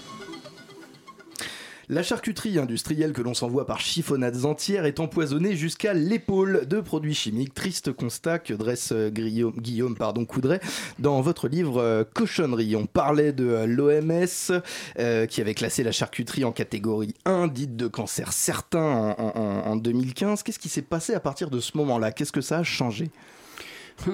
La 1.90 2.02
charcuterie 2.02 2.58
industrielle 2.58 3.14
que 3.14 3.22
l'on 3.22 3.32
s'envoie 3.32 3.64
par 3.66 3.80
chiffonnades 3.80 4.44
entières 4.44 4.84
est 4.84 5.00
empoisonnée 5.00 5.56
jusqu'à 5.56 5.94
l'épaule 5.94 6.66
de 6.66 6.82
produits 6.82 7.14
chimiques. 7.14 7.54
Triste 7.54 7.92
constat 7.92 8.38
que 8.38 8.52
dresse 8.52 8.90
euh, 8.92 9.08
Guillaume, 9.10 9.96
pardon, 9.96 10.26
Coudray 10.26 10.60
dans 10.98 11.22
votre 11.22 11.48
livre 11.48 11.80
euh, 11.80 12.04
Cochonnerie. 12.04 12.76
On 12.76 12.84
parlait 12.84 13.32
de 13.32 13.46
euh, 13.48 13.66
l'OMS 13.66 14.60
euh, 14.98 15.24
qui 15.24 15.40
avait 15.40 15.54
classé 15.54 15.82
la 15.82 15.92
charcuterie 15.92 16.44
en 16.44 16.52
catégorie 16.52 17.14
1, 17.24 17.46
dite 17.48 17.74
de 17.76 17.86
cancer 17.86 18.34
certain 18.34 19.14
en, 19.18 19.32
en- 19.34 19.70
en 19.70 19.76
2015. 19.76 20.42
Qu'est-ce 20.42 20.58
qui 20.58 20.68
s'est 20.68 20.82
passé 20.82 21.14
à 21.14 21.20
partir 21.20 21.48
de 21.48 21.58
ce 21.58 21.74
moment-là? 21.78 22.12
Qu'est-ce 22.12 22.32
que 22.32 22.42
ça 22.42 22.58
a 22.58 22.62
changé? 22.64 23.10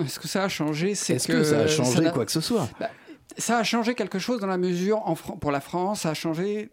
Ce 0.06 0.20
que 0.20 0.28
ça 0.28 0.44
a 0.44 0.48
changé, 0.48 0.94
c'est 0.94 1.14
Est-ce 1.14 1.26
que, 1.26 1.42
ça 1.42 1.58
a 1.58 1.66
changé 1.66 2.08
quoi 2.14 2.24
que 2.24 2.32
ce 2.32 2.40
soit? 2.40 2.68
Bah, 2.78 2.88
ça 3.36 3.58
a 3.58 3.64
changé 3.64 3.94
quelque 3.94 4.18
chose 4.20 4.40
dans 4.40 4.46
la 4.46 4.58
mesure, 4.58 4.98
en 5.08 5.14
pour 5.16 5.50
la 5.50 5.60
France, 5.60 6.02
ça 6.02 6.10
a 6.10 6.14
changé 6.14 6.70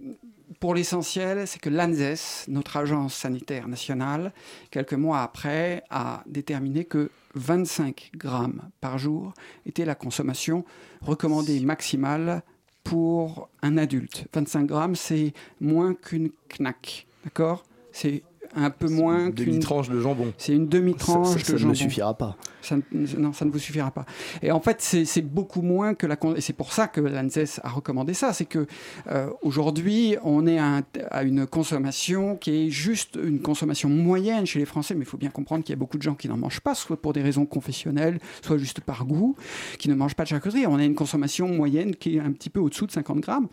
pour 0.61 0.75
l'essentiel, 0.75 1.47
c'est 1.47 1.59
que 1.59 1.71
l'ANSES, 1.71 2.45
notre 2.47 2.77
agence 2.77 3.15
sanitaire 3.15 3.67
nationale, 3.67 4.31
quelques 4.69 4.93
mois 4.93 5.23
après, 5.23 5.83
a 5.89 6.23
déterminé 6.27 6.85
que 6.85 7.09
25 7.33 8.11
grammes 8.15 8.69
par 8.79 8.99
jour 8.99 9.33
était 9.65 9.85
la 9.85 9.95
consommation 9.95 10.63
recommandée 11.01 11.59
maximale 11.61 12.43
pour 12.83 13.49
un 13.63 13.75
adulte. 13.75 14.27
25 14.33 14.67
grammes, 14.67 14.95
c'est 14.95 15.33
moins 15.59 15.95
qu'une 15.95 16.29
knack, 16.59 17.07
d'accord? 17.23 17.63
C'est 17.91 18.21
un 18.55 18.69
peu 18.69 18.89
moins 18.89 19.27
Une 19.27 19.33
qu'une 19.33 19.45
demi-tranche 19.45 19.89
de 19.89 19.99
jambon. 19.99 20.33
C'est 20.37 20.53
une 20.53 20.67
demi-tranche 20.67 21.27
Ça- 21.27 21.33
ça- 21.33 21.39
de 21.39 21.43
ça 21.45 21.53
ne 21.53 21.57
jambon. 21.57 21.73
suffira 21.75 22.13
pas. 22.17 22.37
Ça 22.61 22.75
ne- 22.75 23.17
non, 23.17 23.33
ça 23.33 23.45
ne 23.45 23.51
vous 23.51 23.59
suffira 23.59 23.91
pas. 23.91 24.05
Et 24.41 24.51
en 24.51 24.59
fait, 24.59 24.77
c'est 24.81 25.21
beaucoup 25.21 25.61
moins 25.61 25.93
que 25.93 26.05
la. 26.07 26.17
Et 26.35 26.41
c'est 26.41 26.53
pour 26.53 26.73
ça 26.73 26.87
que 26.87 27.01
l'ANSES 27.01 27.59
a 27.63 27.69
recommandé 27.69 28.13
ça. 28.13 28.33
C'est 28.33 28.45
que 28.45 28.67
euh, 29.07 29.29
aujourd'hui, 29.41 30.15
on 30.23 30.45
est 30.47 30.57
à, 30.59 30.77
un- 30.77 30.83
à 31.09 31.23
une 31.23 31.47
consommation 31.47 32.35
qui 32.35 32.67
est 32.67 32.69
juste 32.69 33.17
une 33.23 33.39
consommation 33.41 33.89
moyenne 33.89 34.45
chez 34.45 34.59
les 34.59 34.65
Français. 34.65 34.93
Mais 34.95 35.01
il 35.01 35.07
faut 35.07 35.17
bien 35.17 35.29
comprendre 35.31 35.63
qu'il 35.63 35.73
y 35.73 35.77
a 35.77 35.79
beaucoup 35.79 35.97
de 35.97 36.03
gens 36.03 36.15
qui 36.15 36.27
n'en 36.27 36.37
mangent 36.37 36.61
pas, 36.61 36.75
soit 36.75 37.01
pour 37.01 37.13
des 37.13 37.21
raisons 37.21 37.45
confessionnelles, 37.45 38.19
soit 38.41 38.57
juste 38.57 38.81
par 38.81 39.05
goût, 39.05 39.35
qui 39.79 39.89
ne 39.89 39.95
mangent 39.95 40.15
pas 40.15 40.23
de 40.23 40.29
charcuterie. 40.29 40.67
On 40.67 40.75
a 40.77 40.83
une 40.83 40.95
consommation 40.95 41.47
moyenne 41.47 41.95
qui 41.95 42.17
est 42.17 42.19
un 42.19 42.31
petit 42.31 42.49
peu 42.49 42.59
au-dessous 42.59 42.85
de 42.85 42.91
50 42.91 43.21
grammes. 43.21 43.47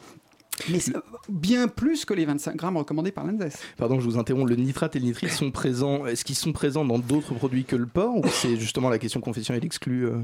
Mais 0.70 0.78
bien 1.28 1.68
plus 1.68 2.04
que 2.04 2.14
les 2.14 2.24
25 2.24 2.56
grammes 2.56 2.76
recommandés 2.76 3.12
par 3.12 3.24
l'ANSES. 3.26 3.58
Pardon, 3.76 4.00
je 4.00 4.04
vous 4.04 4.18
interromps. 4.18 4.48
Le 4.48 4.56
nitrate 4.56 4.96
et 4.96 4.98
le 4.98 5.04
nitrite 5.06 5.30
sont 5.30 5.50
présents. 5.50 6.06
Est-ce 6.06 6.24
qu'ils 6.24 6.34
sont 6.36 6.52
présents 6.52 6.84
dans 6.84 6.98
d'autres 6.98 7.34
produits 7.34 7.64
que 7.64 7.76
le 7.76 7.86
porc 7.86 8.16
ou 8.16 8.22
c'est 8.28 8.56
justement 8.56 8.88
la 8.90 8.98
question 8.98 9.20
confessionnelle 9.20 9.64
exclue 9.64 10.06
euh? 10.06 10.16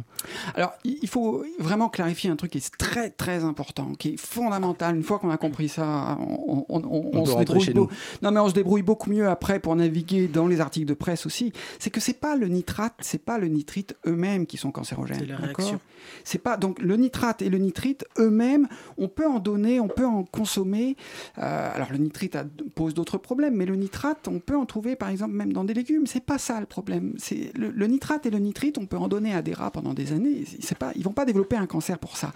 Alors, 0.55 0.73
il 0.85 1.09
faut 1.09 1.45
vraiment 1.59 1.89
clarifier 1.89 2.31
un 2.31 2.37
truc 2.37 2.53
qui 2.53 2.59
est 2.59 2.77
très 2.77 3.11
très 3.11 3.45
important, 3.45 3.93
qui 3.99 4.15
est 4.15 4.17
fondamental. 4.17 4.97
Une 4.97 5.03
fois 5.03 5.19
qu'on 5.19 5.31
a 5.31 5.37
compris 5.37 5.69
ça, 5.69 6.17
on, 6.21 6.65
on- 6.69 6.83
on- 6.83 7.11
On 7.15 7.19
on 7.21 7.25
peut 7.25 7.31
se 7.33 7.39
débrouille 7.39 7.61
chez 7.61 7.75
nous. 7.75 7.89
Non, 8.23 8.31
mais 8.31 8.41
on 8.41 8.49
se 8.49 8.55
débrouille 8.55 8.83
beaucoup 8.83 9.11
mieux 9.11 9.29
après 9.29 9.61
pour 9.61 9.77
naviguer 9.77 10.27
dans 10.29 10.47
les 10.47 10.61
articles 10.61 10.87
de 10.87 10.95
presse 10.95 11.27
aussi. 11.27 11.53
C'est 11.79 11.91
que 11.91 12.01
c'est 12.01 12.19
pas 12.21 12.37
le 12.37 12.49
nitrate, 12.49 12.95
c'est 13.01 13.23
pas 13.25 13.39
le 13.39 13.49
nitrite 13.49 13.97
eux-mêmes 14.07 14.47
qui 14.47 14.57
sont 14.57 14.73
cancérogènes. 14.73 15.19
C'est 15.21 15.27
la 15.27 15.37
réaction. 15.37 15.81
C'est 16.23 16.39
pas 16.39 16.57
donc 16.57 16.81
le 16.81 16.97
nitrate 16.97 17.41
et 17.43 17.49
le 17.49 17.59
nitrite 17.59 18.05
eux-mêmes, 18.19 18.69
on 18.99 19.09
peut 19.09 19.27
en 19.27 19.39
donner, 19.39 19.81
on 19.81 19.89
peut 19.89 20.05
en 20.07 20.24
consommer. 20.25 20.97
Euh, 21.39 21.75
alors 21.75 21.91
le 21.91 21.99
nitrite 21.99 22.37
pose 22.75 22.95
d'autres 22.95 23.19
problèmes, 23.19 23.55
mais 23.55 23.67
le 23.67 23.77
nitrate, 23.77 24.29
on 24.29 24.41
peut 24.41 24.57
en 24.57 24.67
trouver 24.67 24.97
par 24.97 25.09
exemple 25.09 25.33
même 25.33 25.53
dans 25.53 25.65
des 25.65 25.75
légumes. 25.75 26.07
C'est 26.07 26.25
pas 26.25 26.39
ça 26.39 26.61
le 26.61 26.67
problème. 26.67 27.15
Le, 27.55 27.87
nitrate 27.87 28.27
et 28.27 28.31
le 28.31 28.39
nitrite, 28.39 28.79
on 28.79 28.87
peut 28.87 28.97
en 28.97 29.09
donner 29.09 29.35
à 29.35 29.43
des 29.43 29.53
rats 29.53 29.71
pendant 29.71 29.95
des 29.95 30.13
années. 30.13 30.45
C'est 30.61 30.79
pas, 30.79 30.93
vont 30.97 31.13
pas 31.13 31.25
développer 31.25 31.57
un 31.57 31.67
cancer 31.67 31.99
pour 31.99 32.17
ça. 32.17 32.33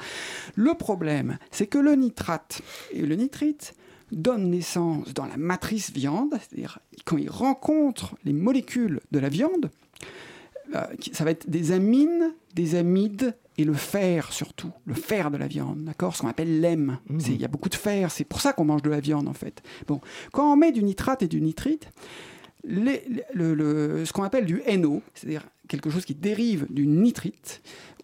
Le 0.54 0.74
problème, 0.74 1.38
c'est 1.50 1.66
que 1.66 1.78
le 1.78 1.94
nitrate 1.94 2.62
et 2.92 3.02
le 3.02 3.14
nitrite 3.16 3.74
donnent 4.12 4.50
naissance 4.50 5.12
dans 5.14 5.26
la 5.26 5.36
matrice 5.36 5.92
viande, 5.92 6.32
c'est-à-dire 6.32 6.78
quand 7.04 7.18
ils 7.18 7.30
rencontrent 7.30 8.16
les 8.24 8.32
molécules 8.32 9.00
de 9.10 9.18
la 9.18 9.28
viande, 9.28 9.70
euh, 10.74 10.84
ça 11.12 11.24
va 11.24 11.30
être 11.30 11.48
des 11.48 11.72
amines, 11.72 12.32
des 12.54 12.74
amides 12.74 13.34
et 13.58 13.64
le 13.64 13.74
fer 13.74 14.32
surtout, 14.32 14.70
le 14.86 14.94
fer 14.94 15.30
de 15.30 15.36
la 15.36 15.46
viande, 15.48 15.84
d'accord? 15.84 16.14
Ce 16.16 16.22
qu'on 16.22 16.28
appelle 16.28 16.60
l'hème. 16.60 16.98
C'est- 17.18 17.32
Il 17.32 17.40
y 17.40 17.44
a 17.44 17.48
beaucoup 17.48 17.68
de 17.68 17.74
fer, 17.74 18.10
c'est 18.10 18.24
pour 18.24 18.40
ça 18.40 18.52
qu'on 18.52 18.64
mange 18.64 18.82
de 18.82 18.90
la 18.90 19.00
viande 19.00 19.28
en 19.28 19.34
fait. 19.34 19.62
Bon, 19.86 20.00
quand 20.32 20.50
on 20.52 20.56
met 20.56 20.72
du 20.72 20.82
nitrate 20.82 21.22
et 21.24 21.28
du 21.28 21.40
nitrite, 21.40 21.90
les- 22.64 23.02
le- 23.34 23.54
le- 23.54 24.04
ce 24.04 24.12
qu'on 24.12 24.22
appelle 24.22 24.46
du 24.46 24.62
NO, 24.66 25.02
c'est-à-dire 25.14 25.44
quelque 25.68 25.90
chose 25.90 26.04
qui 26.04 26.14
dérive 26.14 26.66
du 26.70 26.86
nitrite 26.86 27.60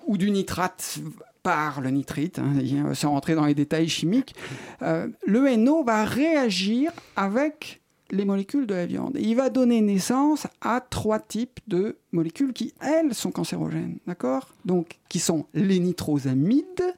ou 0.07 0.17
du 0.19 0.31
nitrate 0.31 0.99
par 1.43 1.81
le 1.81 1.91
nitrite, 1.91 2.39
hein, 2.39 2.95
sans 2.95 3.11
rentrer 3.11 3.35
dans 3.35 3.45
les 3.47 3.55
détails 3.55 3.89
chimiques, 3.89 4.35
euh, 4.83 5.09
le 5.27 5.47
NO 5.57 5.85
va 5.85 6.05
réagir 6.05 6.91
avec 7.17 7.81
les 8.11 8.25
molécules 8.25 8.67
de 8.67 8.75
la 8.75 8.87
viande. 8.87 9.17
Il 9.21 9.37
va 9.37 9.51
donner 9.51 9.81
naissance 9.81 10.47
à 10.61 10.81
trois 10.81 11.19
types 11.19 11.61
de 11.67 11.97
molécules 12.13 12.53
qui, 12.53 12.75
elles, 12.81 13.15
sont 13.15 13.31
cancérogènes. 13.31 13.99
D'accord? 14.07 14.49
Donc, 14.65 14.99
qui 15.09 15.19
sont 15.19 15.47
les 15.55 15.79
nitrosamides, 15.79 16.95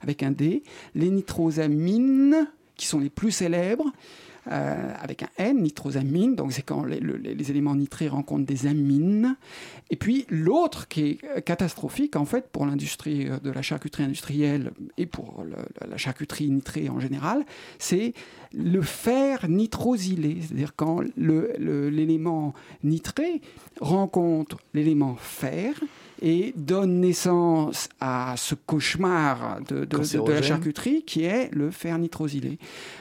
avec 0.00 0.22
un 0.22 0.30
D, 0.30 0.62
les 0.94 1.10
nitrosamines, 1.10 2.48
qui 2.76 2.86
sont 2.86 3.00
les 3.00 3.10
plus 3.10 3.30
célèbres, 3.30 3.90
euh, 4.50 4.92
avec 5.00 5.22
un 5.22 5.28
N, 5.38 5.62
nitrosamine, 5.62 6.34
donc 6.36 6.52
c'est 6.52 6.62
quand 6.62 6.84
les, 6.84 7.00
le- 7.00 7.16
les 7.16 7.50
éléments 7.50 7.74
nitrés 7.74 8.08
rencontrent 8.08 8.46
des 8.46 8.66
amines. 8.66 9.36
Et 9.90 9.96
puis 9.96 10.26
l'autre 10.28 10.88
qui 10.88 11.00
est 11.02 11.18
euh, 11.36 11.40
catastrophique 11.40 12.16
en 12.16 12.24
fait 12.24 12.48
pour 12.50 12.66
l'industrie 12.66 13.28
euh, 13.28 13.38
de 13.40 13.50
la 13.50 13.62
charcuterie 13.62 14.04
industrielle 14.04 14.70
et 14.98 15.06
pour 15.06 15.44
la 15.88 15.96
charcuterie 15.96 16.50
nitrée 16.50 16.88
en 16.88 17.00
général, 17.00 17.44
c'est 17.78 18.12
le 18.52 18.80
fer 18.82 19.48
nitrosylé, 19.48 20.38
c'est-à-dire 20.40 20.74
quand 20.76 21.00
l'élément 21.16 22.54
nitré 22.84 23.40
rencontre 23.80 24.58
l'élément 24.74 25.16
fer 25.16 25.74
et 26.22 26.52
donne 26.56 27.00
naissance 27.00 27.88
à 28.00 28.34
ce 28.36 28.54
cauchemar 28.54 29.60
de, 29.68 29.80
de- 29.80 29.84
de- 29.84 30.24
de 30.24 30.32
la 30.32 30.40
charcuterie 30.42 31.02
qui 31.04 31.24
est 31.24 31.50
le 31.54 31.70
fer 31.70 31.98
nitrosylé. 31.98 32.58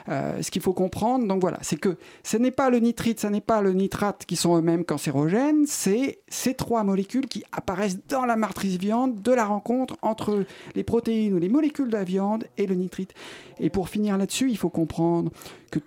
Euh, 0.10 0.42
ce 0.42 0.52
qu'il 0.52 0.62
faut 0.62 0.74
comprendre, 0.74 1.28
donc 1.28 1.42
voilà, 1.42 1.58
c'est 1.62 1.78
que 1.80 1.98
ce 2.24 2.38
n'est 2.38 2.52
pas 2.52 2.70
le 2.70 2.80
nitrite, 2.80 3.20
ce 3.20 3.28
n'est 3.28 3.42
pas 3.42 3.62
le 3.62 3.74
nitrate 3.74 4.26
qui 4.26 4.36
sont 4.36 4.58
eux-mêmes 4.58 4.84
cancérogènes, 4.86 5.66
c'est 5.66 6.20
ces 6.28 6.54
trois 6.56 6.84
molécules 6.84 7.28
qui 7.28 7.44
apparaissent 7.52 8.00
dans 8.08 8.26
la 8.26 8.36
matrice 8.36 8.78
viande 8.78 9.22
de 9.22 9.32
la 9.32 9.46
rencontre 9.46 9.96
entre 10.02 10.46
les 10.76 10.84
protéines 10.84 11.34
ou 11.34 11.40
les 11.40 11.50
molécules 11.50 11.88
de 11.88 11.94
la 11.98 12.04
viande 12.04 12.46
et 12.58 12.66
le 12.68 12.76
nitrite. 12.76 13.14
Et 13.60 13.70
pour 13.70 13.90
finir 13.90 14.18
là-dessus, 14.18 14.50
il 14.50 14.58
faut 14.58 14.70
comprendre 14.70 15.32
que 15.72 15.80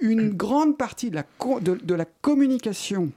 une 0.00 0.30
grande 0.30 0.76
partie 0.76 1.10
de 1.10 1.14
la, 1.14 1.22
co- 1.38 1.60
de- 1.60 1.78
de 1.82 1.94
la 1.94 2.04
communication 2.04 3.10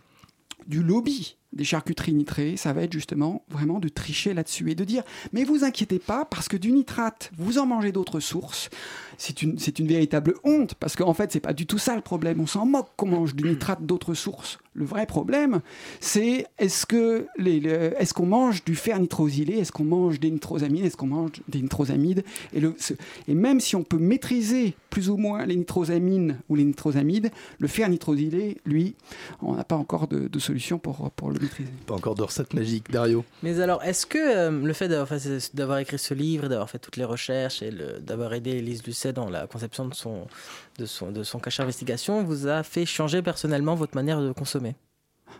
du 0.67 0.81
lobby 0.83 1.37
des 1.55 1.63
charcuteries 1.63 2.13
nitrées, 2.13 2.57
ça 2.57 2.73
va 2.73 2.83
être 2.83 2.93
justement 2.93 3.43
vraiment 3.49 3.79
de 3.79 3.89
tricher 3.89 4.33
là-dessus 4.33 4.69
et 4.71 4.75
de 4.75 4.83
dire 4.83 5.03
mais 5.33 5.43
vous 5.43 5.63
inquiétez 5.63 5.99
pas 5.99 6.25
parce 6.25 6.47
que 6.47 6.57
du 6.57 6.71
nitrate, 6.71 7.31
vous 7.37 7.57
en 7.57 7.65
mangez 7.65 7.91
d'autres 7.91 8.19
sources. 8.19 8.69
C'est 9.17 9.41
une, 9.41 9.57
c'est 9.57 9.79
une 9.79 9.87
véritable 9.87 10.35
honte 10.43 10.75
parce 10.75 10.95
qu'en 10.95 11.13
fait, 11.13 11.31
c'est 11.31 11.39
pas 11.39 11.53
du 11.53 11.65
tout 11.65 11.77
ça 11.77 11.95
le 11.95 12.01
problème. 12.01 12.41
On 12.41 12.47
s'en 12.47 12.65
moque 12.65 12.89
qu'on 12.97 13.07
mange 13.07 13.35
du 13.35 13.47
nitrate 13.47 13.85
d'autres 13.85 14.13
sources. 14.13 14.59
Le 14.77 14.83
vrai 14.85 15.05
problème, 15.05 15.61
c'est 16.01 16.45
est-ce 16.59 16.85
que 16.85 17.27
les, 17.37 17.59
les- 17.61 17.69
est-ce 17.97 18.13
qu'on 18.13 18.25
mange 18.25 18.65
du 18.65 18.75
fer 18.75 18.99
nitrosylé, 18.99 19.53
est-ce 19.59 19.71
qu'on 19.71 19.85
mange 19.85 20.19
des 20.19 20.29
nitrosamines, 20.29 20.83
est-ce 20.85 20.97
qu'on 20.97 21.07
mange 21.07 21.31
des 21.47 21.61
nitrosamides 21.61 22.23
et, 22.53 22.59
le, 22.59 22.75
ce- 22.77 22.93
et 23.29 23.33
même 23.35 23.61
si 23.61 23.77
on 23.77 23.83
peut 23.83 23.97
maîtriser 23.97 24.75
plus 24.89 25.09
ou 25.09 25.15
moins 25.17 25.45
les 25.45 25.55
nitrosamines 25.55 26.39
ou 26.49 26.55
les 26.55 26.65
nitrosamides, 26.65 27.31
le 27.59 27.67
fer 27.69 27.87
nitrosylé, 27.89 28.57
lui, 28.65 28.95
on 29.41 29.55
n'a 29.55 29.63
pas 29.63 29.75
encore 29.77 30.07
de, 30.09 30.27
de 30.27 30.39
solution 30.39 30.77
pour, 30.77 31.09
pour 31.11 31.31
le 31.31 31.39
maîtriser. 31.39 31.69
Pas 31.87 31.95
encore 31.95 32.15
de 32.15 32.23
recette 32.23 32.53
magique, 32.53 32.91
Dario. 32.91 33.23
Mais 33.43 33.59
alors, 33.61 33.81
est-ce 33.83 34.05
que 34.05 34.17
euh, 34.17 34.51
le 34.51 34.73
fait 34.73 34.89
d'avoir 34.89 35.17
d'avoir 35.53 35.79
écrit 35.79 35.99
ce 35.99 36.13
livre, 36.13 36.47
d'avoir 36.49 36.69
fait 36.69 36.79
toutes 36.79 36.97
les 36.97 37.03
recherches 37.05 37.61
et 37.61 37.71
le- 37.71 37.99
d'avoir 38.01 38.33
aidé 38.33 38.51
Elise 38.51 38.85
Lucet 38.85 39.13
dans 39.13 39.29
la 39.29 39.47
conception 39.47 39.87
de 39.87 39.93
son, 39.93 40.27
de 40.77 40.85
son, 40.85 41.11
de 41.11 41.23
son 41.23 41.39
cachet 41.39 41.63
investigation 41.63 42.23
vous 42.23 42.47
a 42.47 42.63
fait 42.63 42.85
changer 42.85 43.21
personnellement 43.21 43.75
votre 43.75 43.95
manière 43.95 44.21
de 44.21 44.31
consommer 44.31 44.75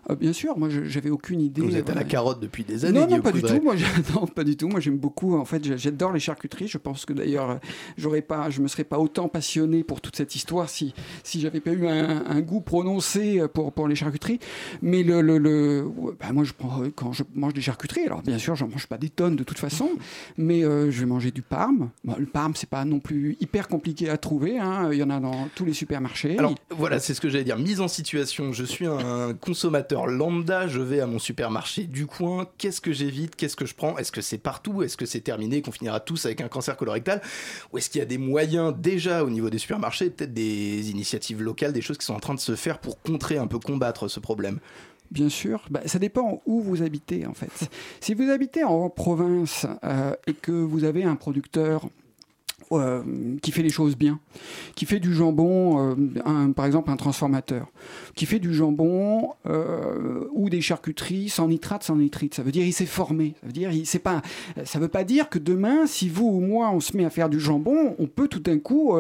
Euh, 0.10 0.16
bien 0.16 0.34
sûr, 0.34 0.58
moi 0.58 0.70
j'avais 0.70 1.10
aucune 1.10 1.42
idée. 1.42 1.62
Vous 1.62 1.76
êtes 1.76 1.90
à 1.90 1.94
la 1.96 2.04
carotte 2.04 2.40
depuis 2.40 2.64
des 2.64 2.86
années. 2.86 3.00
Non, 3.00 3.08
non, 3.08 3.22
pas 3.22 3.32
du 3.32 3.42
tout. 3.42 3.62
Moi, 3.62 3.76
non, 4.16 4.28
pas 4.28 4.44
du 4.44 4.56
tout. 4.56 4.68
Moi, 4.68 4.80
j'aime 4.80 4.98
beaucoup. 4.98 5.36
En 5.36 5.46
fait, 5.46 5.64
j'a- 5.66 5.78
j'adore 5.78 6.12
les 6.14 6.20
charcuteries. 6.20 6.68
Je 6.68 6.78
pense 6.78 7.06
que 7.06 7.14
d'ailleurs, 7.14 7.50
euh, 7.52 7.56
j'aurais 7.98 8.22
pas, 8.22 8.50
je 8.50 8.62
me 8.62 8.68
serais 8.68 8.84
pas 8.84 9.00
autant 9.00 9.28
passionné 9.30 9.84
pour 9.84 10.02
toute 10.02 10.16
cette 10.16 10.36
histoire 10.36 10.70
si 10.70 10.94
si 11.24 11.40
j'avais 11.42 11.60
pas 11.60 11.72
eu 11.72 11.88
un, 11.88 12.26
un 12.28 12.42
goût 12.42 12.62
prononcé 12.62 13.42
pour 13.54 13.72
pour 13.74 13.88
les 13.88 13.96
charcuteries. 13.96 14.40
Mais 14.82 15.04
le 15.04 15.22
le, 15.22 15.38
le 15.38 15.86
bah, 16.20 16.32
moi, 16.34 16.44
je 16.44 16.54
prends 16.54 16.84
quand 16.96 17.12
je 17.14 17.24
mange 17.34 17.54
des 17.54 17.62
charcuteries. 17.62 18.06
Alors, 18.06 18.22
bien 18.22 18.38
sûr, 18.38 18.56
j'en 18.56 18.68
mange 18.68 18.88
pas 18.88 18.98
des 18.98 19.10
tonnes 19.10 19.36
de 19.36 19.44
toute 19.44 19.60
façon, 19.60 19.90
mais 20.38 20.64
euh, 20.64 20.92
je 20.92 21.00
vais 21.00 21.06
manger 21.06 21.32
du 21.32 21.42
parme. 21.42 21.90
Le 22.18 22.26
parme, 22.26 22.54
c'est 22.56 22.70
pas 22.70 22.86
non 22.86 23.00
plus 23.00 23.38
hyper 23.42 23.68
compliqué 23.68 24.10
à 24.10 24.18
trouver. 24.18 24.60
hein. 24.60 24.90
Il 24.92 24.98
y 25.00 25.04
en 25.04 25.10
a 25.10 25.20
dans 25.20 25.48
tous 25.56 25.66
les 25.66 25.74
supermarchés. 25.74 26.38
Alors 26.38 26.56
voilà, 26.70 27.00
c'est 27.00 27.14
ce 27.14 27.22
que 27.22 27.30
j'allais 27.30 27.44
dire. 27.44 27.58
Mise 27.58 27.82
en 27.82 27.88
situation, 27.88 28.54
je 28.54 28.64
suis 28.64 28.86
un 28.86 29.34
consommateur 29.34 29.95
lambda, 30.04 30.68
je 30.68 30.82
vais 30.82 31.00
à 31.00 31.08
mon 31.08 31.20
supermarché 31.20 31.84
du 31.84 32.06
coin, 32.06 32.48
qu'est-ce 32.58 32.82
que 32.82 32.92
j'évite, 32.92 33.38
qu'est-ce 33.38 33.56
que 33.56 33.66
je 33.66 33.74
prends? 33.74 33.98
Est-ce 33.98 34.12
que 34.12 34.20
c'est 34.20 34.38
partout? 34.38 34.84
Est-ce 34.84 34.98
que 34.98 35.06
c'est 35.06 35.22
terminé, 35.22 35.62
qu'on 35.62 35.72
finira 35.72 36.02
tous 36.02 36.26
avec 36.26 36.42
un 36.42 36.50
cancer 36.50 36.76
colorectal? 36.76 37.22
Ou 37.72 37.78
est-ce 37.78 37.90
qu'il 37.90 38.00
y 38.00 38.02
a 38.02 38.06
des 38.06 38.18
moyens 38.18 38.74
déjà 38.78 39.24
au 39.24 39.30
niveau 39.30 39.50
des 39.50 39.58
supermarchés, 39.58 40.10
peut-être 40.10 40.34
des 40.34 40.92
initiatives 40.92 41.42
locales, 41.42 41.72
des 41.72 41.82
choses 41.82 41.98
qui 41.98 42.06
sont 42.06 42.16
en 42.16 42.20
train 42.20 42.36
de 42.36 42.40
se 42.42 42.56
faire 42.56 42.80
pour 42.80 43.02
contrer, 43.02 43.38
un 43.38 43.48
peu 43.48 43.60
combattre 43.60 44.10
ce 44.10 44.20
problème? 44.20 44.60
Bien 45.12 45.30
sûr, 45.30 45.64
bah, 45.70 45.82
ça 45.86 46.00
dépend 46.00 46.42
où 46.46 46.62
vous 46.62 46.82
habitez 46.82 47.26
en 47.26 47.34
fait. 47.34 47.70
Si 48.02 48.14
vous 48.14 48.30
habitez 48.30 48.64
en 48.64 48.90
province 48.90 49.68
euh, 49.84 50.16
et 50.28 50.34
que 50.34 50.52
vous 50.52 50.84
avez 50.84 51.04
un 51.04 51.16
producteur 51.16 51.88
euh, 52.72 53.04
qui 53.44 53.52
fait 53.52 53.62
les 53.62 53.70
choses 53.70 53.96
bien, 53.96 54.20
qui 54.76 54.86
fait 54.86 55.00
du 55.00 55.14
jambon, 55.14 55.94
euh, 56.26 56.48
par 56.54 56.66
exemple 56.66 56.90
un 56.90 56.96
transformateur, 56.96 57.68
qui 58.16 58.26
fait 58.26 58.40
du 58.40 58.54
jambon 58.56 59.34
euh, 59.46 60.26
ou 60.34 60.50
des 60.50 60.62
charcuteries 60.62 61.30
sans 61.30 61.48
nitrate, 61.48 61.84
sans 61.84 61.96
nitrite. 61.96 62.34
Ça 62.34 62.42
veut 62.42 62.52
dire 62.52 62.66
il 62.66 62.74
s'est 62.74 62.88
formé. 62.88 63.36
Ça 63.40 63.48
veut 63.48 63.54
dire 63.54 63.72
il 63.72 63.86
pas. 64.00 64.22
Ça 64.64 64.80
veut 64.80 64.88
pas 64.88 65.04
dire 65.04 65.30
que 65.30 65.38
demain, 65.38 65.86
si 65.86 66.10
vous 66.10 66.26
ou 66.26 66.40
moi 66.40 66.72
on 66.72 66.80
se 66.80 66.98
met 66.98 67.06
à 67.06 67.10
faire 67.10 67.30
du 67.30 67.40
jambon, 67.40 67.96
on 68.00 68.08
peut 68.08 68.28
tout 68.28 68.40
d'un 68.40 68.60
coup 68.60 68.96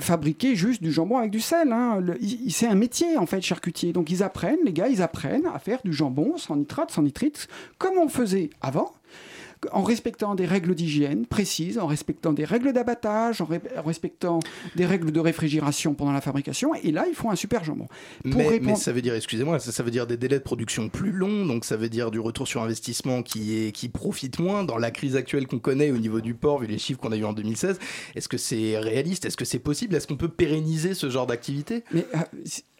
fabriquer 0.00 0.54
juste 0.54 0.82
du 0.82 0.92
jambon 0.92 1.16
avec 1.16 1.30
du 1.30 1.40
sel. 1.40 1.72
hein. 1.72 2.02
C'est 2.50 2.66
un 2.66 2.74
métier 2.74 3.16
en 3.16 3.26
fait 3.26 3.40
charcutier. 3.40 3.92
Donc 3.92 4.10
ils 4.10 4.22
apprennent, 4.22 4.60
les 4.64 4.72
gars, 4.72 4.88
ils 4.88 5.02
apprennent 5.02 5.46
à 5.46 5.58
faire 5.58 5.80
du 5.84 5.92
jambon 5.92 6.36
sans 6.36 6.56
nitrate, 6.56 6.90
sans 6.90 7.02
nitrite, 7.02 7.48
comme 7.78 7.96
on 7.96 8.08
faisait 8.08 8.50
avant 8.60 8.92
en 9.72 9.82
respectant 9.82 10.34
des 10.34 10.46
règles 10.46 10.74
d'hygiène 10.74 11.26
précises, 11.26 11.78
en 11.78 11.86
respectant 11.86 12.32
des 12.32 12.44
règles 12.44 12.72
d'abattage, 12.72 13.40
en, 13.40 13.44
ré- 13.46 13.60
en 13.76 13.82
respectant 13.82 14.38
des 14.76 14.86
règles 14.86 15.10
de 15.12 15.20
réfrigération 15.20 15.94
pendant 15.94 16.12
la 16.12 16.20
fabrication. 16.20 16.74
Et 16.82 16.92
là, 16.92 17.06
ils 17.08 17.14
font 17.14 17.30
un 17.30 17.36
super 17.36 17.64
jambon. 17.64 17.86
Pour 18.22 18.34
mais, 18.38 18.48
répondre- 18.48 18.70
mais 18.72 18.76
ça 18.76 18.92
veut 18.92 19.02
dire, 19.02 19.14
excusez-moi, 19.14 19.58
ça, 19.58 19.72
ça 19.72 19.82
veut 19.82 19.90
dire 19.90 20.06
des 20.06 20.16
délais 20.16 20.38
de 20.38 20.44
production 20.44 20.88
plus 20.88 21.12
longs, 21.12 21.46
donc 21.46 21.64
ça 21.64 21.76
veut 21.76 21.88
dire 21.88 22.10
du 22.10 22.20
retour 22.20 22.46
sur 22.48 22.62
investissement 22.62 23.22
qui, 23.22 23.56
est, 23.66 23.72
qui 23.72 23.88
profite 23.88 24.38
moins. 24.38 24.64
Dans 24.64 24.78
la 24.78 24.90
crise 24.90 25.16
actuelle 25.16 25.46
qu'on 25.46 25.58
connaît 25.58 25.90
au 25.90 25.98
niveau 25.98 26.20
du 26.20 26.34
port, 26.34 26.60
vu 26.60 26.66
les 26.66 26.78
chiffres 26.78 27.00
qu'on 27.00 27.12
a 27.12 27.16
eu 27.16 27.24
en 27.24 27.32
2016, 27.32 27.78
est-ce 28.14 28.28
que 28.28 28.36
c'est 28.38 28.78
réaliste? 28.78 29.24
Est-ce 29.24 29.36
que 29.36 29.44
c'est 29.44 29.58
possible? 29.58 29.94
Est-ce 29.94 30.06
qu'on 30.06 30.16
peut 30.16 30.28
pérenniser 30.28 30.94
ce 30.94 31.10
genre 31.10 31.26
d'activité? 31.26 31.84
Mais 31.92 32.06
euh, 32.14 32.18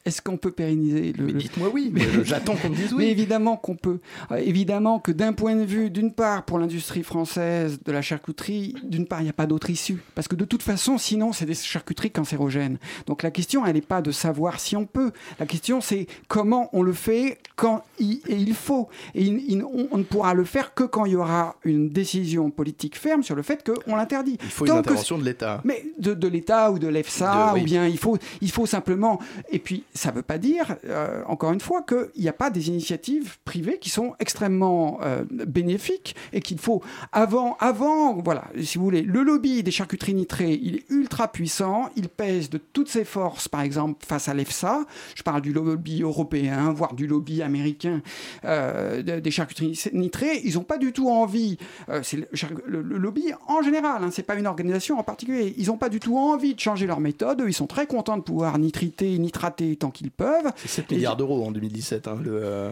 est-ce 0.09 0.21
qu'on 0.23 0.37
peut 0.37 0.51
pérenniser 0.51 1.13
le. 1.13 1.33
Dites-moi 1.33 1.69
oui, 1.73 1.91
mais 1.93 2.03
j'attends 2.25 2.57
qu'on 2.57 2.71
me 2.71 2.75
dise 2.75 2.93
oui. 2.93 3.05
Mais 3.05 3.11
évidemment 3.11 3.57
qu'on 3.57 3.77
peut. 3.77 4.01
Euh, 4.33 4.37
évidemment 4.37 4.99
que 4.99 5.13
d'un 5.13 5.33
point 5.33 5.55
de 5.55 5.65
vue, 5.65 5.91
d'une 5.91 6.13
part, 6.13 6.45
pour 6.45 6.59
l'industrie 6.59 7.03
française 7.03 7.79
de 7.85 7.93
la 7.93 8.03
charcuterie, 8.03 8.75
d'une 8.85 9.07
part, 9.07 9.21
il 9.21 9.25
n'y 9.25 9.31
a 9.31 9.35
pas 9.35 9.47
d'autre 9.47 9.71
issue. 9.71 9.99
Parce 10.15 10.29
que 10.29 10.35
de 10.37 10.45
toute 10.45 10.63
façon, 10.63 10.99
sinon, 10.99 11.33
c'est 11.33 11.47
des 11.47 11.55
charcuteries 11.55 12.11
cancérogènes. 12.11 12.79
Donc 13.07 13.23
la 13.23 13.31
question, 13.31 13.65
elle 13.67 13.75
n'est 13.75 13.81
pas 13.81 14.03
de 14.03 14.11
savoir 14.11 14.61
si 14.61 14.77
on 14.77 14.87
peut. 14.87 15.13
La 15.39 15.47
question, 15.47 15.81
c'est 15.81 16.07
comment 16.27 16.69
on 16.73 16.83
le 16.83 16.93
fait 16.93 17.39
quand 17.57 17.85
il, 17.99 18.21
et 18.29 18.37
il 18.37 18.55
faut. 18.55 18.89
Et 19.15 19.23
il- 19.25 19.45
il- 19.49 19.63
on, 19.65 19.89
on 19.93 19.99
ne 19.99 20.03
pourra 20.05 20.35
le 20.35 20.45
faire 20.45 20.75
que 20.75 20.85
quand 20.85 21.05
il 21.05 21.13
y 21.13 21.17
aura 21.17 21.57
une 21.65 21.89
décision 21.91 22.51
politique 22.51 22.97
ferme 22.97 23.23
sur 23.23 23.37
le 23.37 23.43
fait 23.43 23.69
qu'on 23.69 23.97
l'interdit. 23.97 24.39
Il 24.43 24.49
faut 24.51 24.65
une 24.67 24.73
que 24.73 24.79
intervention 24.79 25.19
de 25.19 25.25
l'État. 25.25 25.61
mais 25.65 25.85
de, 25.99 26.15
de 26.15 26.29
l'État 26.29 26.71
ou 26.73 26.79
de 26.79 26.89
l'EFSA, 26.89 27.53
oui. 27.55 27.61
ou 27.61 27.65
bien 27.65 27.87
il 27.87 27.99
faut, 27.99 28.17
il 28.41 28.51
faut 28.51 28.67
simplement. 28.67 29.19
Et 29.51 29.59
puis, 29.59 29.85
ça 29.99 30.11
ne 30.11 30.17
veut 30.17 30.23
pas 30.23 30.39
dire, 30.39 30.77
euh, 30.85 31.23
encore 31.27 31.53
une 31.53 31.61
fois, 31.61 31.83
qu'il 31.83 32.23
n'y 32.23 32.29
a 32.29 32.33
pas 32.33 32.51
des 32.51 32.69
initiatives 32.69 33.37
privées 33.45 33.79
qui 33.79 33.91
sont 33.91 34.15
extrêmement 34.21 35.01
euh, 35.03 35.25
bénéfiques 35.31 36.15
et 36.33 36.41
qu'il 36.41 36.59
faut. 36.59 36.83
Avant, 37.13 37.57
avant, 37.59 38.15
voilà, 38.23 38.45
si 38.63 38.79
vous 38.79 38.85
voulez, 38.85 39.03
le 39.03 39.23
lobby 39.23 39.63
des 39.63 39.71
charcuteries 39.73 40.15
nitrées, 40.15 40.59
il 40.63 40.77
est 40.77 40.85
ultra 40.91 41.27
puissant, 41.33 41.91
il 41.97 42.09
pèse 42.09 42.49
de 42.49 42.59
toutes 42.59 42.89
ses 42.89 43.05
forces, 43.05 43.49
par 43.49 43.63
exemple, 43.63 44.07
face 44.07 44.29
à 44.29 44.35
l'EFSA. 44.35 44.85
Je 45.17 45.23
parle 45.23 45.43
du 45.43 45.53
lobby 45.53 46.03
européen, 46.03 46.73
voire 46.73 46.95
du 46.95 47.07
lobby 47.07 47.43
américain 47.43 48.01
euh, 48.45 49.03
de- 49.03 49.19
des 49.19 49.31
charcuteries 49.33 49.79
nitrées. 49.93 50.41
Ils 50.45 50.55
n'ont 50.55 50.63
pas 50.63 50.79
du 50.79 50.93
tout 50.93 51.09
envie, 51.11 51.59
c'est 52.03 52.17
le, 52.17 52.81
lobby 52.83 53.33
en 53.49 53.63
général, 53.63 54.05
hein, 54.05 54.11
c'est 54.13 54.23
pas 54.23 54.37
une 54.37 54.47
organisation 54.47 54.99
en 54.99 55.03
particulier, 55.03 55.55
ils 55.59 55.67
n'ont 55.67 55.77
pas 55.77 55.89
du 55.89 55.99
tout 55.99 56.17
envie 56.17 56.55
de 56.55 56.61
changer 56.61 56.87
leur 56.87 57.01
méthode. 57.01 57.43
Ils 57.47 57.53
sont 57.53 57.67
très 57.67 57.87
contents 57.87 58.17
de 58.17 58.23
pouvoir 58.23 58.59
nitriter, 58.59 59.19
nitrater 59.19 59.77
tant 59.79 59.91
qu'ils 59.91 60.11
peuvent. 60.11 60.53
C'est 60.57 60.69
7 60.69 60.93
Et- 60.93 60.97
milliards 60.97 61.17
d'euros 61.17 61.47
en 61.47 61.51
2017, 61.53 62.09
hein, 62.09 62.19
le, 62.23 62.31
euh, 62.43 62.71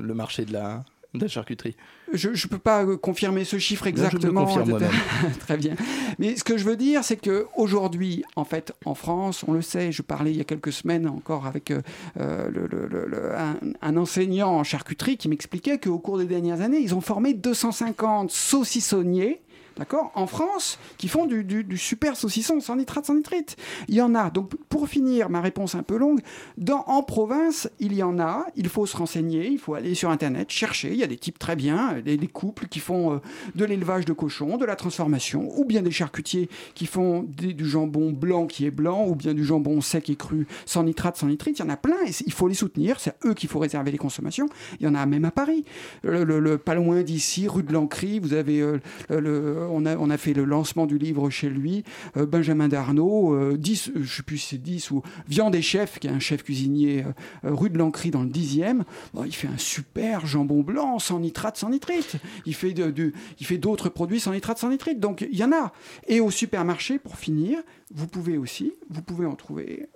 le 0.00 0.14
marché 0.14 0.44
de 0.44 0.52
la, 0.52 0.84
de 1.14 1.20
la 1.20 1.28
charcuterie. 1.28 1.76
Je 2.12 2.28
ne 2.30 2.48
peux 2.48 2.58
pas 2.58 2.84
euh, 2.84 2.96
confirmer 2.96 3.44
ce 3.44 3.58
chiffre 3.58 3.86
exactement. 3.86 4.44
Très 5.40 5.56
bien. 5.56 5.74
Mais 6.18 6.36
ce 6.36 6.42
que 6.44 6.58
je 6.58 6.64
veux 6.64 6.76
dire, 6.76 7.04
c'est 7.04 7.16
que 7.16 7.46
aujourd'hui, 7.56 8.24
en 8.36 8.44
fait, 8.44 8.72
en 8.84 8.94
France, 8.94 9.44
on 9.46 9.52
le 9.52 9.62
sait. 9.62 9.92
Je 9.92 10.02
parlais 10.02 10.32
il 10.32 10.36
y 10.36 10.40
a 10.40 10.44
quelques 10.44 10.72
semaines 10.72 11.06
encore 11.08 11.46
avec 11.46 11.70
euh, 11.70 11.80
le- 12.16 12.66
le- 12.66 12.88
le- 12.88 13.06
le- 13.06 13.34
un, 13.38 13.56
un 13.80 13.96
enseignant 13.96 14.50
en 14.50 14.64
charcuterie 14.64 15.16
qui 15.16 15.28
m'expliquait 15.28 15.78
qu'au 15.78 15.98
cours 15.98 16.18
des 16.18 16.24
dernières 16.26 16.60
années, 16.62 16.78
ils 16.80 16.94
ont 16.94 17.00
formé 17.00 17.32
250 17.34 18.30
saucissonniers. 18.30 19.40
D'accord? 19.80 20.12
En 20.14 20.26
France, 20.26 20.78
qui 20.98 21.08
font 21.08 21.24
du, 21.26 21.66
super 21.78 22.14
saucisson 22.14 22.60
sans 22.60 22.76
nitrate, 22.76 23.06
sans 23.06 23.14
nitrite. 23.14 23.56
Il 23.88 23.94
y 23.94 24.02
en 24.02 24.14
a. 24.14 24.28
Donc, 24.28 24.54
pour 24.68 24.88
finir, 24.88 25.30
ma 25.30 25.40
réponse 25.40 25.74
un 25.74 25.82
peu 25.82 25.96
longue, 25.96 26.20
en 26.68 27.02
province, 27.02 27.70
il 27.80 27.94
y 27.94 28.02
en 28.02 28.18
a. 28.18 28.44
Il 28.56 28.68
faut 28.68 28.84
se 28.84 28.96
renseigner, 28.96 29.48
il 29.48 29.58
faut 29.58 29.72
aller 29.72 29.94
sur 29.94 30.10
Internet, 30.10 30.50
chercher. 30.50 30.90
Il 30.92 30.98
y 30.98 31.02
a 31.02 31.06
des 31.06 31.16
types 31.16 31.38
très 31.38 31.56
bien, 31.56 32.00
des, 32.04 32.18
couples 32.28 32.68
qui 32.68 32.78
font 32.78 33.14
euh, 33.14 33.18
de 33.54 33.64
l'élevage 33.64 34.04
de 34.04 34.12
cochons, 34.12 34.58
de 34.58 34.66
la 34.66 34.76
transformation, 34.76 35.48
ou 35.58 35.64
bien 35.64 35.80
des 35.80 35.90
charcutiers 35.90 36.50
qui 36.74 36.84
font 36.84 37.22
du 37.22 37.66
jambon 37.66 38.12
blanc 38.12 38.46
qui 38.46 38.66
est 38.66 38.70
blanc, 38.70 39.06
ou 39.06 39.14
bien 39.14 39.32
du 39.32 39.44
jambon 39.44 39.80
sec 39.80 40.10
et 40.10 40.16
cru 40.16 40.46
sans 40.66 40.84
nitrate, 40.84 41.16
sans 41.16 41.28
nitrite. 41.28 41.58
Il 41.58 41.62
y 41.62 41.64
en 41.64 41.70
a 41.70 41.78
plein 41.78 41.96
il 42.26 42.32
faut 42.32 42.48
les 42.48 42.54
soutenir. 42.54 43.00
C'est 43.00 43.10
à 43.10 43.28
eux 43.28 43.34
qu'il 43.34 43.48
faut 43.48 43.58
réserver 43.58 43.90
les 43.90 43.98
consommations. 43.98 44.48
Il 44.78 44.84
y 44.84 44.88
en 44.88 44.94
a 44.94 45.06
même 45.06 45.24
à 45.24 45.30
Paris. 45.30 45.64
Le, 46.02 46.58
pas 46.58 46.74
loin 46.74 47.02
d'ici, 47.02 47.48
rue 47.48 47.62
de 47.62 47.72
l'Ancry, 47.72 48.18
vous 48.18 48.34
avez 48.34 48.60
euh, 48.60 48.78
le- 49.08 49.66
on, 49.70 50.10
a, 50.10 50.16
fait 50.16 50.34
le 50.34 50.44
lancement 50.44 50.86
du 50.86 50.98
livre 50.98 51.30
chez 51.30 51.48
lui, 51.48 51.84
euh, 52.16 52.26
Benjamin 52.26 52.68
Darnaud, 52.68 53.34
euh, 53.34 53.56
10, 53.56 53.88
euh, 53.88 54.02
je 54.02 54.16
sais 54.16 54.22
plus 54.22 54.38
si 54.38 54.48
c'est 54.48 54.62
10 54.62 54.90
ou 54.90 55.02
Viande 55.28 55.54
et 55.54 55.62
Chef, 55.62 55.98
qui 55.98 56.06
est 56.06 56.10
un 56.10 56.18
chef 56.18 56.42
cuisinier 56.42 57.04
euh, 57.04 57.48
euh, 57.48 57.54
rue 57.54 57.70
de 57.70 57.78
l'Ancry 57.78 58.10
dans 58.10 58.22
le 58.22 58.28
10e. 58.28 58.82
Bon, 59.14 59.24
il 59.24 59.34
fait 59.34 59.48
un 59.48 59.58
super 59.58 60.26
jambon 60.26 60.62
blanc 60.62 60.98
sans 60.98 61.20
nitrate, 61.20 61.56
sans 61.56 61.70
nitrite. 61.70 62.16
Il 62.46 62.54
fait 62.54 63.58
d'autres 63.58 63.88
produits 63.88 64.20
sans 64.20 64.32
nitrate, 64.32 64.58
sans 64.58 64.70
nitrite. 64.70 65.00
Donc 65.00 65.26
il 65.30 65.38
y 65.38 65.44
en 65.44 65.52
a. 65.52 65.72
Et 66.06 66.20
au 66.20 66.30
supermarché, 66.30 66.98
pour 66.98 67.16
finir, 67.16 67.58
vous 67.92 68.06
pouvez 68.06 68.38
aussi, 68.38 68.72
vous 68.88 69.02
pouvez 69.02 69.26
en 69.26 69.34
trouver. 69.34 69.88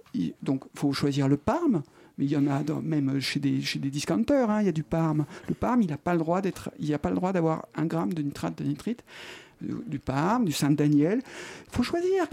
Donc 0.42 0.64
il 0.74 0.78
faut 0.78 0.92
choisir 0.92 1.28
le 1.28 1.37
parme. 1.37 1.82
Mais 2.16 2.26
il 2.26 2.30
y 2.30 2.37
en 2.37 2.46
a 2.46 2.62
même 2.80 3.18
chez 3.20 3.40
des, 3.40 3.60
chez 3.60 3.80
des 3.80 3.90
discounters, 3.90 4.48
hein, 4.48 4.60
il 4.60 4.66
y 4.66 4.68
a 4.68 4.72
du 4.72 4.84
parme. 4.84 5.26
Le 5.48 5.54
parme, 5.54 5.82
il 5.82 5.90
n'a 5.90 5.96
pas 5.96 6.12
le 6.12 6.20
droit 6.20 6.40
il 6.78 6.90
n'a 6.90 6.98
pas 6.98 7.08
le 7.08 7.16
droit 7.16 7.32
d'avoir 7.32 7.66
un 7.74 7.87
gramme 7.87 8.12
de 8.12 8.22
nitrate 8.22 8.56
de 8.56 8.64
nitrite. 8.64 9.02
Du, 9.60 9.98
parme, 9.98 10.44
du 10.44 10.52
Saint-Daniel. 10.52 11.20
Il 11.66 11.76
faut 11.76 11.82
choisir. 11.82 12.26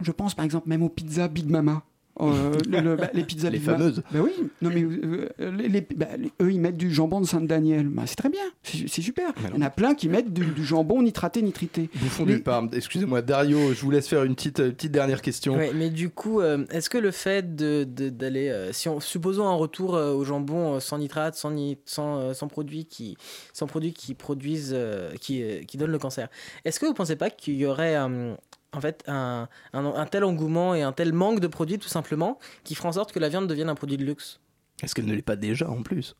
Je 0.00 0.12
pense 0.12 0.34
par 0.34 0.44
exemple 0.44 0.68
même 0.68 0.82
aux 0.82 0.88
pizzas 0.88 1.28
Big 1.28 1.48
Mama. 1.48 1.82
Euh, 2.20 2.52
le- 2.68 2.80
le- 2.80 2.96
bah, 2.96 3.10
les 3.12 3.24
pizzas 3.24 3.50
Les 3.50 3.58
fameuses. 3.58 4.02
Bah 4.12 4.20
oui, 4.22 4.30
non 4.62 4.70
mais 4.72 4.84
euh, 4.84 5.28
les- 5.50 5.68
les- 5.68 5.80
bah, 5.80 6.06
les- 6.16 6.30
eux 6.40 6.52
ils 6.52 6.60
mettent 6.60 6.76
du 6.76 6.92
jambon 6.92 7.20
de 7.20 7.26
Saint-Daniel. 7.26 7.88
Bah, 7.88 8.04
c'est 8.06 8.14
très 8.14 8.28
bien, 8.28 8.42
c'est 8.62 9.02
super. 9.02 9.32
Il 9.50 9.54
y 9.56 9.58
en 9.58 9.62
a 9.62 9.70
plein 9.70 9.94
qui 9.96 10.08
mettent 10.08 10.32
du, 10.32 10.44
du 10.46 10.64
jambon 10.64 11.02
nitraté, 11.02 11.42
nitrité. 11.42 11.90
Bouffon 11.96 12.24
Les- 12.24 12.36
du 12.36 12.42
Parme. 12.42 12.70
Excusez-moi, 12.72 13.20
Dario, 13.22 13.74
je 13.74 13.80
vous 13.80 13.90
laisse 13.90 14.06
faire 14.06 14.22
une 14.22 14.36
petite, 14.36 14.60
euh, 14.60 14.70
petite 14.70 14.92
dernière 14.92 15.22
question. 15.22 15.56
Ouais, 15.56 15.72
mais 15.74 15.90
du 15.90 16.08
coup, 16.08 16.40
euh, 16.40 16.64
est-ce 16.70 16.88
que 16.88 16.98
le 16.98 17.10
fait 17.10 17.56
de- 17.56 17.82
de- 17.84 18.10
d'aller, 18.10 18.48
euh, 18.48 18.72
si 18.72 18.88
on, 18.88 19.00
supposons 19.00 19.48
un 19.48 19.54
retour 19.56 19.96
euh, 19.96 20.12
au 20.12 20.22
jambon 20.24 20.74
euh, 20.76 20.80
sans 20.80 20.98
nitrate, 20.98 21.34
sans, 21.34 21.50
ni- 21.50 21.78
sans, 21.84 22.18
euh, 22.20 22.32
sans 22.32 22.46
produits 22.46 22.84
qui, 22.84 23.16
sans 23.52 23.66
produits 23.66 23.92
qui 23.92 24.14
produisent, 24.14 24.72
euh, 24.72 25.10
qui, 25.20 25.42
euh, 25.42 25.62
qui 25.64 25.76
donnent 25.78 25.90
le 25.90 25.98
cancer, 25.98 26.28
est-ce 26.64 26.78
que 26.78 26.86
vous 26.86 26.94
pensez 26.94 27.16
pas 27.16 27.30
qu'il 27.30 27.54
y 27.56 27.66
aurait 27.66 27.96
euh, 27.96 28.34
en 28.76 28.80
fait 28.80 29.02
un, 29.06 29.48
un, 29.72 29.84
un 29.84 30.06
tel 30.06 30.24
engouement 30.24 30.74
et 30.74 30.82
un 30.82 30.92
tel 30.92 31.12
manque 31.12 31.40
de 31.40 31.46
produits 31.46 31.78
tout 31.78 31.88
simplement 31.88 32.38
qui 32.64 32.74
ferait 32.74 32.88
en 32.88 32.92
sorte 32.92 33.12
que 33.12 33.18
la 33.20 33.28
viande 33.28 33.46
devienne 33.46 33.68
un 33.68 33.74
produit 33.74 33.96
de 33.96 34.04
luxe 34.04 34.40
Est-ce 34.82 34.94
qu'elle 34.94 35.06
ne 35.06 35.14
l'est 35.14 35.22
pas 35.22 35.36
déjà 35.36 35.70
en 35.70 35.82
plus? 35.82 36.16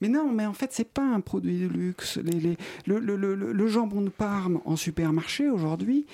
Mais 0.00 0.08
non, 0.08 0.30
mais 0.30 0.44
en 0.44 0.52
fait, 0.52 0.70
c'est 0.72 0.88
pas 0.92 1.04
un 1.04 1.20
produit 1.20 1.60
de 1.60 1.66
luxe. 1.68 2.18
Les, 2.18 2.32
les- 2.38 2.56
le, 2.84 2.98
le- 2.98 3.16
le- 3.16 3.34
le 3.52 3.66
jambon 3.68 4.02
de 4.02 4.10
Parme 4.10 4.60
en 4.66 4.76
supermarché 4.76 5.48
aujourd'hui, 5.48 6.04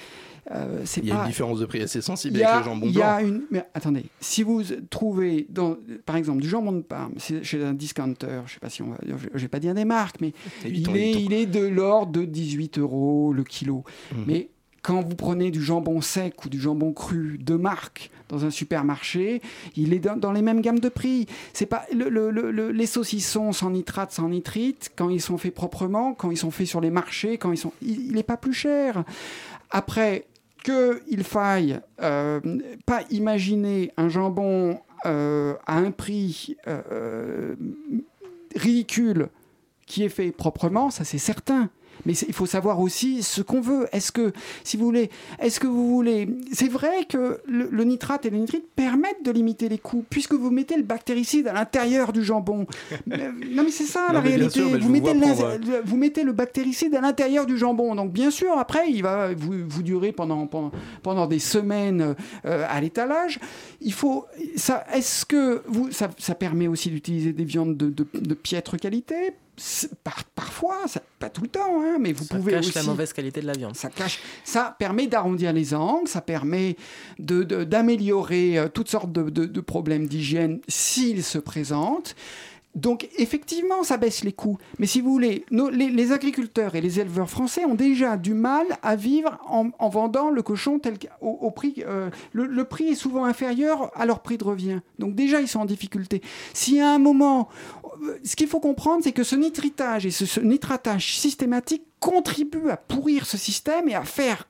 euh, 0.52 0.82
c'est 0.84 1.00
Il 1.00 1.08
y 1.08 1.10
a 1.10 1.16
pas. 1.16 1.22
une 1.22 1.28
différence 1.28 1.58
de 1.58 1.66
prix 1.66 1.80
assez 1.82 2.00
sensible 2.02 2.36
Il 2.36 2.40
y 2.40 2.44
a- 2.44 2.52
avec 2.56 2.66
le 2.66 2.70
jambon 2.70 2.86
il 2.86 2.92
y 2.94 3.02
a 3.02 3.18
blanc. 3.18 3.26
une. 3.28 3.42
Mais 3.50 3.64
attendez, 3.74 4.04
si 4.20 4.42
vous 4.44 4.62
trouvez, 4.90 5.46
dans, 5.48 5.76
par 6.06 6.16
exemple, 6.16 6.40
du 6.42 6.48
jambon 6.48 6.72
de 6.72 6.82
Parme 6.82 7.14
chez 7.42 7.64
un 7.64 7.72
discounter, 7.72 8.42
je 8.46 8.52
sais 8.52 8.60
pas 8.60 8.68
si 8.70 8.82
on 8.82 8.90
va, 8.90 8.98
je 9.04 9.14
je 9.34 9.38
vais 9.38 9.48
pas 9.48 9.58
dire 9.60 9.74
des 9.74 9.86
marques, 9.86 10.20
mais 10.20 10.34
il 10.64 10.94
est, 10.96 11.12
il 11.12 11.50
de 11.50 11.66
l'ordre 11.66 12.12
de 12.12 12.24
18 12.26 12.78
euros 12.78 13.32
le 13.32 13.42
kilo. 13.44 13.82
Mhm. 14.14 14.24
Mais 14.26 14.50
quand 14.82 15.02
vous 15.02 15.14
prenez 15.16 15.50
du 15.50 15.62
jambon 15.62 16.00
sec 16.00 16.44
ou 16.44 16.48
du 16.48 16.58
jambon 16.58 16.92
cru 16.92 17.38
de 17.38 17.54
marque 17.54 18.10
dans 18.28 18.44
un 18.44 18.50
supermarché, 18.50 19.42
il 19.76 19.92
est 19.92 19.98
dans, 19.98 20.32
les 20.32 20.42
mêmes 20.42 20.60
gammes 20.60 20.78
de 20.78 20.88
prix. 20.88 21.26
C'est 21.52 21.66
pas 21.66 21.84
le- 21.92 22.08
le- 22.08 22.30
le- 22.30 22.50
le- 22.50 22.70
les 22.70 22.86
saucissons 22.86 23.52
sans 23.52 23.70
nitrate, 23.70 24.12
sans 24.12 24.28
nitrite, 24.28 24.92
quand 24.96 25.10
ils 25.10 25.20
sont 25.20 25.36
faits 25.36 25.54
proprement, 25.54 26.14
quand 26.14 26.30
ils 26.30 26.36
sont 26.36 26.50
faits 26.50 26.66
sur 26.66 26.80
les 26.80 26.90
marchés, 26.90 27.36
quand 27.38 27.52
ils 27.52 27.58
sont, 27.58 27.72
il 27.82 28.12
n'est 28.12 28.22
pas 28.22 28.36
plus 28.36 28.54
cher. 28.54 29.04
Après 29.70 30.26
qu'il 30.64 31.24
faille 31.24 31.80
euh, 32.02 32.40
pas 32.86 33.02
imaginer 33.10 33.92
un 33.96 34.08
jambon 34.08 34.78
euh, 35.06 35.54
à 35.66 35.76
un 35.78 35.90
prix 35.90 36.56
euh, 36.68 37.54
ridicule 38.54 39.28
qui 39.86 40.04
est 40.04 40.08
fait 40.08 40.30
proprement, 40.32 40.90
ça 40.90 41.04
c'est 41.04 41.18
certain. 41.18 41.68
Mais 42.06 42.12
il 42.14 42.32
faut 42.34 42.46
savoir 42.46 42.80
aussi 42.80 43.22
ce 43.22 43.42
qu'on 43.42 43.60
veut. 43.60 43.86
Est-ce 43.92 44.12
que, 44.12 44.32
si 44.64 44.76
vous 44.76 44.84
voulez, 44.84 45.10
est-ce 45.40 45.60
que 45.60 45.66
vous 45.66 45.88
voulez. 45.88 46.28
C'est 46.52 46.68
vrai 46.68 47.04
que 47.08 47.40
le, 47.46 47.68
le 47.70 47.84
nitrate 47.84 48.26
et 48.26 48.30
le 48.30 48.38
nitrite 48.38 48.64
permettent 48.74 49.24
de 49.24 49.30
limiter 49.30 49.68
les 49.68 49.78
coûts, 49.78 50.04
puisque 50.08 50.32
vous 50.34 50.50
mettez 50.50 50.76
le 50.76 50.82
bactéricide 50.82 51.48
à 51.48 51.52
l'intérieur 51.52 52.12
du 52.12 52.24
jambon. 52.24 52.66
Mais- 53.06 53.16
non, 53.50 53.62
mais 53.64 53.70
c'est 53.70 53.84
ça 53.84 54.06
Non, 54.08 54.14
la 54.14 54.20
réalité. 54.20 54.50
sûr, 54.60 54.68
je 54.70 54.76
vous, 54.78 54.88
mettez 54.90 55.12
le, 55.14 55.20
prendre- 55.20 55.58
le- 55.58 55.82
vous 55.84 55.96
mettez 55.96 56.24
le 56.24 56.32
bactéricide 56.32 56.94
à 56.94 57.00
l'intérieur 57.00 57.46
du 57.46 57.56
jambon. 57.58 57.94
Donc, 57.94 58.12
bien 58.12 58.30
sûr, 58.30 58.56
après, 58.58 58.90
il 58.90 59.02
va 59.02 59.34
vous, 59.34 59.54
vous 59.68 59.82
durer 59.82 60.12
pendant, 60.12 60.46
pendant, 60.46 60.72
pendant 61.02 61.26
des 61.26 61.38
semaines 61.38 62.14
euh, 62.46 62.66
à 62.68 62.80
l'étalage. 62.80 63.38
Il 63.80 63.92
faut. 63.92 64.26
Est-ce 64.94 65.24
que 65.26 65.62
vous, 65.66 65.90
ça, 65.90 66.10
ça 66.18 66.34
permet 66.34 66.66
aussi 66.68 66.90
d'utiliser 66.90 67.32
des 67.32 67.44
viandes 67.44 67.76
de, 67.76 67.90
de- 67.90 68.06
de 68.14 68.34
piètre 68.34 68.76
qualité? 68.76 69.32
Par- 70.04 70.24
Parfois, 70.34 70.76
ça- 70.88 71.02
pas 71.18 71.28
tout 71.30 71.42
le 71.42 71.48
temps, 71.48 71.80
hein, 71.82 71.96
mais 72.00 72.12
vous 72.12 72.24
Ça 72.24 72.34
pouvez 72.34 72.52
cache 72.52 72.66
aussi. 72.68 72.74
la 72.78 72.82
mauvaise 72.84 73.12
qualité 73.12 73.40
de 73.40 73.46
la 73.46 73.52
viande. 73.52 73.76
Ça 73.76 73.88
cache. 73.88 74.20
Ça 74.44 74.74
permet 74.78 75.06
d'arrondir 75.06 75.52
les 75.52 75.74
angles, 75.74 76.08
ça 76.08 76.20
permet 76.22 76.76
de- 77.18 77.44
de- 77.44 77.64
d'améliorer 77.64 78.58
euh, 78.58 78.68
toutes 78.68 78.88
sortes 78.88 79.12
de, 79.12 79.28
de- 79.30 79.46
de 79.46 79.60
problèmes 79.60 80.06
d'hygiène 80.06 80.60
s'ils 80.68 81.22
se 81.22 81.38
présentent. 81.38 82.14
Donc 82.76 83.08
effectivement, 83.18 83.82
ça 83.82 83.96
baisse 83.96 84.22
les 84.22 84.32
coûts. 84.32 84.56
Mais 84.78 84.86
si 84.86 85.00
vous 85.00 85.10
voulez, 85.10 85.44
nos- 85.50 85.70
les, 85.70 85.88
les 85.90 86.12
agriculteurs 86.12 86.76
et 86.76 86.80
les 86.80 87.00
éleveurs 87.00 87.28
français 87.28 87.64
ont 87.64 87.74
déjà 87.74 88.16
du 88.16 88.32
mal 88.32 88.64
à 88.82 88.94
vivre 88.94 89.38
en, 89.48 89.70
en 89.80 89.88
vendant 89.88 90.30
le 90.30 90.40
cochon 90.42 90.78
tel 90.78 90.94
au 91.20 91.50
prix. 91.50 91.82
euh, 91.84 92.10
le, 92.32 92.46
le 92.46 92.64
prix 92.64 92.90
est 92.90 92.94
souvent 92.94 93.24
inférieur 93.24 93.90
à 93.98 94.06
leur 94.06 94.20
prix 94.20 94.38
de 94.38 94.44
revient. 94.44 94.78
Donc 95.00 95.16
déjà, 95.16 95.40
ils 95.40 95.48
sont 95.48 95.58
en 95.58 95.64
difficulté. 95.64 96.22
Si 96.54 96.78
à 96.78 96.90
un 96.92 97.00
moment 97.00 97.48
ce 98.24 98.36
qu'il 98.36 98.48
faut 98.48 98.60
comprendre, 98.60 99.02
c'est 99.02 99.12
que 99.12 99.24
ce 99.24 99.36
nitritage 99.36 100.06
et 100.06 100.10
ce, 100.10 100.40
nitratage 100.40 101.16
systématique 101.16 101.82
contribue 101.98 102.70
à 102.70 102.76
pourrir 102.76 103.26
ce 103.26 103.36
système 103.36 103.88
et 103.88 103.94
à 103.94 104.04
faire 104.04 104.48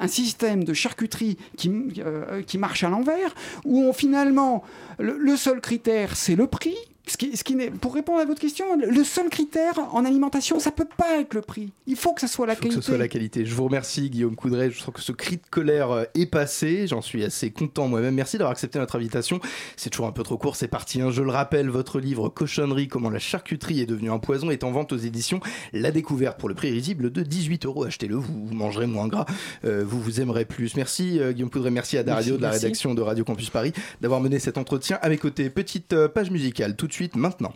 un 0.00 0.08
système 0.08 0.64
de 0.64 0.72
charcuterie 0.72 1.36
qui, 1.56 1.70
euh, 1.98 2.42
qui 2.42 2.58
marche 2.58 2.82
à 2.84 2.88
l'envers, 2.88 3.34
où 3.64 3.92
finalement, 3.92 4.64
le, 4.98 5.16
le 5.16 5.36
seul 5.36 5.60
critère, 5.60 6.16
c'est 6.16 6.34
le 6.34 6.46
prix. 6.46 6.76
Ce 7.08 7.16
qui, 7.16 7.36
ce 7.36 7.42
qui 7.42 7.56
n'est- 7.56 7.70
pour 7.70 7.94
répondre 7.94 8.20
à 8.20 8.24
votre 8.24 8.40
question, 8.40 8.64
le- 8.76 9.02
seul 9.04 9.28
critère 9.28 9.74
en 9.92 10.04
alimentation, 10.04 10.60
ça 10.60 10.70
peut 10.70 10.86
pas 10.96 11.18
être 11.20 11.34
le 11.34 11.40
prix. 11.40 11.72
Il 11.88 11.96
faut 11.96 12.12
que 12.12 12.20
ça 12.20 12.28
soit 12.28 12.46
la 12.46 12.52
Il 12.52 12.56
faut 12.56 12.60
que 12.62 12.68
qualité. 12.68 12.80
ce 12.80 12.86
soit 12.86 12.96
la 12.98 13.08
qualité. 13.08 13.44
Je 13.44 13.54
vous 13.56 13.64
remercie, 13.64 14.08
Guillaume 14.08 14.36
Coudray. 14.36 14.70
Je 14.70 14.78
sens 14.80 14.94
que 14.94 15.00
ce 15.00 15.10
cri 15.10 15.36
de 15.38 15.42
colère 15.50 15.90
euh, 15.90 16.04
est 16.14 16.26
passé. 16.26 16.86
J'en 16.86 17.02
suis 17.02 17.24
assez 17.24 17.50
content 17.50 17.88
moi-même. 17.88 18.14
Merci 18.14 18.38
d'avoir 18.38 18.52
accepté 18.52 18.78
notre 18.78 18.94
invitation. 18.94 19.40
C'est 19.76 19.90
toujours 19.90 20.06
un 20.06 20.12
peu 20.12 20.22
trop 20.22 20.38
court, 20.38 20.54
c'est 20.54 20.68
parti. 20.68 21.00
hein. 21.02 21.10
Je 21.10 21.22
le 21.22 21.30
rappelle, 21.32 21.68
votre 21.70 21.98
livre 21.98 22.28
Cochonnerie, 22.28 22.86
comment 22.86 23.10
la 23.10 23.18
charcuterie 23.18 23.80
est 23.80 23.86
devenue 23.86 24.10
un 24.10 24.20
poison, 24.20 24.50
est 24.52 24.62
en 24.62 24.70
vente 24.70 24.92
aux 24.92 24.96
éditions 24.96 25.40
La 25.72 25.90
Découverte 25.90 26.38
pour 26.38 26.48
le 26.48 26.54
prix 26.54 26.70
risible 26.70 27.10
de 27.10 27.22
18 27.22 27.66
euros. 27.66 27.82
Achetez-le, 27.84 28.14
vous, 28.14 28.46
vous 28.46 28.54
mangerez 28.54 28.86
moins 28.86 29.08
gras, 29.08 29.26
euh, 29.64 29.82
vous 29.84 30.00
vous 30.00 30.20
aimerez 30.20 30.44
plus. 30.44 30.76
Merci, 30.76 31.18
euh, 31.18 31.32
Guillaume 31.32 31.50
Coudray. 31.50 31.72
Merci 31.72 31.98
à 31.98 32.04
Dario 32.04 32.18
Merci, 32.26 32.36
de 32.38 32.42
la 32.42 32.48
merci. 32.50 32.64
rédaction 32.64 32.94
de 32.94 33.02
Radio 33.02 33.24
Campus 33.24 33.50
Paris 33.50 33.72
d'avoir 34.00 34.20
mené 34.20 34.38
cet 34.38 34.56
entretien 34.56 35.00
à 35.02 35.08
mes 35.08 35.18
côtés. 35.18 35.50
Petite 35.50 35.92
euh, 35.94 36.06
page 36.06 36.30
musicale 36.30 36.76
tout 36.76 36.86
de 36.92 36.96
suite, 36.96 37.16
maintenant. 37.16 37.54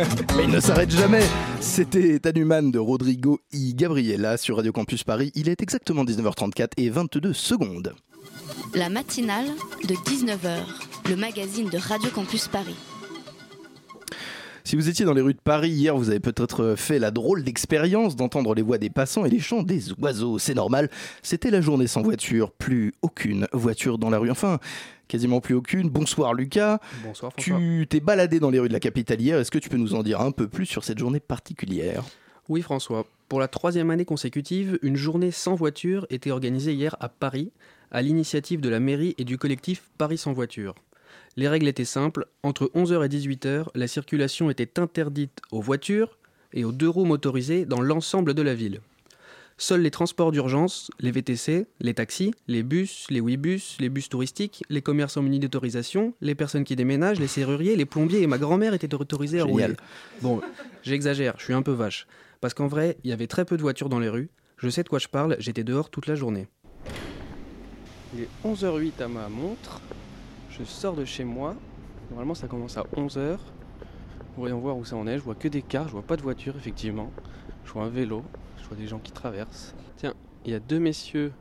Mais 0.36 0.44
il 0.44 0.50
ne 0.50 0.60
s'arrête 0.60 0.90
jamais. 0.90 1.22
C'était 1.60 2.18
Tanuman 2.20 2.70
de 2.70 2.78
Rodrigo 2.78 3.40
I. 3.52 3.74
Gabriela 3.74 4.36
sur 4.36 4.56
Radio 4.56 4.72
Campus 4.72 5.04
Paris. 5.04 5.30
Il 5.34 5.48
est 5.48 5.60
exactement 5.62 6.04
19h34 6.04 6.68
et 6.76 6.90
22 6.90 7.32
secondes. 7.32 7.94
La 8.74 8.88
matinale 8.88 9.46
de 9.84 9.94
19h, 9.94 10.60
le 11.08 11.16
magazine 11.16 11.68
de 11.68 11.78
Radio 11.78 12.10
Campus 12.10 12.48
Paris. 12.48 12.76
Si 14.64 14.76
vous 14.76 14.88
étiez 14.88 15.04
dans 15.04 15.14
les 15.14 15.20
rues 15.20 15.34
de 15.34 15.40
Paris 15.40 15.70
hier, 15.70 15.96
vous 15.96 16.10
avez 16.10 16.20
peut-être 16.20 16.74
fait 16.76 16.98
la 16.98 17.10
drôle 17.10 17.44
d'expérience 17.44 18.16
d'entendre 18.16 18.54
les 18.54 18.62
voix 18.62 18.78
des 18.78 18.90
passants 18.90 19.24
et 19.24 19.30
les 19.30 19.40
chants 19.40 19.62
des 19.62 19.92
oiseaux. 19.94 20.38
C'est 20.38 20.54
normal, 20.54 20.90
c'était 21.22 21.50
la 21.50 21.60
journée 21.60 21.86
sans 21.86 22.02
voiture, 22.02 22.50
plus 22.50 22.92
aucune 23.02 23.46
voiture 23.52 23.98
dans 23.98 24.10
la 24.10 24.18
rue. 24.18 24.30
Enfin, 24.30 24.58
quasiment 25.08 25.40
plus 25.40 25.54
aucune. 25.54 25.88
Bonsoir 25.88 26.34
Lucas. 26.34 26.78
Bonsoir 27.04 27.32
François. 27.32 27.58
Tu 27.58 27.86
t'es 27.88 28.00
baladé 28.00 28.38
dans 28.38 28.50
les 28.50 28.58
rues 28.58 28.68
de 28.68 28.72
la 28.72 28.80
capitale 28.80 29.20
hier. 29.20 29.38
Est-ce 29.38 29.50
que 29.50 29.58
tu 29.58 29.68
peux 29.68 29.76
nous 29.76 29.94
en 29.94 30.02
dire 30.02 30.20
un 30.20 30.30
peu 30.30 30.46
plus 30.48 30.66
sur 30.66 30.84
cette 30.84 30.98
journée 30.98 31.20
particulière? 31.20 32.04
Oui 32.48 32.62
François. 32.62 33.06
Pour 33.28 33.40
la 33.40 33.48
troisième 33.48 33.90
année 33.90 34.04
consécutive, 34.04 34.78
une 34.82 34.96
journée 34.96 35.30
sans 35.30 35.54
voiture 35.54 36.06
était 36.10 36.32
organisée 36.32 36.72
hier 36.72 36.96
à 37.00 37.08
Paris 37.08 37.52
à 37.92 38.02
l'initiative 38.02 38.60
de 38.60 38.68
la 38.68 38.80
mairie 38.80 39.14
et 39.18 39.24
du 39.24 39.38
collectif 39.38 39.82
Paris 39.98 40.18
sans 40.18 40.32
voiture. 40.32 40.74
Les 41.40 41.48
règles 41.48 41.68
étaient 41.68 41.86
simples, 41.86 42.26
entre 42.42 42.70
11h 42.74 43.02
et 43.02 43.08
18h, 43.08 43.68
la 43.74 43.88
circulation 43.88 44.50
était 44.50 44.78
interdite 44.78 45.40
aux 45.50 45.62
voitures 45.62 46.18
et 46.52 46.66
aux 46.66 46.70
deux 46.70 46.90
roues 46.90 47.06
motorisées 47.06 47.64
dans 47.64 47.80
l'ensemble 47.80 48.34
de 48.34 48.42
la 48.42 48.54
ville. 48.54 48.82
Seuls 49.56 49.80
les 49.80 49.90
transports 49.90 50.32
d'urgence, 50.32 50.90
les 51.00 51.10
VTC, 51.10 51.66
les 51.80 51.94
taxis, 51.94 52.34
les 52.46 52.62
bus, 52.62 53.06
les 53.08 53.22
Ouibus, 53.22 53.78
les 53.80 53.88
bus 53.88 54.10
touristiques, 54.10 54.62
les 54.68 54.82
commerçants 54.82 55.22
munis 55.22 55.38
d'autorisation, 55.38 56.12
les 56.20 56.34
personnes 56.34 56.64
qui 56.64 56.76
déménagent, 56.76 57.20
les 57.20 57.26
serruriers, 57.26 57.74
les 57.74 57.86
plombiers 57.86 58.20
et 58.20 58.26
ma 58.26 58.36
grand-mère 58.36 58.74
étaient 58.74 58.94
autorisés 58.94 59.40
à 59.40 59.44
rouler. 59.44 59.68
Bon, 60.20 60.42
j'exagère, 60.82 61.36
je 61.38 61.44
suis 61.44 61.54
un 61.54 61.62
peu 61.62 61.72
vache. 61.72 62.06
Parce 62.42 62.52
qu'en 62.52 62.66
vrai, 62.66 62.98
il 63.02 63.08
y 63.08 63.14
avait 63.14 63.28
très 63.28 63.46
peu 63.46 63.56
de 63.56 63.62
voitures 63.62 63.88
dans 63.88 63.98
les 63.98 64.10
rues. 64.10 64.28
Je 64.58 64.68
sais 64.68 64.82
de 64.82 64.90
quoi 64.90 64.98
je 64.98 65.08
parle, 65.08 65.36
j'étais 65.38 65.64
dehors 65.64 65.88
toute 65.88 66.06
la 66.06 66.16
journée. 66.16 66.48
Il 68.12 68.24
est 68.24 68.28
11h08 68.44 69.02
à 69.02 69.08
ma 69.08 69.30
montre. 69.30 69.80
Je 70.60 70.64
sors 70.66 70.94
de 70.94 71.06
chez 71.06 71.24
moi. 71.24 71.54
Normalement, 72.10 72.34
ça 72.34 72.46
commence 72.46 72.76
à 72.76 72.82
11h. 72.94 73.38
Voyons 74.36 74.58
voir 74.58 74.76
où 74.76 74.84
ça 74.84 74.94
en 74.96 75.06
est. 75.06 75.16
Je 75.16 75.22
vois 75.22 75.34
que 75.34 75.48
des 75.48 75.62
cars, 75.62 75.86
je 75.88 75.92
vois 75.92 76.02
pas 76.02 76.16
de 76.16 76.22
voiture, 76.22 76.54
effectivement. 76.56 77.10
Je 77.64 77.72
vois 77.72 77.84
un 77.84 77.88
vélo, 77.88 78.22
je 78.58 78.66
vois 78.68 78.76
des 78.76 78.86
gens 78.86 78.98
qui 78.98 79.10
traversent. 79.10 79.74
Tiens, 79.96 80.12
il 80.44 80.50
y 80.52 80.54
a 80.54 80.60
deux 80.60 80.78
messieurs 80.78 81.32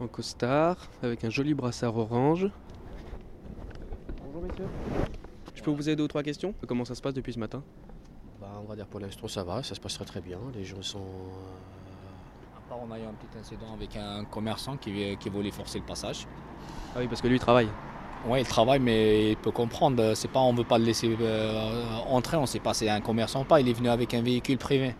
en 0.00 0.06
costard 0.06 0.76
avec 1.02 1.24
un 1.24 1.30
joli 1.30 1.52
brassard 1.52 1.94
orange. 1.96 2.48
Bonjour 4.24 4.42
messieurs. 4.42 4.66
Je 5.54 5.62
peux 5.62 5.70
vous 5.70 5.88
aider 5.88 5.96
deux 5.96 6.04
ou 6.04 6.08
trois 6.08 6.22
questions? 6.22 6.54
Comment 6.66 6.86
ça 6.86 6.94
se 6.94 7.02
passe 7.02 7.14
depuis 7.14 7.34
ce 7.34 7.38
matin? 7.38 7.62
Bah, 8.40 8.48
on 8.62 8.64
va 8.66 8.76
dire 8.76 8.86
pour 8.86 9.00
l'instant 9.00 9.28
ça 9.28 9.44
va, 9.44 9.62
ça 9.62 9.74
se 9.74 9.80
passe 9.80 9.94
très 9.94 10.04
très 10.06 10.20
bien. 10.22 10.38
Les 10.54 10.64
gens 10.64 10.80
sont. 10.80 11.00
euh, 11.00 12.56
À 12.56 12.68
part, 12.68 12.78
on 12.82 12.90
a 12.90 12.98
eu 12.98 13.02
un 13.02 13.12
petit 13.12 13.38
incident 13.38 13.72
avec 13.74 13.94
un 13.96 14.24
commerçant 14.24 14.76
qui, 14.76 15.16
qui 15.18 15.28
voulait 15.28 15.50
forcer 15.50 15.78
le 15.78 15.84
passage. 15.84 16.26
Ah 16.94 16.98
oui, 17.00 17.08
parce 17.08 17.20
que 17.20 17.28
lui 17.28 17.36
il 17.36 17.40
travaille. 17.40 17.68
Oui, 18.26 18.40
il 18.40 18.46
travaille, 18.46 18.78
mais 18.78 19.30
il 19.32 19.36
peut 19.36 19.50
comprendre. 19.50 20.14
C'est 20.14 20.28
pas, 20.28 20.40
on 20.40 20.52
veut 20.54 20.64
pas 20.64 20.78
le 20.78 20.84
laisser 20.84 21.16
euh, 21.20 21.96
entrer. 22.08 22.36
On 22.36 22.46
sait 22.46 22.60
pas, 22.60 22.72
c'est 22.72 22.88
un 22.88 23.00
commerçant 23.00 23.42
ou 23.42 23.44
pas. 23.44 23.60
Il 23.60 23.68
est 23.68 23.72
venu 23.72 23.88
avec 23.88 24.14
un 24.14 24.22
véhicule 24.22 24.58
privé. 24.58 24.94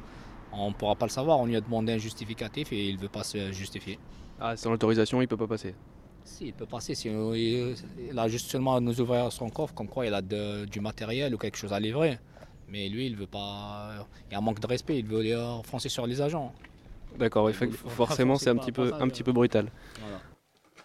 On 0.53 0.69
ne 0.71 0.75
pourra 0.75 0.97
pas 0.97 1.07
le 1.07 1.11
savoir. 1.11 1.39
On 1.39 1.47
lui 1.47 1.55
a 1.57 1.61
demandé 1.61 1.93
un 1.93 1.99
justificatif 1.99 2.73
et 2.73 2.89
il 2.89 2.99
veut 2.99 3.09
pas 3.09 3.23
se 3.23 3.53
justifier. 3.53 3.99
Ah, 4.41 4.57
sans 4.57 4.71
l'autorisation, 4.71 5.23
il 5.23 5.29
peut 5.29 5.37
pas 5.37 5.47
passer. 5.47 5.75
Si, 6.25 6.47
il 6.47 6.53
peut 6.53 6.67
passer. 6.67 6.95
Si, 6.97 7.09
euh, 7.09 7.37
il, 7.37 7.77
il 8.11 8.19
a 8.19 8.27
juste 8.27 8.51
seulement 8.51 8.75
à 8.75 8.81
nous 8.81 9.01
ouvrir 9.01 9.31
son 9.33 9.51
coffre, 9.51 9.73
comme 9.73 9.89
quoi 9.89 10.05
il 10.05 10.15
a 10.15 10.21
de- 10.21 10.65
du 10.65 10.81
matériel 10.81 11.33
ou 11.35 11.39
quelque 11.39 11.57
chose 11.57 11.73
à 11.73 11.79
livrer. 11.79 12.19
Mais 12.69 12.89
lui, 12.89 13.07
il 13.07 13.17
veut 13.17 13.27
pas. 13.27 13.91
Il 14.29 14.33
y 14.33 14.35
a 14.35 14.39
un 14.39 14.41
manque 14.41 14.59
de 14.59 14.67
respect. 14.67 14.99
Il 14.99 15.07
veut 15.07 15.21
euh, 15.25 15.63
foncer 15.63 15.89
sur 15.89 16.07
les 16.09 16.21
agents. 16.21 16.53
D'accord, 17.19 17.49
forcément 17.89 18.37
c'est 18.37 18.49
un 18.51 18.57
petit 18.57 18.73
peu, 18.73 18.93
un 18.99 19.07
petit 19.09 19.23
peu 19.23 19.33
brutal. 19.33 19.71
Voilà. 20.01 20.19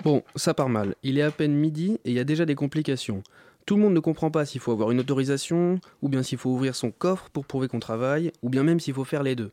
Bon, 0.03 0.23
ça 0.35 0.53
part 0.53 0.69
mal. 0.69 0.95
Il 1.03 1.17
est 1.17 1.23
à 1.23 1.31
peine 1.31 1.53
midi 1.53 1.99
et 2.05 2.11
il 2.11 2.13
y 2.13 2.19
a 2.19 2.23
déjà 2.23 2.45
des 2.45 2.55
complications. 2.55 3.23
Tout 3.65 3.75
le 3.75 3.81
monde 3.81 3.93
ne 3.93 3.99
comprend 3.99 4.31
pas 4.31 4.45
s'il 4.45 4.61
faut 4.61 4.71
avoir 4.71 4.91
une 4.91 4.99
autorisation, 4.99 5.79
ou 6.01 6.07
bien 6.07 6.23
s'il 6.23 6.37
faut 6.37 6.51
ouvrir 6.51 6.75
son 6.75 6.91
coffre 6.91 7.29
pour 7.29 7.45
prouver 7.45 7.67
qu'on 7.67 7.79
travaille, 7.79 8.31
ou 8.41 8.49
bien 8.49 8.63
même 8.63 8.79
s'il 8.79 8.93
faut 8.93 9.03
faire 9.03 9.23
les 9.23 9.35
deux. 9.35 9.51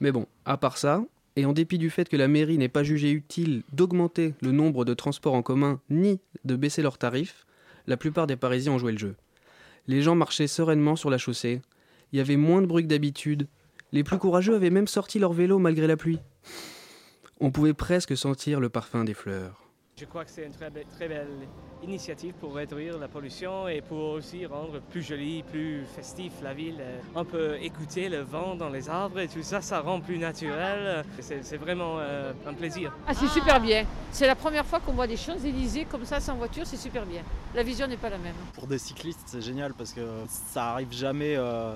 Mais 0.00 0.10
bon, 0.10 0.26
à 0.44 0.56
part 0.56 0.78
ça, 0.78 1.04
et 1.36 1.44
en 1.44 1.52
dépit 1.52 1.78
du 1.78 1.90
fait 1.90 2.08
que 2.08 2.16
la 2.16 2.26
mairie 2.26 2.58
n'ait 2.58 2.68
pas 2.68 2.82
jugé 2.82 3.12
utile 3.12 3.62
d'augmenter 3.72 4.34
le 4.40 4.50
nombre 4.50 4.84
de 4.84 4.94
transports 4.94 5.34
en 5.34 5.42
commun 5.42 5.80
ni 5.88 6.18
de 6.44 6.56
baisser 6.56 6.82
leurs 6.82 6.98
tarifs, 6.98 7.46
la 7.86 7.96
plupart 7.96 8.26
des 8.26 8.36
Parisiens 8.36 8.72
ont 8.72 8.78
joué 8.78 8.90
le 8.90 8.98
jeu. 8.98 9.14
Les 9.86 10.02
gens 10.02 10.16
marchaient 10.16 10.48
sereinement 10.48 10.96
sur 10.96 11.10
la 11.10 11.18
chaussée, 11.18 11.62
il 12.12 12.18
y 12.18 12.20
avait 12.20 12.36
moins 12.36 12.60
de 12.60 12.66
bruit 12.66 12.82
que 12.82 12.88
d'habitude, 12.88 13.46
les 13.92 14.02
plus 14.02 14.18
courageux 14.18 14.56
avaient 14.56 14.70
même 14.70 14.88
sorti 14.88 15.18
leur 15.18 15.32
vélo 15.32 15.58
malgré 15.58 15.86
la 15.86 15.96
pluie. 15.96 16.18
On 17.40 17.50
pouvait 17.50 17.74
presque 17.74 18.16
sentir 18.16 18.60
le 18.60 18.68
parfum 18.68 19.04
des 19.04 19.14
fleurs. 19.14 19.62
Je 19.96 20.04
crois 20.04 20.24
que 20.24 20.30
c'est 20.30 20.44
une 20.44 20.52
très, 20.52 20.70
be- 20.70 20.86
très 20.96 21.08
belle 21.08 21.26
initiative 21.82 22.32
pour 22.40 22.54
réduire 22.54 22.98
la 22.98 23.08
pollution 23.08 23.66
et 23.66 23.80
pour 23.80 24.10
aussi 24.10 24.46
rendre 24.46 24.80
plus 24.80 25.02
jolie, 25.02 25.42
plus 25.42 25.84
festif 25.96 26.32
la 26.42 26.54
ville. 26.54 26.80
On 27.16 27.24
peut 27.24 27.56
écouter 27.60 28.08
le 28.08 28.20
vent 28.20 28.54
dans 28.54 28.68
les 28.68 28.88
arbres 28.88 29.18
et 29.18 29.26
tout 29.28 29.42
ça, 29.42 29.60
ça 29.60 29.80
rend 29.80 30.00
plus 30.00 30.18
naturel. 30.18 31.04
C'est 31.20 31.44
c'est 31.44 31.56
vraiment 31.56 31.96
euh, 31.98 32.32
un 32.46 32.54
plaisir. 32.54 32.92
Ah, 33.08 33.14
c'est 33.14 33.26
super 33.28 33.60
bien. 33.60 33.84
C'est 34.12 34.26
la 34.28 34.36
première 34.36 34.64
fois 34.66 34.78
qu'on 34.78 34.92
voit 34.92 35.08
des 35.08 35.16
Champs-Élysées 35.16 35.84
comme 35.86 36.04
ça 36.04 36.20
sans 36.20 36.36
voiture, 36.36 36.64
c'est 36.64 36.76
super 36.76 37.04
bien. 37.04 37.22
La 37.56 37.64
vision 37.64 37.88
n'est 37.88 37.96
pas 37.96 38.10
la 38.10 38.18
même. 38.18 38.34
Pour 38.54 38.68
des 38.68 38.78
cyclistes, 38.78 39.20
c'est 39.26 39.42
génial 39.42 39.74
parce 39.74 39.92
que 39.92 40.00
ça 40.28 40.70
arrive 40.72 40.92
jamais 40.92 41.34
euh, 41.36 41.74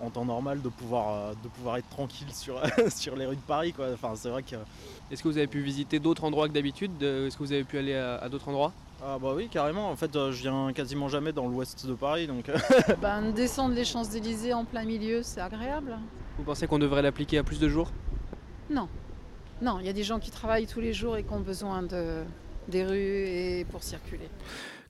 en 0.00 0.10
temps 0.10 0.24
normal 0.24 0.62
de 0.62 0.68
pouvoir, 0.68 1.12
euh, 1.14 1.32
de 1.42 1.48
pouvoir 1.48 1.76
être 1.78 1.88
tranquille 1.88 2.32
sur, 2.32 2.60
sur 2.94 3.16
les 3.16 3.26
rues 3.26 3.36
de 3.36 3.40
Paris. 3.40 3.72
Quoi. 3.72 3.86
Enfin, 3.94 4.12
c'est 4.14 4.28
vrai 4.28 4.42
que. 4.42 4.56
Est-ce 5.10 5.22
que 5.22 5.28
vous 5.28 5.38
avez 5.38 5.46
pu 5.46 5.60
visiter 5.60 5.98
d'autres 6.00 6.24
endroits 6.24 6.48
que 6.48 6.52
d'habitude 6.52 6.90
Euh, 7.02 7.26
Est-ce 7.26 7.36
que 7.36 7.42
vous 7.42 7.52
avez 7.52 7.64
pu 7.64 7.78
aller 7.78 7.94
à, 7.94 8.16
à 8.16 8.28
d'autres 8.28 8.48
endroits? 8.48 8.72
Ah 9.04 9.18
bah 9.20 9.32
oui, 9.36 9.48
carrément. 9.48 9.90
En 9.90 9.96
fait, 9.96 10.16
euh, 10.16 10.32
je 10.32 10.42
viens 10.42 10.72
quasiment 10.72 11.08
jamais 11.08 11.32
dans 11.32 11.46
l'ouest 11.48 11.86
de 11.86 11.92
Paris, 11.94 12.26
donc. 12.26 12.50
Ben, 13.00 13.30
descendre 13.30 13.74
les 13.74 13.84
Champs-Élysées 13.84 14.54
en 14.54 14.64
plein 14.64 14.84
milieu, 14.84 15.22
c'est 15.22 15.40
agréable. 15.40 15.98
Vous 16.38 16.44
pensez 16.44 16.66
qu'on 16.66 16.78
devrait 16.78 17.02
l'appliquer 17.02 17.38
à 17.38 17.44
plus 17.44 17.60
de 17.60 17.68
jours? 17.68 17.90
Non. 18.70 18.88
Non, 19.62 19.78
il 19.80 19.86
y 19.86 19.88
a 19.88 19.92
des 19.92 20.02
gens 20.02 20.18
qui 20.18 20.30
travaillent 20.30 20.66
tous 20.66 20.80
les 20.80 20.92
jours 20.92 21.16
et 21.16 21.22
qui 21.24 21.32
ont 21.32 21.40
besoin 21.40 21.82
de, 21.82 22.22
des 22.68 22.84
rues 22.84 23.26
et 23.26 23.64
pour 23.70 23.82
circuler. 23.82 24.28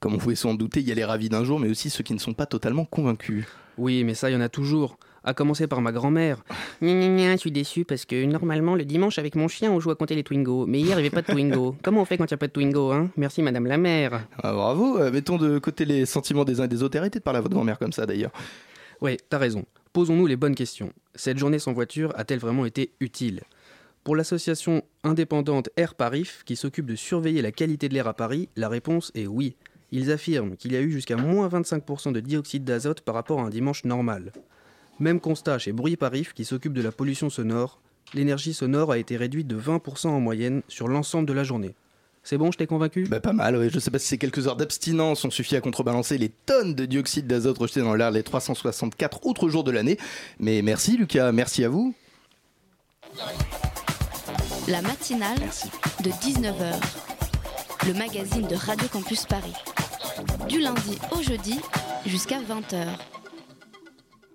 Comme 0.01 0.15
on 0.15 0.19
pouvait 0.19 0.35
s'en 0.35 0.55
douter, 0.55 0.81
il 0.81 0.89
y 0.89 0.93
a 0.93 0.95
les 0.95 1.05
ravis 1.05 1.29
d'un 1.29 1.45
jour, 1.45 1.59
mais 1.59 1.69
aussi 1.69 1.91
ceux 1.91 2.05
qui 2.05 2.15
ne 2.15 2.19
sont 2.19 2.35
pas 2.35 2.47
totalement 2.47 2.85
convaincus. 2.85 3.47
Oui, 3.79 4.05
mais 4.05 4.15
ça, 4.15 4.31
il 4.31 4.35
y 4.35 4.37
en 4.37 4.41
a 4.41 4.49
toujours. 4.49 4.99
À 5.25 5.35
commencer 5.35 5.67
par 5.67 5.81
ma 5.81 5.91
grand-mère. 5.91 6.45
Gna 6.83 7.33
je 7.33 7.39
suis 7.39 7.51
déçu 7.51 7.85
parce 7.85 8.05
que 8.05 8.25
normalement, 8.25 8.77
le 8.77 8.85
dimanche, 8.85 9.19
avec 9.19 9.35
mon 9.35 9.49
chien, 9.49 9.73
on 9.73 9.81
joue 9.81 9.91
à 9.91 9.97
compter 9.97 10.15
les 10.15 10.23
Twingo. 10.23 10.67
Mais 10.67 10.79
hier, 10.79 10.99
il 10.99 11.03
n'y 11.03 11.09
avait 11.09 11.11
pas 11.11 11.23
de 11.23 11.27
Twingo. 11.27 11.75
Comment 11.83 12.03
on 12.03 12.05
fait 12.05 12.17
quand 12.17 12.27
il 12.27 12.33
n'y 12.33 12.35
a 12.35 12.39
pas 12.39 12.47
de 12.47 12.53
Twingo, 12.53 12.93
hein? 12.93 13.11
Merci, 13.17 13.43
madame 13.43 13.67
la 13.67 13.77
mère. 13.77 14.25
Ah, 14.41 14.53
bravo, 14.53 14.99
euh, 14.99 15.11
mettons 15.11 15.37
de 15.37 15.59
côté 15.59 15.85
les 15.85 16.07
sentiments 16.07 16.45
des 16.45 16.61
uns 16.61 16.65
et 16.65 16.69
des 16.69 16.85
autres. 16.85 16.97
Arrêtez 16.97 17.19
de 17.19 17.25
parler 17.25 17.39
à 17.39 17.41
votre 17.41 17.55
grand-mère 17.55 17.79
comme 17.79 17.93
ça 17.93 18.07
d'ailleurs. 18.07 18.31
Ouais, 19.01 19.17
t'as 19.29 19.39
raison. 19.39 19.65
Posons-nous 19.93 20.27
les 20.27 20.37
bonnes 20.37 20.55
questions. 20.55 20.93
Cette 21.17 21.39
journée 21.39 21.59
sans 21.59 21.73
voiture 21.73 22.13
a-t-elle 22.17 22.39
vraiment 22.39 22.65
été 22.65 22.93
utile? 23.01 23.41
Pour 24.05 24.15
l'association 24.15 24.83
indépendante 25.03 25.71
Air 25.77 25.97
Parif, 25.97 26.45
qui 26.45 26.55
s'occupe 26.55 26.87
de 26.87 26.95
surveiller 26.95 27.43
la 27.43 27.51
qualité 27.51 27.89
de 27.89 27.95
l'air 27.95 28.07
à 28.07 28.15
Paris, 28.15 28.49
la 28.55 28.69
réponse 28.69 29.11
est 29.17 29.27
oui. 29.27 29.57
Ils 29.93 30.11
affirment 30.11 30.57
qu'il 30.57 30.73
y 30.73 30.77
a 30.77 30.81
eu 30.81 30.91
jusqu'à 30.91 31.17
moins 31.17 31.49
25% 31.49 32.13
de 32.13 32.21
dioxyde 32.21 32.65
d'azote 32.65 33.01
par 33.01 33.15
rapport 33.15 33.41
à 33.41 33.45
un 33.45 33.51
dimanche 33.51 33.85
normal. 33.85 34.33
Même 34.99 35.21
constat 35.21 35.59
chez 35.59 35.73
Bruit 35.73 35.97
Parif, 35.97 36.33
qui 36.33 36.45
s'occupe 36.45 36.73
de 36.73 36.83
la 36.83 36.91
pollution 36.91 37.31
sonore. 37.31 37.81
L'énergie 38.15 38.55
sonore 38.55 38.93
a 38.93 38.99
été 38.99 39.17
réduite 39.17 39.47
de 39.47 39.59
20% 39.59 40.09
en 40.09 40.21
moyenne 40.21 40.63
sur 40.69 40.89
l'ensemble 40.89 41.29
de 41.29 41.33
la 41.33 41.45
journée. 41.45 41.75
C'est 42.27 42.39
bon, 42.39 42.51
je 42.51 42.59
t'ai 42.59 42.67
convaincu? 42.67 43.05
Bah, 43.05 43.21
pas 43.21 43.33
mal, 43.33 43.57
ouais. 43.57 43.71
je 43.71 43.79
sais 43.79 43.93
pas 43.93 44.01
si 44.01 44.09
ces 44.09 44.19
quelques 44.19 44.49
heures 44.49 44.57
d'abstinence 44.57 45.25
ont 45.25 45.31
suffi 45.31 45.55
à 45.55 45.61
contrebalancer 45.61 46.19
les 46.19 46.29
tonnes 46.29 46.75
de 46.75 46.85
dioxyde 46.85 47.29
d'azote 47.29 47.59
rejetés 47.59 47.83
dans 47.83 47.95
l'air 47.95 48.11
les 48.11 48.25
364 48.25 49.27
autres 49.27 49.49
jours 49.49 49.63
de 49.63 49.71
l'année. 49.71 49.97
Mais 50.41 50.61
merci 50.63 50.97
Lucas, 50.97 51.31
merci 51.31 51.63
à 51.63 51.69
vous. 51.69 51.95
La 54.67 54.83
matinale 54.83 55.39
de 56.03 56.11
19h. 56.11 57.16
Le 57.87 57.95
magazine 57.95 58.49
de 58.49 58.57
Radio 58.57 58.89
Campus 58.89 59.27
Paris. 59.27 59.53
Du 60.49 60.59
lundi 60.59 60.99
au 61.13 61.23
jeudi 61.23 61.61
jusqu'à 62.05 62.39
20h. 62.39 62.85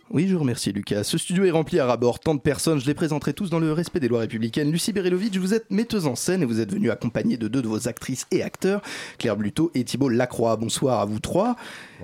Oui, 0.10 0.28
je 0.30 0.34
vous 0.34 0.40
remercie 0.40 0.72
Lucas. 0.72 1.04
Ce 1.04 1.18
studio 1.18 1.44
est 1.44 1.52
rempli 1.52 1.78
à 1.78 1.86
rabord, 1.86 2.20
tant 2.20 2.34
de 2.34 2.40
personnes, 2.40 2.80
je 2.80 2.86
les 2.86 2.94
présenterai 2.94 3.34
tous 3.34 3.50
dans 3.50 3.60
le 3.60 3.74
respect 3.74 4.00
des 4.00 4.08
lois 4.08 4.22
républicaines. 4.22 4.72
Lucie 4.72 4.94
Berilovic, 4.94 5.36
vous 5.36 5.54
êtes 5.54 5.70
metteuse 5.70 6.08
en 6.08 6.16
scène 6.16 6.44
et 6.44 6.46
vous 6.46 6.62
êtes 6.62 6.72
venue 6.72 6.92
accompagnée 6.92 7.36
de 7.36 7.50
deux 7.50 7.62
de 7.62 7.68
vos 7.68 7.90
actrices 7.90 8.26
et 8.32 8.42
acteurs, 8.42 8.82
Claire 9.20 9.36
Bluteau 9.36 9.70
et 9.74 9.84
Thibault 9.84 10.10
Lacroix. 10.10 10.56
Bonsoir 10.56 11.02
à 11.02 11.06
vous 11.06 11.20
trois. 11.20 11.58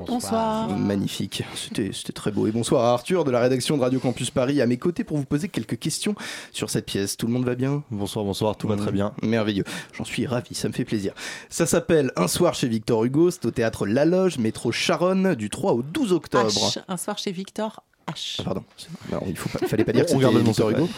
Bonsoir. 0.06 0.70
Magnifique, 0.70 1.44
c'était 1.56 2.14
très 2.14 2.32
beau. 2.32 2.46
Et 2.48 2.52
bonsoir 2.52 2.84
à 2.86 2.94
Arthur 2.94 3.24
de 3.24 3.32
la 3.32 3.40
rédaction 3.40 3.78
de 3.78 3.82
Radio 3.82 4.00
Campus 4.00 4.30
Paris 4.30 4.62
à 4.62 4.66
mes 4.68 4.78
côtés 4.78 5.04
pour 5.04 5.18
vous 5.18 5.26
poser 5.26 5.48
quelques 5.50 5.80
questions 5.80 6.14
sur 6.52 6.70
cette 6.70 6.86
pièce. 6.86 7.18
Tout 7.18 7.26
le 7.28 7.34
monde 7.34 7.46
va 7.46 7.56
bien? 7.56 7.84
Bonsoir, 7.90 8.24
bonsoir, 8.24 8.56
tout 8.58 8.68
va 8.68 8.76
très 8.76 8.92
bien. 8.92 9.14
Merveilleux, 9.24 9.64
j'en 9.94 10.04
suis 10.04 10.26
ravi, 10.28 10.54
ça 10.54 10.68
me 10.68 10.74
fait 10.74 10.86
plaisir. 10.86 11.14
Ça 11.50 11.66
s'appelle 11.66 12.12
Un 12.16 12.28
soir 12.28 12.54
chez 12.54 12.68
Victor 12.68 13.04
Hugo, 13.06 13.32
c'est 13.32 13.46
au 13.46 13.52
théâtre 13.52 13.88
La 13.88 14.06
Loge, 14.06 14.38
métro 14.38 14.72
Charonne, 14.72 15.34
du 15.36 15.50
3 15.50 15.74
au 15.74 15.82
12 15.82 16.14
octobre. 16.14 16.50
H, 16.50 16.80
un 16.88 16.98
soir 16.98 17.18
chez 17.18 17.32
Victor 17.32 17.84
H. 18.08 18.38
Ah, 18.40 18.44
pardon, 18.46 18.64
Non, 19.12 19.20
il 19.28 19.36
faut 19.36 19.50
pas- 19.50 19.66
fallait 19.68 19.84
pas 19.84 19.92
dire 19.92 20.06
que 20.06 20.14
On 20.14 20.20
c'était 20.22 20.40
Victor. 20.42 20.70
Hugo. 20.70 20.90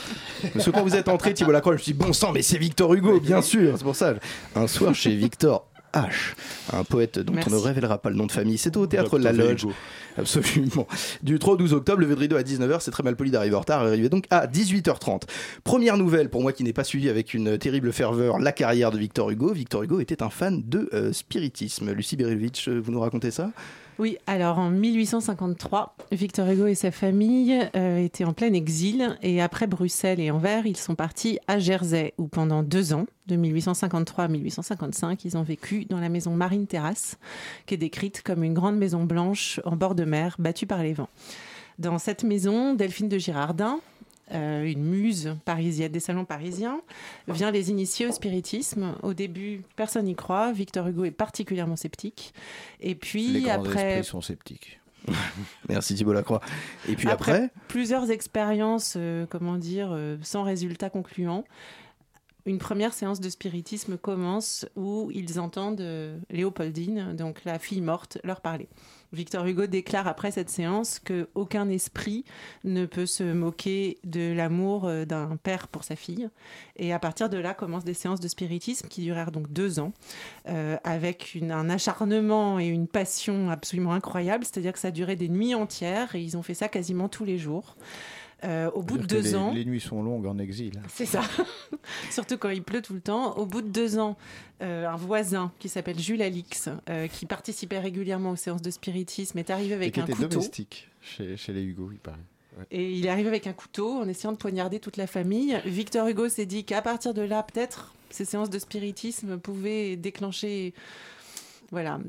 Parce 0.53 0.65
que 0.65 0.69
quand 0.71 0.83
vous 0.83 0.95
êtes 0.95 1.07
entré, 1.09 1.33
Thibault 1.33 1.51
Lacroix, 1.51 1.73
je 1.73 1.77
me 1.79 1.83
suis 1.83 1.93
dit, 1.93 1.97
bon 1.97 2.13
sang, 2.13 2.31
mais 2.33 2.43
c'est 2.43 2.59
Victor 2.59 2.93
Hugo, 2.93 3.19
bien 3.19 3.41
sûr, 3.41 3.73
c'est 3.77 3.83
pour 3.83 3.95
ça. 3.95 4.13
Un 4.55 4.67
soir 4.67 4.93
chez 4.93 5.15
Victor 5.15 5.65
H, 5.93 6.33
un 6.73 6.83
poète 6.83 7.19
dont 7.19 7.33
Merci. 7.33 7.49
on 7.51 7.55
ne 7.57 7.61
révélera 7.61 7.97
pas 7.97 8.09
le 8.09 8.15
nom 8.15 8.25
de 8.25 8.31
famille. 8.31 8.57
C'est 8.57 8.75
au 8.77 8.87
théâtre 8.87 9.17
Dr. 9.17 9.23
La 9.23 9.31
Loge. 9.31 9.67
Absolument. 10.17 10.87
Du 11.23 11.39
3 11.39 11.53
au 11.53 11.57
12 11.57 11.73
octobre, 11.73 12.01
levé 12.01 12.15
de 12.15 12.19
rideau 12.19 12.35
à 12.35 12.41
19h, 12.41 12.79
c'est 12.81 12.91
très 12.91 13.03
mal 13.03 13.15
poli 13.15 13.31
d'arriver 13.31 13.55
en 13.55 13.61
retard, 13.61 13.81
arrivé 13.81 14.09
donc 14.09 14.25
à 14.29 14.47
18h30. 14.47 15.23
Première 15.63 15.97
nouvelle, 15.97 16.29
pour 16.29 16.41
moi 16.41 16.51
qui 16.51 16.63
n'ai 16.63 16.73
pas 16.73 16.83
suivi 16.83 17.09
avec 17.09 17.33
une 17.33 17.57
terrible 17.57 17.91
ferveur 17.93 18.39
la 18.39 18.51
carrière 18.51 18.91
de 18.91 18.97
Victor 18.97 19.29
Hugo, 19.29 19.53
Victor 19.53 19.83
Hugo 19.83 19.99
était 19.99 20.23
un 20.23 20.29
fan 20.29 20.61
de 20.65 20.89
euh, 20.93 21.13
spiritisme. 21.13 21.91
Lucie 21.91 22.15
Berilovitch, 22.15 22.67
euh, 22.67 22.79
vous 22.79 22.91
nous 22.91 22.99
racontez 22.99 23.31
ça? 23.31 23.51
Oui, 23.99 24.17
alors 24.27 24.59
en 24.59 24.69
1853, 24.69 25.97
Victor 26.13 26.49
Hugo 26.49 26.67
et 26.67 26.75
sa 26.75 26.89
famille 26.89 27.59
euh, 27.75 27.97
étaient 27.97 28.23
en 28.23 28.31
plein 28.31 28.53
exil 28.53 29.17
et 29.21 29.41
après 29.41 29.67
Bruxelles 29.67 30.21
et 30.21 30.31
Anvers, 30.31 30.65
ils 30.65 30.77
sont 30.77 30.95
partis 30.95 31.37
à 31.49 31.59
Jersey 31.59 32.13
où 32.17 32.29
pendant 32.29 32.63
deux 32.63 32.93
ans, 32.93 33.07
de 33.27 33.35
1853 33.35 34.23
à 34.23 34.27
1855, 34.29 35.25
ils 35.25 35.35
ont 35.35 35.43
vécu 35.43 35.83
dans 35.83 35.99
la 35.99 36.07
maison 36.07 36.31
Marine 36.31 36.65
Terrace, 36.65 37.17
qui 37.65 37.73
est 37.73 37.77
décrite 37.77 38.21
comme 38.21 38.45
une 38.45 38.53
grande 38.53 38.77
maison 38.77 39.03
blanche 39.03 39.59
en 39.65 39.75
bord 39.75 39.95
de 39.95 40.05
mer 40.05 40.37
battue 40.39 40.65
par 40.65 40.81
les 40.81 40.93
vents. 40.93 41.09
Dans 41.77 41.99
cette 41.99 42.23
maison, 42.23 42.75
Delphine 42.75 43.09
de 43.09 43.17
Girardin, 43.17 43.81
euh, 44.33 44.63
une 44.63 44.83
muse 44.83 45.35
parisienne 45.45 45.91
des 45.91 45.99
salons 45.99 46.25
parisiens, 46.25 46.81
vient 47.27 47.51
les 47.51 47.69
initier 47.69 48.07
au 48.07 48.11
spiritisme. 48.11 48.95
Au 49.03 49.13
début, 49.13 49.63
personne 49.75 50.05
n'y 50.05 50.15
croit. 50.15 50.51
Victor 50.51 50.87
Hugo 50.87 51.05
est 51.05 51.11
particulièrement 51.11 51.75
sceptique. 51.75 52.33
Et 52.79 52.95
puis 52.95 53.27
Les 53.27 53.41
grands 53.41 53.53
après, 53.53 53.91
esprits 53.93 54.09
sont 54.09 54.21
sceptiques. 54.21 54.79
Merci 55.69 55.95
Thibault 55.95 56.13
Lacroix. 56.13 56.41
Et 56.87 56.95
puis 56.95 57.09
après, 57.09 57.49
plusieurs 57.67 58.11
expériences, 58.11 58.95
euh, 58.97 59.25
comment 59.29 59.57
dire, 59.57 59.89
euh, 59.91 60.17
sans 60.21 60.43
résultat 60.43 60.89
concluant. 60.89 61.43
Une 62.45 62.57
première 62.57 62.93
séance 62.93 63.19
de 63.19 63.29
spiritisme 63.29 63.97
commence 63.97 64.65
où 64.75 65.11
ils 65.13 65.39
entendent 65.39 65.85
Léopoldine, 66.31 67.13
donc 67.15 67.43
la 67.45 67.59
fille 67.59 67.81
morte, 67.81 68.17
leur 68.23 68.41
parler. 68.41 68.69
Victor 69.11 69.45
Hugo 69.45 69.65
déclare 69.65 70.07
après 70.07 70.31
cette 70.31 70.49
séance 70.49 70.99
que 70.99 71.29
aucun 71.33 71.69
esprit 71.69 72.25
ne 72.63 72.85
peut 72.85 73.05
se 73.05 73.23
moquer 73.23 73.97
de 74.03 74.33
l'amour 74.33 74.85
euh, 74.85 75.05
d'un 75.05 75.35
père 75.37 75.67
pour 75.67 75.83
sa 75.83 75.95
fille. 75.95 76.29
Et 76.75 76.93
à 76.93 76.99
partir 76.99 77.29
de 77.29 77.37
là 77.37 77.53
commencent 77.53 77.85
des 77.85 77.93
séances 77.93 78.19
de 78.19 78.27
spiritisme 78.27 78.87
qui 78.87 79.01
durèrent 79.01 79.31
donc 79.31 79.51
deux 79.51 79.79
ans, 79.79 79.93
euh, 80.47 80.77
avec 80.83 81.37
un 81.41 81.69
acharnement 81.69 82.59
et 82.59 82.67
une 82.67 82.87
passion 82.87 83.49
absolument 83.49 83.93
incroyable. 83.93 84.45
C'est-à-dire 84.45 84.73
que 84.73 84.79
ça 84.79 84.91
durait 84.91 85.15
des 85.15 85.29
nuits 85.29 85.55
entières 85.55 86.15
et 86.15 86.21
ils 86.21 86.37
ont 86.37 86.43
fait 86.43 86.53
ça 86.53 86.67
quasiment 86.67 87.09
tous 87.09 87.25
les 87.25 87.37
jours. 87.37 87.75
Euh, 88.43 88.71
au 88.71 88.81
bout 88.81 88.97
de 88.97 89.05
deux 89.05 89.21
les, 89.21 89.35
ans, 89.35 89.51
Les 89.51 89.65
nuits 89.65 89.81
sont 89.81 90.01
longues 90.01 90.25
en 90.25 90.37
exil. 90.37 90.81
c'est 90.87 91.05
ça. 91.05 91.21
Surtout 92.09 92.37
quand 92.37 92.49
il 92.49 92.63
pleut 92.63 92.81
tout 92.81 92.93
le 92.93 93.01
temps. 93.01 93.37
Au 93.37 93.45
bout 93.45 93.61
de 93.61 93.67
deux 93.67 93.99
ans, 93.99 94.15
euh, 94.61 94.87
un 94.87 94.95
voisin 94.95 95.51
qui 95.59 95.67
s'appelle 95.67 95.99
Jules 95.99 96.21
Alix, 96.21 96.69
euh, 96.89 97.07
qui 97.07 97.25
participait 97.25 97.79
régulièrement 97.79 98.31
aux 98.31 98.35
séances 98.37 98.61
de 98.61 98.71
spiritisme, 98.71 99.37
est 99.39 99.49
arrivé 99.49 99.73
avec 99.73 99.97
un 99.97 100.03
était 100.03 100.13
couteau. 100.13 100.27
domestique 100.27 100.87
chez, 101.01 101.35
chez 101.35 101.51
les 101.51 101.63
Hugo, 101.63 101.89
il 101.91 101.99
paraît. 101.99 102.17
Ouais. 102.57 102.65
Et 102.71 102.91
il 102.93 103.05
est 103.05 103.09
arrivé 103.09 103.27
avec 103.27 103.45
un 103.47 103.53
couteau 103.53 103.99
en 103.99 104.07
essayant 104.07 104.31
de 104.31 104.37
poignarder 104.37 104.79
toute 104.79 104.97
la 104.97 105.07
famille. 105.07 105.59
Victor 105.65 106.07
Hugo 106.07 106.29
s'est 106.29 106.45
dit 106.45 106.63
qu'à 106.63 106.81
partir 106.81 107.13
de 107.13 107.21
là, 107.21 107.43
peut-être, 107.43 107.93
ces 108.09 108.25
séances 108.25 108.49
de 108.49 108.59
spiritisme 108.59 109.37
pouvaient 109.37 109.95
déclencher 109.97 110.73
voilà, 111.71 111.99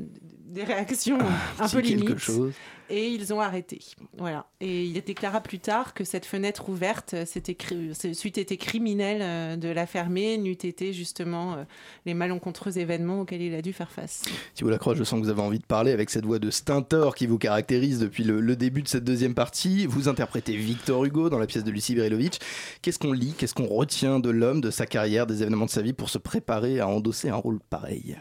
des 0.46 0.64
réactions 0.64 1.18
un 1.58 1.68
c'est 1.68 1.76
peu 1.76 1.82
limites. 1.82 2.18
chose. 2.18 2.52
Et 2.92 3.06
ils 3.08 3.32
ont 3.32 3.40
arrêté. 3.40 3.78
Voilà. 4.18 4.46
Et 4.60 4.84
il 4.84 5.00
déclara 5.04 5.40
plus 5.40 5.60
tard 5.60 5.94
que 5.94 6.02
cette 6.02 6.26
fenêtre 6.26 6.68
ouverte, 6.68 7.14
c'était 7.24 7.52
cri- 7.54 7.90
c'est- 7.94 8.14
c'eût 8.14 8.26
été 8.36 8.56
criminel 8.56 9.20
euh, 9.22 9.54
de 9.56 9.68
la 9.68 9.86
fermer, 9.86 10.38
n'eût 10.38 10.50
été 10.50 10.92
justement 10.92 11.54
euh, 11.54 11.62
les 12.04 12.14
malencontreux 12.14 12.78
événements 12.78 13.20
auxquels 13.20 13.42
il 13.42 13.54
a 13.54 13.62
dû 13.62 13.72
faire 13.72 13.92
face. 13.92 14.22
Thibault 14.54 14.70
Lacroix, 14.70 14.96
je 14.96 15.04
sens 15.04 15.20
que 15.20 15.24
vous 15.24 15.30
avez 15.30 15.40
envie 15.40 15.60
de 15.60 15.66
parler 15.66 15.92
avec 15.92 16.10
cette 16.10 16.24
voix 16.26 16.40
de 16.40 16.50
Stentor 16.50 17.14
qui 17.14 17.28
vous 17.28 17.38
caractérise 17.38 18.00
depuis 18.00 18.24
le, 18.24 18.40
le 18.40 18.56
début 18.56 18.82
de 18.82 18.88
cette 18.88 19.04
deuxième 19.04 19.34
partie. 19.36 19.86
Vous 19.86 20.08
interprétez 20.08 20.56
Victor 20.56 21.04
Hugo 21.04 21.30
dans 21.30 21.38
la 21.38 21.46
pièce 21.46 21.62
de 21.62 21.70
Lucie 21.70 21.94
Berilovitch. 21.94 22.38
Qu'est-ce 22.82 22.98
qu'on 22.98 23.12
lit, 23.12 23.34
qu'est-ce 23.38 23.54
qu'on 23.54 23.68
retient 23.68 24.18
de 24.18 24.30
l'homme, 24.30 24.60
de 24.60 24.72
sa 24.72 24.86
carrière, 24.86 25.28
des 25.28 25.42
événements 25.42 25.66
de 25.66 25.70
sa 25.70 25.82
vie 25.82 25.92
pour 25.92 26.08
se 26.10 26.18
préparer 26.18 26.80
à 26.80 26.88
endosser 26.88 27.28
un 27.28 27.36
rôle 27.36 27.60
pareil? 27.70 28.16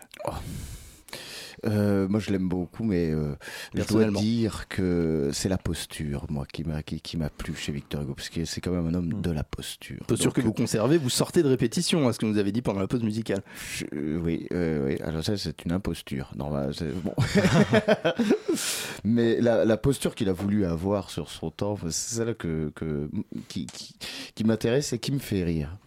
Euh, 1.65 2.07
moi, 2.07 2.19
je 2.19 2.31
l'aime 2.31 2.47
beaucoup, 2.47 2.83
mais 2.83 3.11
euh, 3.11 3.35
je 3.73 3.83
dois 3.83 4.05
dire 4.21 4.67
que 4.69 5.29
c'est 5.33 5.49
la 5.49 5.57
posture, 5.57 6.25
moi, 6.29 6.45
qui 6.51 6.63
m'a 6.63 6.83
qui, 6.83 7.01
qui 7.01 7.17
m'a 7.17 7.29
plu 7.29 7.53
chez 7.55 7.71
Victor 7.71 8.01
Hugo, 8.01 8.13
parce 8.13 8.29
que 8.29 8.45
c'est 8.45 8.61
quand 8.61 8.71
même 8.71 8.87
un 8.87 8.93
homme 8.93 9.21
de 9.21 9.31
la 9.31 9.43
posture. 9.43 9.97
Posture 10.07 10.27
Donc, 10.27 10.35
que 10.35 10.41
vous 10.41 10.53
conservez, 10.53 10.97
vous 10.97 11.09
sortez 11.09 11.43
de 11.43 11.47
répétition, 11.49 12.07
à 12.07 12.13
ce 12.13 12.19
que 12.19 12.25
vous 12.25 12.37
avez 12.37 12.51
dit 12.51 12.61
pendant 12.61 12.79
la 12.79 12.87
pause 12.87 13.03
musicale. 13.03 13.41
je- 13.75 13.85
euh, 13.93 14.19
oui, 14.23 14.47
euh, 14.53 14.85
oui, 14.87 14.97
alors 15.01 15.23
ça, 15.23 15.35
c'est 15.37 15.65
une 15.65 15.71
imposture. 15.71 16.31
Normal, 16.35 16.73
c'est 16.75 16.91
bon. 17.03 17.13
Mais 19.03 19.39
la, 19.41 19.65
la 19.65 19.77
posture 19.77 20.15
qu'il 20.15 20.29
a 20.29 20.33
voulu 20.33 20.65
avoir 20.65 21.09
sur 21.09 21.29
son 21.29 21.51
temps, 21.51 21.77
c'est 21.89 21.91
celle 22.15 22.35
que, 22.35 22.71
que, 22.75 23.09
qui, 23.47 23.65
qui, 23.67 23.95
qui 24.35 24.43
m'intéresse 24.43 24.93
et 24.93 24.99
qui 24.99 25.11
me 25.11 25.19
fait 25.19 25.43
rire. 25.43 25.77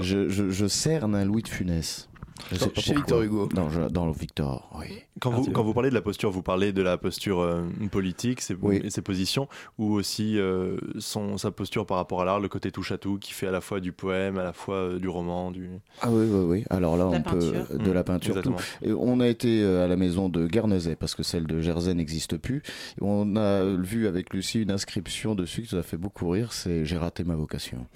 Je, 0.00 0.28
je, 0.28 0.50
je 0.50 0.66
cerne 0.66 1.14
un 1.14 1.24
Louis 1.24 1.42
de 1.42 1.48
Funès. 1.48 2.08
Je 2.50 2.56
sais 2.56 2.60
Dans- 2.66 2.70
pas 2.72 2.80
chez 2.80 2.94
pourquoi. 2.94 3.20
Victor 3.20 3.22
Hugo. 3.22 3.48
Non, 3.54 3.70
je- 3.70 3.88
dans 3.88 4.06
le 4.06 4.12
Victor, 4.12 4.68
oui. 4.78 4.86
Quand 5.20 5.30
vous, 5.30 5.36
Merci. 5.38 5.52
quand 5.52 5.62
vous 5.62 5.72
parlez 5.74 5.90
de 5.90 5.94
la 5.94 6.00
posture, 6.02 6.30
vous 6.30 6.42
parlez 6.42 6.72
de 6.72 6.82
la 6.82 6.98
posture 6.98 7.40
euh, 7.40 7.62
politique 7.90 8.40
ses, 8.40 8.56
et 8.82 8.90
ses 8.90 9.02
positions, 9.02 9.48
ou 9.78 9.92
aussi 9.92 10.38
euh, 10.38 10.76
son, 10.98 11.38
sa 11.38 11.50
posture 11.50 11.86
par 11.86 11.96
rapport 11.98 12.20
à 12.22 12.24
l'art, 12.24 12.40
le 12.40 12.48
côté 12.48 12.72
touche-à-tout, 12.72 13.18
qui 13.18 13.32
fait 13.32 13.46
à 13.46 13.50
la 13.52 13.60
fois 13.60 13.78
du 13.80 13.92
poème, 13.92 14.38
à 14.38 14.42
la 14.44 14.52
fois 14.52 14.74
euh, 14.76 14.98
du 14.98 15.08
roman, 15.08 15.50
du... 15.50 15.68
Ah 16.00 16.08
oui, 16.10 16.26
oui, 16.28 16.44
oui. 16.48 16.64
Alors 16.70 16.96
là, 16.96 17.04
La 17.04 17.18
on 17.18 17.22
peut 17.22 17.38
peinture. 17.38 17.78
de 17.78 17.90
Mmh, 17.90 17.94
la 17.94 18.04
peinture. 18.04 18.30
exactement. 18.30 18.56
tout. 18.56 18.88
Et 18.88 18.92
on 18.92 19.20
a 19.20 19.28
été 19.28 19.62
euh, 19.62 19.84
à 19.84 19.88
la 19.88 19.96
maison 19.96 20.28
de 20.28 20.46
Guernesey 20.46 20.96
parce 20.96 21.14
que 21.14 21.22
celle 21.22 21.46
de 21.46 21.60
Jersey 21.60 21.94
n'existe 21.94 22.36
plus. 22.38 22.62
Et 22.98 23.02
on 23.02 23.36
a 23.36 23.64
vu 23.64 24.06
avec 24.08 24.32
Lucie 24.34 24.62
une 24.62 24.70
inscription 24.72 25.34
dessus 25.34 25.62
qui 25.62 25.74
nous 25.74 25.80
a 25.80 25.84
fait 25.84 25.96
beaucoup 25.98 26.28
rire. 26.30 26.52
C'est 26.52 26.84
j'ai 26.84 26.96
raté 26.96 27.22
ma 27.22 27.34
vocation. 27.36 27.86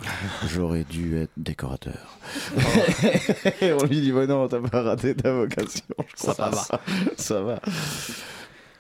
J'aurais 0.48 0.84
dû 0.84 1.16
être 1.16 1.32
décorateur. 1.36 2.18
Et 3.60 3.72
on 3.72 3.84
lui 3.84 4.00
dit 4.00 4.12
bah 4.12 4.26
non, 4.26 4.35
t'as 4.48 4.60
pas 4.60 4.82
raté 4.82 5.14
ta 5.14 5.32
vocation. 5.32 5.84
Je 5.98 6.04
Ça 6.16 6.32
crois 6.34 6.50
va. 6.50 6.80
Ça 7.16 7.40
va. 7.42 7.60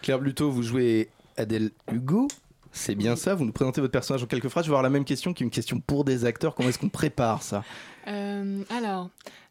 Claire 0.02 0.18
Bluto, 0.18 0.50
vous 0.50 0.62
jouez 0.62 1.08
Adèle 1.36 1.70
Hugo. 1.92 2.28
C'est 2.72 2.94
bien 2.94 3.16
ça, 3.16 3.34
vous 3.34 3.46
nous 3.46 3.52
présentez 3.52 3.80
votre 3.80 3.92
personnage 3.92 4.22
en 4.22 4.26
quelques 4.26 4.48
phrases. 4.48 4.66
Je 4.66 4.70
vais 4.70 4.74
avoir 4.74 4.82
la 4.82 4.90
même 4.90 5.06
question 5.06 5.32
qui 5.32 5.42
est 5.42 5.46
une 5.46 5.50
question 5.50 5.80
pour 5.80 6.04
des 6.04 6.26
acteurs. 6.26 6.54
Comment 6.54 6.68
est-ce 6.68 6.78
qu'on 6.78 6.90
prépare 6.90 7.42
ça? 7.42 7.64
Euh, 8.06 8.62
alors, 8.68 9.08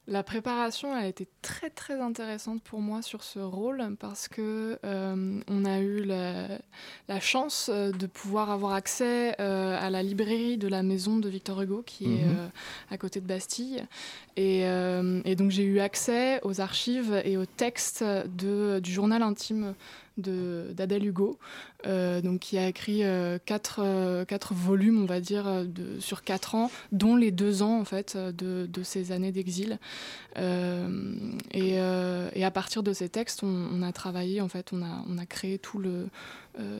la 0.08 0.22
préparation 0.22 0.93
a 0.93 1.08
été 1.08 1.28
très 1.41 1.72
très 1.72 1.99
intéressante 1.99 2.62
pour 2.62 2.80
moi 2.80 3.01
sur 3.01 3.24
ce 3.24 3.39
rôle 3.39 3.84
parce 3.99 4.28
que 4.28 4.78
euh, 4.86 5.39
on 5.47 5.66
a 5.66 5.80
eu 5.80 6.03
la, 6.03 6.60
la 7.08 7.20
chance 7.20 7.72
euh, 7.74 7.91
de 7.91 8.06
pouvoir 8.06 8.51
avoir 8.51 8.74
accès 8.74 9.36
euh, 9.39 9.76
à 9.80 9.89
la 9.89 10.03
librairie 10.03 10.58
de 10.58 10.68
la 10.68 10.84
maison 10.84 11.18
de 11.18 11.28
Victor 11.28 11.60
Hugo 11.62 11.82
qui 11.84 12.06
est 12.06 12.24
Mhm. 12.26 12.38
euh, 12.38 12.47
à 12.91 12.97
côté 12.99 13.20
de 13.20 13.26
Bastille 13.26 13.84
et, 14.38 14.62
et 14.64 15.36
donc 15.36 15.49
j'ai 15.51 15.64
eu 15.64 15.80
accès 15.80 16.41
aux 16.43 16.60
archives 16.60 17.22
et 17.24 17.38
aux 17.38 17.45
textes 17.45 18.03
de, 18.03 18.80
du 18.80 18.91
journal 18.91 19.24
intime 19.24 19.74
d'Adèle 20.18 21.06
Hugo, 21.06 21.38
euh, 21.86 22.22
donc 22.22 22.40
qui 22.40 22.58
a 22.58 22.68
écrit 22.68 23.04
euh, 23.04 23.38
quatre, 23.46 23.80
euh, 23.84 24.26
quatre 24.26 24.54
volumes, 24.54 25.02
on 25.02 25.06
va 25.06 25.20
dire, 25.20 25.48
euh, 25.48 25.64
de, 25.66 26.00
sur 26.00 26.24
quatre 26.24 26.56
ans, 26.56 26.72
dont 26.92 27.16
les 27.16 27.32
deux 27.32 27.62
ans 27.62 27.80
en 27.80 27.86
fait 27.86 28.18
de, 28.18 28.68
de 28.72 28.84
ces 28.84 29.12
années 29.12 29.32
d'exil. 29.32 29.80
Euh, 30.38 31.16
et, 31.54 31.80
euh, 31.80 32.30
et 32.34 32.44
à 32.44 32.52
partir 32.52 32.84
de 32.84 32.94
ces 32.94 33.10
textes, 33.10 33.44
on, 33.44 33.68
on 33.72 33.82
a 33.82 33.92
travaillé, 33.92 34.42
en 34.42 34.50
fait, 34.50 34.72
on 34.74 34.82
a, 34.82 35.04
on 35.10 35.18
a 35.18 35.26
créé 35.26 35.58
tout 35.60 35.80
le, 35.80 36.08
euh, 36.60 36.80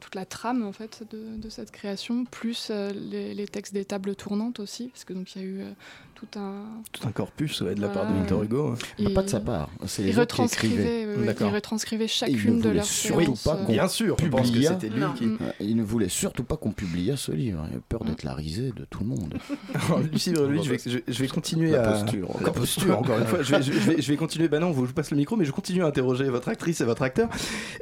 toute 0.00 0.14
la 0.14 0.24
trame 0.24 0.64
en 0.64 0.72
fait 0.72 1.02
de, 1.10 1.36
de 1.36 1.48
cette 1.48 1.70
création, 1.70 2.24
plus 2.24 2.68
euh, 2.70 2.92
les, 2.94 3.34
les 3.34 3.46
textes 3.46 3.74
des 3.74 3.84
tables 3.84 4.14
tournantes 4.14 4.60
aussi, 4.60 4.88
parce 4.88 5.04
que 5.04 5.12
donc 5.12 5.34
il 5.34 5.42
y 5.42 5.44
a 5.44 5.48
eu 5.48 5.60
euh, 5.60 5.70
tout 6.14 6.38
un 6.38 6.64
Tout 6.92 7.06
un 7.08 7.12
corpus 7.12 7.60
ouais, 7.60 7.74
de 7.74 7.80
la 7.80 7.88
part 7.88 8.06
de. 8.10 8.14
Victor 8.18 8.42
Hugo. 8.42 8.74
Bah, 8.98 9.10
pas 9.14 9.22
de 9.22 9.28
sa 9.28 9.40
part. 9.40 9.68
C'est 9.86 10.02
les 10.02 10.10
ils 10.10 10.20
autres 10.20 10.36
qui 10.36 10.42
retranscrivaient, 10.42 10.74
écrivaient. 10.74 11.06
oui, 11.06 11.14
oui, 11.20 11.26
D'accord. 11.26 11.48
ils 11.50 11.54
retranscrivaient 11.54 12.04
Et 12.04 12.06
il 12.06 12.10
chacune 12.10 12.56
ne 12.58 12.62
de 12.62 12.68
leurs 12.70 12.84
surtout 12.84 13.20
séances. 13.36 13.42
pas 13.44 13.56
Bien 13.64 13.88
sûr, 13.88 14.16
pense 14.44 14.50
que 14.52 14.56
publia- 14.56 14.70
c'était 14.80 14.88
lui 14.88 15.00
Non. 15.00 15.12
qui- 15.12 15.28
Il 15.60 15.76
ne 15.76 15.82
voulait 15.82 16.08
surtout 16.08 16.44
pas 16.44 16.56
qu'on 16.56 16.72
publia 16.72 17.16
ce 17.16 17.32
livre. 17.32 17.66
Il 17.70 17.76
a 17.76 17.80
peur 17.88 18.04
d'être 18.04 18.22
la 18.22 18.34
risée 18.34 18.72
de 18.76 18.84
tout 18.88 19.00
le 19.00 19.06
monde. 19.06 19.34
Alors, 19.74 20.00
Lucie 20.00 20.32
Brélovic, 20.32 20.62
je 20.64 20.70
vais, 20.70 20.78
je, 21.06 21.12
je 21.12 21.18
vais 21.20 21.28
continuer 21.28 21.70
La 21.70 21.88
à... 21.88 22.02
posture, 22.02 22.30
encore. 22.30 22.42
La 22.46 22.52
posture, 22.52 22.98
encore 22.98 23.18
une 23.18 23.26
fois. 23.26 23.42
Je 23.42 23.50
vais, 23.56 23.62
je, 23.62 23.72
je 23.72 23.78
vais, 23.78 24.02
je 24.02 24.08
vais 24.10 24.16
continuer... 24.16 24.48
Bah 24.48 24.58
non, 24.58 24.70
vous- 24.70 24.82
je 24.84 24.88
vous 24.88 24.94
passe 24.94 25.10
le 25.10 25.16
micro, 25.16 25.36
mais 25.36 25.44
je 25.44 25.52
continue 25.52 25.82
à 25.82 25.86
interroger 25.86 26.24
votre 26.24 26.48
actrice 26.48 26.80
et 26.80 26.84
votre 26.84 27.02
acteur. 27.02 27.28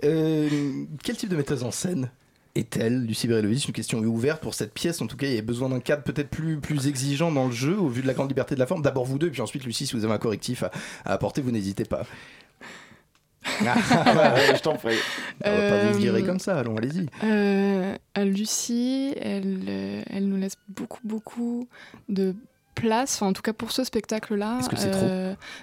Euh, 0.04 0.48
quel 1.02 1.16
type 1.16 1.28
de 1.28 1.36
metteuse 1.36 1.62
en 1.64 1.70
scène 1.70 2.10
est-elle, 2.54 3.06
Lucie 3.06 3.28
Brélovic 3.28 3.66
Une 3.66 3.72
question 3.72 3.98
ouverte 4.00 4.42
pour 4.42 4.52
cette 4.52 4.74
pièce. 4.74 5.00
En 5.00 5.06
tout 5.06 5.16
cas, 5.16 5.26
il 5.26 5.34
y 5.34 5.38
a 5.38 5.42
besoin 5.42 5.70
d'un 5.70 5.80
cadre 5.80 6.02
peut-être 6.02 6.28
plus, 6.28 6.58
plus 6.60 6.86
exigeant 6.86 7.32
dans 7.32 7.46
le 7.46 7.52
jeu, 7.52 7.78
au 7.78 7.88
vu 7.88 8.02
de 8.02 8.06
la 8.06 8.12
grande 8.12 8.28
liberté 8.28 8.54
de 8.54 8.60
la 8.60 8.66
forme. 8.66 8.82
D'abord 8.82 9.06
vous 9.06 9.18
deux, 9.18 9.30
puis 9.30 9.40
ensuite, 9.40 9.64
Lucie, 9.64 9.86
si 9.86 9.96
vous 9.96 10.04
avez 10.04 10.12
un 10.12 10.18
correctif 10.18 10.62
à, 10.62 10.70
à 11.06 11.14
apporter, 11.14 11.40
vous 11.40 11.50
n'hésitez 11.50 11.84
pas. 11.84 12.02
Ah, 13.44 14.34
ouais, 14.34 14.56
je 14.56 14.62
t'en 14.62 14.74
prie. 14.74 14.96
On 15.44 15.50
va 15.50 15.68
pas 15.68 15.84
vous 15.86 15.98
virer 15.98 16.22
comme 16.22 16.38
ça, 16.38 16.58
allons, 16.58 16.76
allez-y. 16.76 17.06
Euh, 17.24 17.96
euh, 18.18 18.24
Lucie, 18.24 19.14
elle, 19.20 19.64
euh, 19.68 20.02
elle 20.10 20.28
nous 20.28 20.36
laisse 20.36 20.56
beaucoup, 20.68 21.00
beaucoup 21.04 21.68
de 22.08 22.34
place, 22.74 23.16
enfin, 23.16 23.26
en 23.26 23.32
tout 23.32 23.42
cas 23.42 23.52
pour 23.52 23.72
ce 23.72 23.84
spectacle-là. 23.84 24.58
Est-ce 24.60 24.68
que 24.68 24.76
c'est 24.76 24.90
trop 24.90 25.06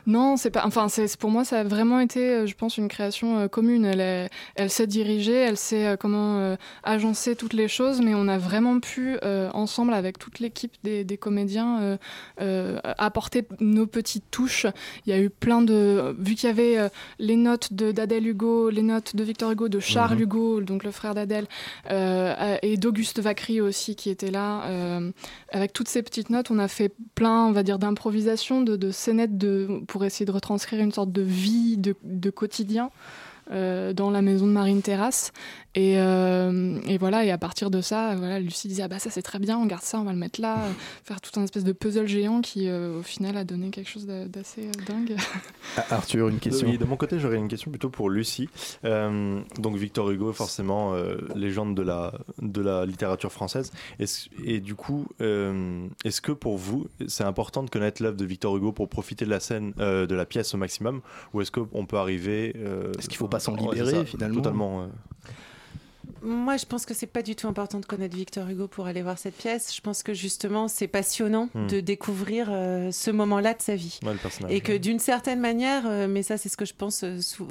Non, 0.07 0.38
c'est 0.38 0.51
pas. 0.51 0.64
Enfin, 0.66 0.88
c'est 0.89 1.16
pour 1.18 1.30
moi, 1.32 1.43
ça 1.43 1.60
a 1.62 1.64
vraiment 1.64 1.99
été, 1.99 2.20
euh, 2.30 2.45
je 2.45 2.55
pense, 2.55 2.78
une 2.78 2.88
création 2.88 3.39
euh, 3.39 3.47
commune. 3.47 3.86
Elle, 3.86 3.99
est- 4.01 4.30
elle 4.55 4.70
sait 4.70 4.88
diriger, 4.88 5.34
elle 5.34 5.57
sait 5.57 5.86
euh, 5.88 5.95
comment 5.97 6.38
euh, 6.39 6.55
agencer 6.84 7.36
toutes 7.36 7.53
les 7.53 7.68
choses, 7.68 8.01
mais 8.01 8.14
on 8.16 8.28
a 8.28 8.38
vraiment 8.38 8.80
pu, 8.80 9.18
euh, 9.24 9.49
ensemble, 9.53 9.93
avec 9.93 10.18
toute 10.20 10.39
l'équipe 10.39 10.74
des, 10.84 11.03
des 11.03 11.18
comédiens, 11.18 11.80
euh, 11.82 11.97
euh, 12.41 12.80
apporter 12.97 13.45
nos 13.60 13.88
petites 13.88 14.30
touches. 14.32 14.66
Il 15.05 15.10
y 15.10 15.14
a 15.14 15.20
eu 15.20 15.30
plein 15.30 15.62
de. 15.62 16.16
Vu 16.20 16.36
qu'il 16.36 16.47
y 16.47 16.51
avait 16.51 16.78
euh, 16.78 16.89
les 17.20 17.36
notes 17.36 17.74
de- 17.74 17.91
d'Adèle 17.91 18.28
Hugo, 18.28 18.70
les 18.70 18.82
notes 18.84 19.16
de 19.16 19.24
Victor 19.24 19.51
Hugo, 19.51 19.68
de 19.70 19.80
Charles 19.80 20.16
Mhm. 20.16 20.22
Hugo, 20.22 20.62
donc 20.62 20.84
le 20.84 20.91
frère 20.91 21.16
d'Adèle, 21.16 21.45
euh, 21.91 22.57
et 22.62 22.78
d'Auguste 22.78 23.20
Vacry 23.20 23.62
aussi 23.62 23.95
qui 23.95 24.10
était 24.10 24.32
là. 24.32 24.64
euh, 24.66 25.12
avec 25.51 25.74
toutes 25.74 25.88
ces 25.88 26.03
petites 26.03 26.30
notes, 26.30 26.51
on 26.51 26.60
a 26.60 26.68
fait 26.68 26.91
plein, 27.16 27.45
on 27.45 27.51
va 27.51 27.64
dire, 27.64 27.80
d'improvisation, 27.80 28.62
de, 28.62 28.76
de 28.76 28.91
scénettes 28.91 29.38
de, 29.38 29.82
pour 29.88 30.05
essayer 30.05 30.26
de 30.26 30.32
retranscrire 30.32 30.82
une 30.82 30.91
sorte 30.91 31.12
de 31.12 31.22
vie, 31.22 31.78
de, 31.78 31.95
de 32.03 32.30
quotidien. 32.30 32.91
Euh, 33.52 33.93
dans 33.93 34.12
la 34.12 34.22
maison 34.22 34.47
de 34.47 34.52
Marine 34.52 34.82
Terrasse 34.82 35.32
et, 35.76 36.00
euh, 36.00 36.80
et 36.88 36.97
voilà 36.97 37.24
et 37.26 37.32
à 37.32 37.38
partir 37.38 37.70
de 37.70 37.80
ça 37.82 38.16
voilà 38.16 38.39
Lucie 38.39 38.68
disait 38.68 38.82
ah 38.84 38.88
bah 38.88 38.97
ça 39.00 39.12
c'est 39.12 39.22
très 39.22 39.38
bien 39.38 39.58
on 39.58 39.68
garde 39.68 39.84
ça 39.84 40.00
on 40.00 40.04
va 40.04 40.12
le 40.14 40.18
mettre 40.18 40.41
là 40.41 40.58
faire 41.04 41.22
tout 41.22 41.39
un 41.39 41.43
espèce 41.43 41.64
de 41.64 41.72
puzzle 41.74 42.08
géant 42.08 42.41
qui 42.41 42.68
euh, 42.68 43.00
au 43.00 43.04
final 43.04 43.38
a 43.38 43.43
donné 43.43 43.70
quelque 43.70 43.89
chose 43.89 44.08
d'a- 44.08 44.28
d'assez 44.28 44.62
euh, 44.68 44.72
dingue 44.88 45.16
Ah, 45.78 45.86
Arthur, 45.91 46.30
une 46.30 46.39
question. 46.39 46.68
Oui, 46.68 46.78
de 46.80 46.86
mon 46.86 46.95
côté, 46.97 47.20
j'aurais 47.20 47.38
une 47.38 47.47
question 47.47 47.70
plutôt 47.70 47.89
pour 47.89 48.10
Lucie. 48.10 48.50
Euh, 48.86 49.39
donc 49.60 49.76
Victor 49.78 50.10
Hugo, 50.10 50.34
forcément, 50.34 50.93
euh, 50.95 51.18
légende 51.36 51.76
de 51.76 51.84
la, 51.84 52.14
de 52.41 52.62
la 52.62 52.86
littérature 52.86 53.32
française. 53.32 53.72
Et 54.43 54.60
du 54.60 54.74
coup, 54.76 55.06
euh, 55.22 55.86
est-ce 56.04 56.22
que 56.22 56.32
pour 56.32 56.58
vous, 56.58 56.88
c'est 57.08 57.24
important 57.24 57.62
de 57.64 57.70
connaître 57.70 58.02
l'œuvre 58.02 58.18
de 58.18 58.26
Victor 58.26 58.58
Hugo 58.58 58.72
pour 58.72 58.89
profiter 58.89 59.26
de 59.26 59.30
la 59.30 59.39
scène, 59.39 59.74
euh, 59.80 60.08
de 60.08 60.16
la 60.16 60.26
pièce 60.26 60.54
au 60.54 60.58
maximum 60.58 61.02
Ou 61.34 61.41
est-ce 61.41 61.52
qu'on 61.52 61.86
peut 61.86 61.97
arriver... 61.97 62.56
Est-ce 62.97 63.08
qu'il 63.08 63.18
faut 63.18 63.28
pas 63.28 63.38
s'en 63.39 63.55
libérer, 63.55 63.91
ça, 63.91 64.05
finalement 64.05 64.35
Totalement. 64.41 64.81
euh. 64.83 64.87
Moi, 66.21 66.57
je 66.57 66.65
pense 66.65 66.85
que 66.85 66.93
c'est 66.93 67.07
pas 67.07 67.21
du 67.21 67.33
tout 67.37 67.47
important 67.47 67.79
de 67.79 67.85
connaître 67.85 68.13
Victor 68.15 68.49
Hugo 68.49 68.67
pour 68.67 68.87
aller 68.87 69.01
voir 69.01 69.17
cette 69.17 69.37
pièce. 69.37 69.73
Je 69.73 69.79
pense 69.79 70.03
que 70.03 70.13
justement, 70.13 70.67
c'est 70.67 70.87
passionnant 70.89 71.47
Hmm. 71.53 71.67
de 71.67 71.79
découvrir 71.79 72.47
euh, 72.51 72.91
ce 72.91 73.09
moment-là 73.09 73.53
de 73.53 73.61
sa 73.61 73.75
vie. 73.77 73.99
Ouais, 74.03 74.11
le 74.13 74.19
personnage. 74.19 74.51
Et 74.51 74.59
que 74.59 74.75
d'une 74.75 74.99
certaine 74.99 75.39
manière, 75.39 75.83
euh, 75.87 76.07
mais 76.09 76.21
ça, 76.23 76.37
c'est 76.37 76.49
ce 76.49 76.57
que 76.57 76.65
je 76.65 76.73
pense 76.73 77.03
euh, 77.05 77.21
sou- 77.21 77.47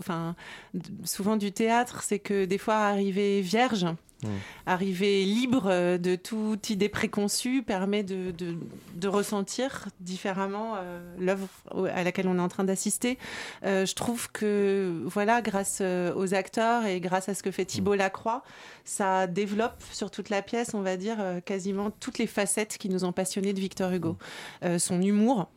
souvent 1.04 1.36
du 1.36 1.50
théâtre, 1.50 2.02
c'est 2.02 2.18
que 2.18 2.44
des 2.44 2.58
fois, 2.58 2.74
arriver 2.76 3.40
vierge, 3.40 3.86
Hmm. 4.24 4.30
arriver 4.66 5.24
libre 5.24 5.68
euh, 5.70 5.96
de 5.96 6.16
toute 6.16 6.70
idée 6.70 6.88
préconçue 6.88 7.62
permet 7.62 8.02
de, 8.02 8.32
de- 8.32 8.56
de 8.96 9.06
ressentir 9.08 9.86
différemment 10.00 10.74
euh, 10.76 10.98
l'œuvre 11.20 11.46
à 11.94 12.02
laquelle 12.02 12.26
on 12.26 12.36
est 12.36 12.40
en 12.40 12.48
train 12.48 12.64
d'assister. 12.64 13.16
Euh, 13.64 13.86
je 13.86 13.94
trouve 13.94 14.28
que, 14.32 15.02
voilà, 15.04 15.40
grâce 15.40 15.80
aux 15.80 16.34
acteurs 16.34 16.84
et 16.84 16.98
grâce 17.00 17.28
à 17.28 17.34
ce 17.34 17.44
que 17.44 17.52
fait 17.52 17.64
Thibault 17.64 17.94
Lacroix, 17.94 18.42
ça 18.84 19.28
développe 19.28 19.82
sur 19.92 20.10
toute 20.10 20.30
la 20.30 20.42
pièce, 20.42 20.74
on 20.74 20.82
va 20.82 20.96
dire, 20.96 21.18
quasiment 21.44 21.90
toutes 21.92 22.18
les 22.18 22.26
facettes 22.26 22.76
qui 22.76 22.88
nous 22.88 23.04
ont 23.04 23.12
passionnés 23.12 23.52
de 23.52 23.60
Victor 23.60 23.92
Hugo. 23.92 24.16
Euh, 24.64 24.80
son 24.80 25.00
humour 25.00 25.48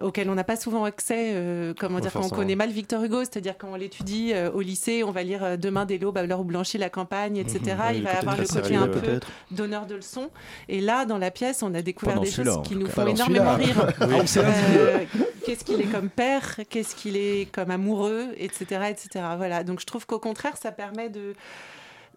auquel 0.00 0.28
on 0.28 0.34
n'a 0.34 0.44
pas 0.44 0.56
souvent 0.56 0.84
accès, 0.84 1.32
euh, 1.34 1.72
comment 1.78 2.00
dire, 2.00 2.12
quand 2.12 2.24
on 2.24 2.28
connaît 2.28 2.56
mal 2.56 2.70
Victor 2.70 3.02
Hugo, 3.02 3.20
c'est-à-dire 3.20 3.56
quand 3.56 3.68
on 3.72 3.76
l'étudie 3.76 4.32
euh, 4.32 4.50
au 4.50 4.60
lycée, 4.60 5.04
on 5.04 5.10
va 5.10 5.22
lire 5.22 5.44
euh, 5.44 5.56
Demain 5.56 5.84
dès 5.84 5.98
l'aube 5.98 6.18
à 6.18 6.26
l'heure 6.26 6.40
où 6.40 6.44
blanchit 6.44 6.78
la 6.78 6.90
campagne, 6.90 7.36
etc. 7.36 7.60
Mhm. 7.64 7.96
Il 7.96 8.02
va 8.02 8.18
avoir 8.18 8.36
le 8.36 8.46
côté 8.46 8.76
un 8.76 8.88
peu 8.88 9.20
donneur 9.50 9.86
de 9.86 9.94
leçons. 9.94 10.30
Et 10.68 10.80
là, 10.80 11.04
dans 11.04 11.18
la 11.18 11.30
pièce, 11.30 11.62
on 11.62 11.72
a 11.74 11.82
découvert 11.82 12.20
des 12.20 12.30
choses 12.30 12.62
qui 12.64 12.76
nous 12.76 12.86
font 12.86 13.06
énormément 13.06 13.54
rire. 13.54 13.86
Qu'est-ce 15.44 15.64
qu'il 15.64 15.80
est 15.80 15.92
comme 15.92 16.08
père, 16.08 16.60
qu'est-ce 16.70 16.96
qu'il 16.96 17.18
est 17.18 17.52
comme 17.52 17.70
amoureux, 17.70 18.28
etc., 18.38 18.86
etc. 18.88 19.24
Voilà. 19.36 19.62
Donc 19.62 19.78
je 19.80 19.84
trouve 19.84 20.06
qu'au 20.06 20.18
contraire, 20.18 20.56
ça 20.56 20.72
permet 20.72 21.10
de 21.10 21.34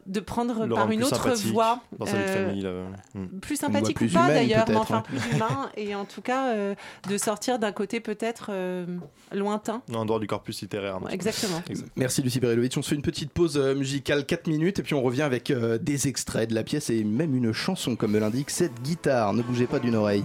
de 0.08 0.20
prendre 0.20 0.66
Le 0.66 0.74
par 0.74 0.89
une 0.89 1.03
autre 1.03 1.30
voie. 1.47 1.82
Dans 1.97 2.05
sa 2.05 2.18
vie 2.18 2.24
de 2.24 2.30
euh, 2.30 2.47
famille. 2.47 2.62
là, 2.62 2.72
hmm. 3.14 3.39
plus 3.39 3.58
sympathique 3.58 3.97
plus 3.97 4.12
ou 4.12 4.14
pas 4.14 4.30
d'ailleurs, 4.30 4.66
mais 4.68 4.76
enfin 4.76 4.97
hein. 4.97 5.03
plus 5.03 5.36
humain 5.36 5.70
et 5.76 5.95
en 5.95 6.05
tout 6.05 6.22
cas 6.22 6.53
euh, 6.53 6.76
de 7.10 7.18
sortir 7.18 7.60
d'un 7.60 7.72
côté 7.72 7.99
peut-être 7.99 8.47
euh, 8.51 8.86
lointain. 9.34 9.82
En 9.93 10.05
dehors 10.05 10.20
du 10.20 10.28
corpus 10.28 10.62
littéraire. 10.62 10.99
Exactement. 11.10 11.62
Exact. 11.70 11.91
Merci 11.95 12.22
Lucie 12.22 12.39
Berelovitch. 12.39 12.78
On 12.78 12.82
se 12.82 12.89
fait 12.89 12.95
une 12.95 13.01
petite 13.01 13.32
pause 13.32 13.58
musicale 13.58 14.26
4 14.26 14.47
minutes 14.47 14.80
et 14.80 14.84
puis 14.84 14.93
on 14.93 15.01
revient 15.01 15.24
avec 15.24 15.51
euh, 15.51 15.78
des 15.78 16.08
extraits 16.08 16.49
de 16.49 16.55
la 16.55 16.64
pièce 16.64 16.89
et 16.89 17.03
même 17.03 17.36
une 17.36 17.51
chanson 17.51 17.95
comme 17.95 18.18
l'indique 18.18 18.49
cette 18.49 18.82
guitare. 18.82 19.34
Ne 19.34 19.43
bougez 19.43 19.68
pas 19.68 19.80
d'une 19.80 19.95
oreille. 19.95 20.24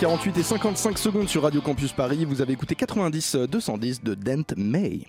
48 0.00 0.38
et 0.38 0.42
55 0.42 0.98
secondes 0.98 1.28
sur 1.28 1.42
Radio 1.42 1.60
Campus 1.60 1.92
Paris. 1.92 2.24
Vous 2.24 2.40
avez 2.40 2.54
écouté 2.54 2.74
90 2.74 3.36
210 3.50 4.02
de 4.02 4.14
Dent 4.14 4.54
May. 4.56 5.02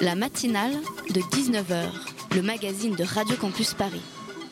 La 0.00 0.14
matinale 0.14 0.74
de 1.14 1.20
19h, 1.22 1.86
le 2.34 2.42
magazine 2.42 2.94
de 2.94 3.04
Radio 3.04 3.36
Campus 3.36 3.72
Paris. 3.72 4.02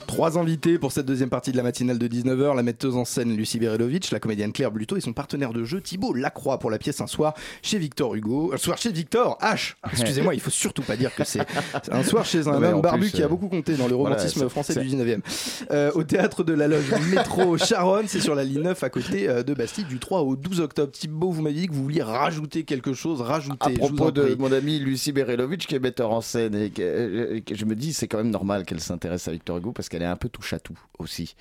Trois 0.06 0.38
invités 0.38 0.78
pour 0.78 0.92
cette 0.92 1.06
deuxième 1.06 1.30
partie 1.30 1.52
de 1.52 1.56
la 1.56 1.62
matinale 1.62 1.98
de 1.98 2.06
19h, 2.06 2.54
la 2.54 2.62
metteuse 2.62 2.96
en 2.96 3.04
scène 3.04 3.36
Lucie 3.36 3.58
Berelovitch, 3.58 4.10
la 4.12 4.20
comédienne 4.20 4.52
Claire 4.52 4.70
Bluto 4.70 4.96
et 4.96 5.00
son 5.00 5.12
partenaire 5.12 5.52
de 5.52 5.64
jeu 5.64 5.80
Thibaut 5.80 6.12
Lacroix 6.12 6.58
pour 6.58 6.70
la 6.70 6.78
pièce 6.78 7.00
Un 7.00 7.06
soir 7.06 7.34
chez 7.62 7.78
Victor 7.78 8.14
Hugo. 8.14 8.52
Un 8.52 8.56
soir 8.56 8.78
chez 8.78 8.92
Victor 8.92 9.38
H. 9.40 9.74
Excusez-moi, 9.92 10.34
il 10.34 10.40
faut 10.40 10.50
surtout 10.50 10.82
pas 10.82 10.96
dire 10.96 11.14
que 11.14 11.24
c'est 11.24 11.40
un 11.90 12.02
soir 12.02 12.24
chez 12.24 12.46
un 12.48 12.62
homme 12.62 12.82
barbu 12.82 13.00
plus, 13.00 13.12
qui 13.12 13.22
a 13.22 13.26
euh, 13.26 13.28
beaucoup 13.28 13.48
compté 13.48 13.74
dans 13.74 13.88
le 13.88 13.94
romantisme 13.94 14.48
français 14.48 14.80
du 14.80 14.88
19e. 14.88 15.20
Euh, 15.70 15.90
au 15.94 16.04
théâtre 16.04 16.44
de 16.44 16.52
la 16.52 16.68
loge 16.68 16.92
métro 17.10 17.56
Charonne, 17.58 18.06
c'est 18.06 18.20
sur 18.20 18.34
la 18.34 18.44
ligne 18.44 18.62
9 18.62 18.82
à 18.82 18.90
côté 18.90 19.28
euh, 19.28 19.42
de 19.42 19.54
Bastille 19.54 19.84
du 19.84 19.98
3 19.98 20.20
au 20.20 20.36
12 20.36 20.60
octobre. 20.60 20.92
Thibaut, 20.92 21.30
vous 21.30 21.42
m'avez 21.42 21.54
dit 21.54 21.66
que 21.66 21.72
vous 21.72 21.82
vouliez 21.82 22.02
rajouter 22.02 22.64
quelque 22.64 22.92
chose, 22.92 23.20
rajouter. 23.20 23.54
À 23.64 23.70
propos 23.70 24.10
de 24.10 24.36
mon 24.38 24.52
amie 24.52 24.78
Lucie 24.78 25.12
Berelovitch, 25.12 25.66
qui 25.66 25.74
est 25.74 25.80
metteur 25.80 26.12
en 26.12 26.20
scène, 26.20 26.54
et 26.54 26.70
que, 26.70 27.38
que 27.40 27.54
je 27.54 27.64
me 27.64 27.74
dis, 27.74 27.92
c'est 27.92 28.08
quand 28.08 28.18
même 28.18 28.30
normal 28.30 28.64
qu'elle 28.64 28.80
s'intéresse 28.80 29.28
à 29.28 29.32
Victor 29.32 29.58
Hugo 29.58 29.72
parce 29.72 29.88
qu'elle 29.94 30.02
est 30.02 30.06
un 30.06 30.16
peu 30.16 30.28
touche 30.28 30.52
à 30.52 30.58
tout 30.58 30.78
aussi. 30.98 31.34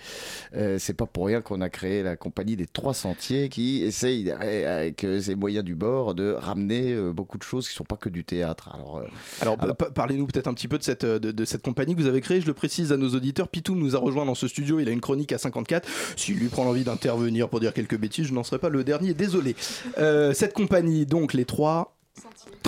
Euh, 0.56 0.78
c'est 0.80 0.93
pas 0.93 1.06
pour 1.06 1.26
rien 1.28 1.41
qu'on 1.41 1.62
a 1.62 1.70
créé 1.70 2.04
la 2.04 2.16
compagnie 2.16 2.56
des 2.56 2.66
Trois 2.68 2.93
Sentiers 2.93 3.49
qui 3.49 3.84
essaye, 3.84 4.32
euh, 4.32 4.80
avec 4.80 5.04
euh, 5.04 5.20
ses 5.20 5.36
moyens 5.36 5.64
du 5.66 5.76
bord, 5.76 6.16
de 6.16 6.32
ramener 6.32 6.95
beaucoup 7.14 7.38
de 7.38 7.43
choses 7.43 7.68
qui 7.68 7.74
sont 7.76 7.84
pas 7.84 7.97
que 7.97 8.10
du 8.10 8.24
théâtre. 8.24 8.70
Alors, 8.74 8.97
euh, 8.97 9.04
Alors, 9.41 9.58
pa- 9.58 9.74
pa- 9.74 9.91
parlez-nous 9.91 10.28
peut-être 10.28 10.47
un 10.47 10.54
petit 10.54 10.68
peu 10.68 10.78
de 10.78 10.84
cette, 10.84 11.06
de, 11.06 11.32
de 11.32 11.45
cette 11.45 11.62
compagnie 11.64 11.95
que 11.95 12.01
vous 12.01 12.08
avez 12.08 12.22
créée. 12.22 12.41
Je 12.41 12.47
le 12.47 12.54
précise 12.54 12.91
à 12.91 12.97
nos 12.97 13.10
auditeurs. 13.10 13.47
Pitou 13.47 13.76
nous 13.76 13.95
a 13.95 13.99
rejoint 13.99 14.26
dans 14.26 14.36
ce 14.36 14.47
studio. 14.47 14.80
Il 14.80 14.88
a 14.88 14.91
une 14.91 15.01
chronique 15.01 15.32
à 15.32 15.38
54. 15.38 15.88
S'il 16.16 16.38
lui 16.38 16.47
prend 16.49 16.64
l'envie 16.64 16.84
d'intervenir 16.84 17.49
pour 17.49 17.60
dire 17.60 17.74
quelques 17.74 17.97
bêtises, 17.97 18.28
je 18.28 18.34
n'en 18.34 18.43
serai 18.43 18.60
pas 18.60 18.70
le 18.70 18.84
dernier. 18.84 19.14
Désolé. 19.14 19.56
Euh, 19.97 20.34
cette 20.34 20.54
compagnie, 20.54 21.06
donc, 21.06 21.34
les 21.34 21.45
trois. 21.45 21.93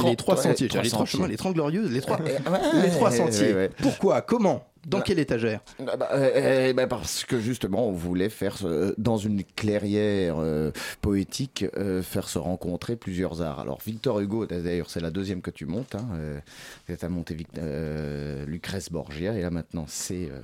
Les 0.03 0.15
trois 0.15 0.35
Ouais, 0.35 0.41
sentiers, 0.41 0.67
trois 0.67 0.81
les 0.83 0.89
trois 0.89 0.99
sentiers. 1.05 1.17
chemins, 1.19 1.27
les 1.27 1.37
trois 1.37 1.51
glorieuses, 1.53 1.91
les 1.91 2.01
trois, 2.01 2.19
Ouais, 2.21 2.81
les 2.81 2.89
trois 2.89 3.11
sentiers. 3.11 3.47
ouais, 3.49 3.53
ouais. 3.53 3.69
Pourquoi? 3.81 4.21
Comment? 4.21 4.67
Dans 4.85 4.99
Bah, 4.99 5.03
quelle 5.07 5.17
étagère? 5.19 5.61
Ah 5.79 5.97
bah, 5.97 6.09
euh, 6.13 6.29
euh, 6.69 6.73
bah, 6.73 6.85
parce 6.85 7.23
que 7.25 7.39
justement, 7.39 7.87
on 7.87 7.91
voulait 7.91 8.29
faire 8.29 8.57
ce- 8.57 8.93
dans 8.99 9.17
une 9.17 9.43
clairière 9.43 10.35
euh, 10.39 10.71
poétique 11.01 11.65
euh, 11.77 12.03
faire 12.03 12.27
se 12.29 12.37
rencontrer 12.37 12.95
plusieurs 12.95 13.41
arts. 13.41 13.59
Alors 13.59 13.79
Victor 13.85 14.19
Hugo, 14.19 14.45
d'ailleurs, 14.45 14.89
c'est 14.91 14.99
la 14.99 15.09
deuxième 15.09 15.41
que 15.41 15.49
tu 15.51 15.65
montes. 15.65 15.95
Hein, 15.95 16.05
euh, 16.15 16.39
tu 16.87 17.03
as 17.03 17.09
monté 17.09 17.35
euh, 17.57 18.45
Lucrèce 18.45 18.91
Borgia 18.91 19.33
et 19.33 19.41
là 19.41 19.49
maintenant 19.49 19.85
c'est 19.87 20.29
euh, 20.29 20.41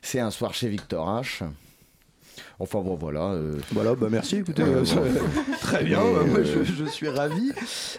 c'est 0.00 0.20
un 0.20 0.30
soir 0.30 0.54
chez 0.54 0.68
Victor 0.68 1.06
H. 1.20 1.42
Enfin 2.62 2.80
bon 2.82 2.94
voilà. 2.94 3.32
euh, 3.32 3.54
Voilà, 3.72 3.94
bah 3.94 4.08
merci. 4.10 4.36
Écoutez, 4.36 4.62
euh, 4.62 4.84
très 5.62 5.82
bien. 5.82 5.98
Bah, 5.98 6.24
moi, 6.26 6.38
euh, 6.40 6.44
je, 6.44 6.62
je 6.84 6.84
suis 6.90 7.08
ravi. 7.08 7.50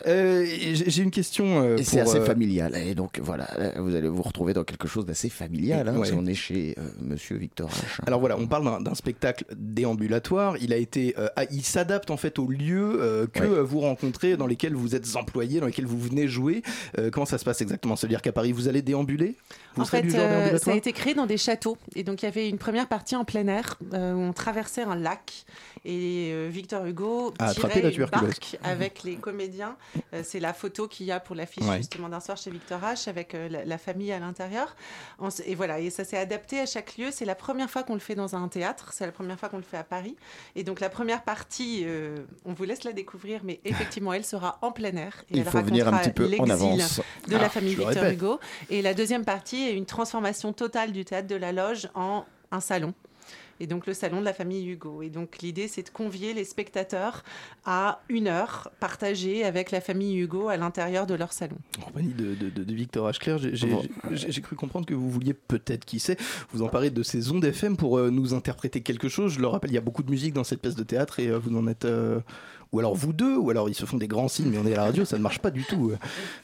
Euh, 0.08 0.46
j'ai 0.46 1.02
une 1.02 1.10
question. 1.12 1.76
Et 1.78 1.84
c'est 1.84 2.00
assez 2.00 2.22
familial. 2.22 2.76
Et 2.78 2.94
donc 2.94 3.20
voilà, 3.22 3.48
là, 3.58 3.74
vous 3.82 3.96
allez 3.96 4.08
vous 4.08 4.22
retrouver 4.22 4.54
dans 4.54 4.64
quelque 4.64 4.88
chose 4.88 5.06
d'assez 5.06 5.30
familial. 5.30 5.88
Hein, 5.88 5.94
Ouais. 5.94 5.98
parce 6.00 6.12
qu'on 6.12 6.26
est 6.28 6.36
chez 6.36 6.76
Monsieur 7.02 7.38
Victor 7.38 7.70
H. 7.70 8.02
Alors 8.06 8.20
voilà, 8.20 8.38
on 8.38 8.48
parle 8.48 8.84
d'un- 8.84 8.94
spectacle 8.96 9.46
déambulatoire. 9.56 10.56
Il 10.62 10.74
a 10.74 10.78
été, 10.78 11.16
ah, 11.36 11.44
il 11.52 11.64
s'adapte 11.64 12.12
en 12.12 12.18
fait 12.18 12.38
aux 12.40 12.48
lieux 12.48 13.28
que 13.34 13.42
Ouais. 13.44 13.62
vous 13.64 13.80
rencontrez, 13.80 14.38
dans 14.38 14.46
lesquels 14.48 14.76
vous 14.76 14.96
êtes 14.96 15.16
employé, 15.16 15.60
dans 15.60 15.66
lesquels 15.66 15.86
vous 15.88 16.00
venez 16.00 16.28
jouer. 16.28 16.62
Comment 17.12 17.26
ça 17.26 17.38
se 17.40 17.46
passe 17.46 17.62
exactement? 17.62 17.96
Ça 17.96 18.06
veut 18.06 18.10
dire 18.12 18.22
qu'à 18.22 18.32
Paris, 18.32 18.52
vous 18.52 18.68
allez 18.68 18.82
déambuler? 18.84 19.36
Vous 19.76 19.84
En 19.84 19.86
fait, 19.86 20.04
euh, 20.16 20.58
ça 20.58 20.72
a 20.72 20.76
été 20.76 20.92
créé 20.94 21.14
dans 21.14 21.26
des 21.26 21.38
châteaux. 21.38 21.78
Et 21.96 22.04
donc, 22.04 22.22
il 22.22 22.26
y 22.26 22.28
avait 22.28 22.50
une 22.50 22.58
première 22.58 22.88
partie 22.88 23.16
en 23.16 23.24
plein 23.26 23.48
air 23.48 23.78
euh, 23.94 24.14
où 24.14 24.20
on 24.20 24.34
traversait 24.34 24.84
un 24.84 24.96
lac. 24.96 25.46
Et 25.86 26.32
euh, 26.34 26.50
Victor 26.52 26.86
Hugo 26.86 27.34
A 27.40 27.54
tirait 27.54 27.82
la 27.82 27.90
une 27.90 28.06
barque 28.06 28.58
avec 28.64 29.04
les 29.04 29.16
comédiens. 29.16 29.76
C'est 30.24 30.40
la 30.40 30.54
photo 30.54 30.88
qu'il 30.88 31.06
y 31.06 31.12
a 31.12 31.20
pour 31.20 31.36
l'affiche 31.36 31.64
Ouais. 31.66 31.78
justement 31.78 32.10
d'un 32.10 32.20
soir 32.20 32.38
chez 32.38 32.52
Victor 32.52 32.80
H 32.82 33.08
avec 33.10 33.34
la, 33.34 33.64
la 33.66 33.78
famille 33.78 34.12
à 34.12 34.20
l'intérieur. 34.20 34.76
Et 35.46 35.56
voilà, 35.56 35.80
et 35.80 35.90
ça 35.90 36.04
s'est 36.04 36.18
adapté 36.18 36.60
à 36.60 36.66
chaque 36.66 36.98
lieu. 36.98 37.08
C'est 37.12 37.26
la 37.26 37.36
première 37.36 37.70
fois 37.70 37.84
qu'on 37.84 37.94
le 37.94 38.00
fait 38.00 38.16
dans 38.16 38.36
un 38.36 38.48
théâtre. 38.48 38.92
C'est 38.94 39.06
la 39.06 39.12
première 39.12 39.40
fois 39.40 39.50
qu'on 39.50 39.58
le 39.58 39.64
fait 39.64 39.78
à 39.78 39.84
Paris. 39.84 40.16
Et 40.56 40.64
donc, 40.64 40.80
la 40.80 40.90
première 40.90 41.24
partie, 41.24 41.86
on 42.46 42.54
vous 42.54 42.64
laisse 42.64 42.84
la 42.84 42.92
découvrir, 42.94 43.42
mais 43.44 43.60
effectivement, 43.66 44.14
elle 44.14 44.26
sera 44.26 44.58
en 44.62 44.72
plein 44.72 44.96
air. 44.96 45.24
Et 45.32 45.36
Il 45.38 45.40
elle 45.40 45.46
faut 45.46 45.62
venir 45.62 45.88
un 45.88 45.98
petit 45.98 46.12
peu 46.12 46.30
en 46.40 46.50
avance. 46.50 47.00
de 47.28 47.36
Ah, 47.36 47.40
la 47.40 47.50
famille 47.50 47.74
je 47.74 47.78
le 47.80 47.86
Victor 47.86 48.04
répète. 48.04 48.18
Hugo. 48.20 48.40
Et 48.70 48.82
la 48.82 48.94
deuxième 48.94 49.24
partie 49.26 49.61
est 49.68 49.76
une 49.76 49.86
transformation 49.86 50.54
totale 50.54 50.92
du 50.92 51.06
théâtre 51.06 51.28
de 51.28 51.36
la 51.36 51.52
Loge 51.52 51.90
en 51.96 52.26
un 52.52 52.60
salon. 52.60 52.94
Et 53.60 53.68
donc 53.68 53.86
le 53.86 53.94
salon 53.94 54.22
de 54.22 54.26
la 54.26 54.34
famille 54.34 54.66
Hugo. 54.68 55.04
Et 55.04 55.10
donc 55.12 55.38
l'idée, 55.44 55.68
c'est 55.68 55.84
de 55.84 55.90
convier 55.90 56.34
les 56.34 56.46
spectateurs 56.46 57.24
à 57.64 58.02
une 58.10 58.28
heure 58.28 58.72
partagée 58.80 59.44
avec 59.44 59.70
la 59.70 59.82
famille 59.82 60.18
Hugo 60.18 60.48
à 60.50 60.58
l'intérieur 60.58 61.06
de 61.06 61.14
leur 61.14 61.32
salon. 61.32 61.58
En 61.80 61.84
compagnie 61.84 62.14
de, 62.16 62.34
de- 62.34 62.50
de- 62.50 62.74
Victor 62.74 63.12
j'ai 64.12 64.42
cru 64.42 64.56
comprendre 64.56 64.88
que 64.88 64.96
vous 64.96 65.12
vouliez 65.12 65.36
peut-être, 65.36 65.86
qui 65.86 66.00
sait, 66.00 66.18
vous 66.52 66.64
emparer 66.64 66.90
de 66.90 67.04
ces 67.04 67.30
ondes 67.32 67.46
FM 67.46 67.78
pour 67.78 68.00
euh, 68.00 68.10
nous 68.10 68.34
interpréter 68.34 68.82
quelque 68.82 69.10
chose. 69.10 69.34
Je 69.34 69.40
le 69.40 69.46
rappelle, 69.48 69.70
il 69.70 69.76
y 69.76 69.78
a 69.78 69.82
beaucoup 69.82 70.02
de 70.02 70.10
musique 70.10 70.34
dans 70.34 70.44
cette 70.44 70.62
pièce 70.62 70.76
de 70.76 70.84
théâtre 70.84 71.20
et 71.20 71.28
euh, 71.28 71.38
vous 71.38 71.56
en 71.56 71.68
êtes. 71.68 71.86
euh, 71.86 72.20
ou 72.72 72.80
alors 72.80 72.96
vous 72.96 73.12
deux, 73.14 73.36
ou 73.38 73.50
alors 73.50 73.68
ils 73.70 73.76
se 73.76 73.86
font 73.86 73.98
des 73.98 74.08
grands 74.08 74.28
signes, 74.28 74.50
mais 74.50 74.58
on 74.58 74.66
est 74.66 74.74
à 74.74 74.78
la 74.78 74.84
radio, 74.84 75.04
ça 75.06 75.18
ne 75.18 75.22
marche 75.24 75.40
pas 75.40 75.52
du 75.52 75.64
tout. 75.64 75.92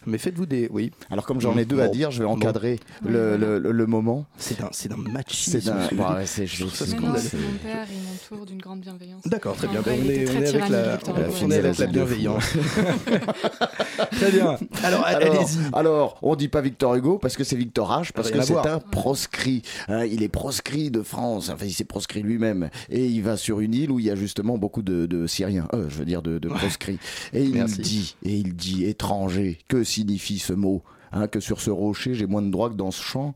Mais 0.05 0.17
faites-vous 0.17 0.45
des. 0.45 0.67
Oui. 0.71 0.91
Alors 1.09 1.25
comme 1.25 1.39
j'en 1.39 1.57
ai 1.57 1.65
deux 1.65 1.80
à 1.80 1.86
Bon. 1.88 1.91
dire, 1.93 2.11
je 2.11 2.19
vais 2.19 2.25
Bon. 2.25 2.34
encadrer 2.34 2.80
le, 3.05 3.38
le- 3.38 3.59
le- 3.59 3.71
le 3.71 3.86
moment. 3.86 4.25
C'est 4.38 4.59
d'un, 4.59 4.69
c'est 4.71 4.95
machisme. 4.95 5.51
C'est 5.59 5.65
d'un- 5.65 5.78
ouais, 6.15 6.25
c'est- 6.25 6.45
c'est 6.47 6.63
mon 6.99 7.11
père, 7.11 7.86
il 7.89 8.03
m'entoure 8.34 8.45
d'une 8.45 8.59
grande 8.61 8.82
bienveillance. 8.82 9.21
D'accord, 9.25 9.55
très 9.55 9.67
bien. 9.67 9.82
Vrai, 9.82 9.95
Ben, 9.97 10.03
on, 10.05 10.09
est, 10.09 10.15
était 10.23 10.32
on 10.38 10.41
est 10.41 10.47
avec 10.49 10.69
la, 10.69 10.99
on 11.43 11.51
est 11.51 11.57
avec 11.57 11.78
la 11.78 11.86
bienveillance. 11.88 12.43
très 14.11 14.32
bien. 14.32 14.57
Alors, 14.84 15.05
allez-y. 15.05 15.57
alors, 15.73 16.17
on 16.21 16.36
dit 16.36 16.47
pas 16.47 16.61
Victor 16.61 16.95
Hugo 16.95 17.17
parce 17.17 17.36
que 17.38 17.43
c'est 17.43 17.55
Victor 17.55 17.89
H, 17.91 18.11
parce 18.13 18.32
que 18.32 18.41
c'est 18.41 18.55
un 18.55 18.80
proscrit. 18.80 19.61
hein. 19.88 20.05
il 20.05 20.23
est 20.23 20.28
proscrit 20.30 20.91
de 20.91 21.01
France, 21.01 21.49
enfin 21.49 21.65
il 21.65 21.73
s'est 21.73 21.84
proscrit 21.86 22.21
lui-même. 22.21 22.69
Et 22.89 23.05
il 23.07 23.21
va 23.23 23.38
sur 23.38 23.59
une 23.59 23.73
île 23.73 23.91
où 23.91 23.99
il 23.99 24.05
y 24.05 24.11
a 24.11 24.15
justement 24.15 24.57
beaucoup 24.57 24.82
de, 24.82 25.05
de 25.05 25.28
Syriens, 25.28 25.67
euh, 25.73 25.88
je 25.89 25.95
veux 25.97 26.05
dire 26.05 26.16
de, 26.22 26.39
de 26.39 26.49
proscrits. 26.49 26.99
Et 27.34 27.43
il 27.43 27.53
Merci. 27.53 27.82
dit, 27.82 28.15
et 28.24 28.38
il 28.38 28.55
dit 28.55 28.86
étranger, 28.86 29.59
que 29.68 29.84
signifie 29.84 30.39
ce 30.39 30.53
mot? 30.53 30.84
Hein, 31.11 31.28
Que 31.28 31.39
sur 31.39 31.61
ce 31.61 31.70
rocher 31.70 32.13
j'ai 32.13 32.26
moins 32.28 32.41
de 32.41 32.49
droits 32.51 32.70
que 32.70 32.76
dans 32.76 32.91
ce 32.91 33.01
champ? 33.01 33.36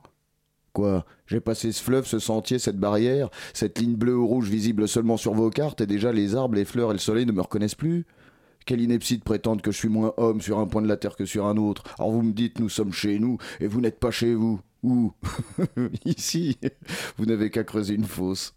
Quoi? 0.73 1.05
J'ai 1.27 1.41
passé 1.41 1.71
ce 1.71 1.81
fleuve, 1.83 2.05
ce 2.05 2.19
sentier, 2.19 2.57
cette 2.59 2.77
barrière, 2.77 3.29
cette 3.53 3.77
ligne 3.79 3.95
bleue 3.95 4.17
ou 4.17 4.25
rouge 4.27 4.49
visible 4.49 4.87
seulement 4.87 5.17
sur 5.17 5.33
vos 5.33 5.49
cartes, 5.49 5.81
et 5.81 5.85
déjà 5.85 6.11
les 6.13 6.35
arbres, 6.35 6.55
les 6.55 6.65
fleurs 6.65 6.91
et 6.91 6.93
le 6.93 6.99
soleil 6.99 7.25
ne 7.25 7.31
me 7.33 7.41
reconnaissent 7.41 7.75
plus? 7.75 8.05
Quelle 8.65 8.79
ineptie 8.79 9.17
de 9.17 9.23
prétendre 9.23 9.61
que 9.61 9.71
je 9.71 9.77
suis 9.77 9.89
moins 9.89 10.13
homme 10.17 10.39
sur 10.39 10.59
un 10.59 10.67
point 10.67 10.81
de 10.83 10.87
la 10.87 10.95
terre 10.95 11.15
que 11.15 11.25
sur 11.25 11.45
un 11.47 11.57
autre. 11.57 11.83
Alors 11.97 12.11
vous 12.11 12.21
me 12.21 12.31
dites, 12.31 12.59
nous 12.59 12.69
sommes 12.69 12.93
chez 12.93 13.17
nous, 13.19 13.37
et 13.59 13.67
vous 13.67 13.81
n'êtes 13.81 13.99
pas 13.99 14.11
chez 14.11 14.33
vous. 14.35 14.61
Où? 14.83 15.11
Ici. 16.05 16.57
Vous 17.17 17.25
n'avez 17.25 17.49
qu'à 17.49 17.63
creuser 17.63 17.95
une 17.95 18.05
fosse, 18.05 18.53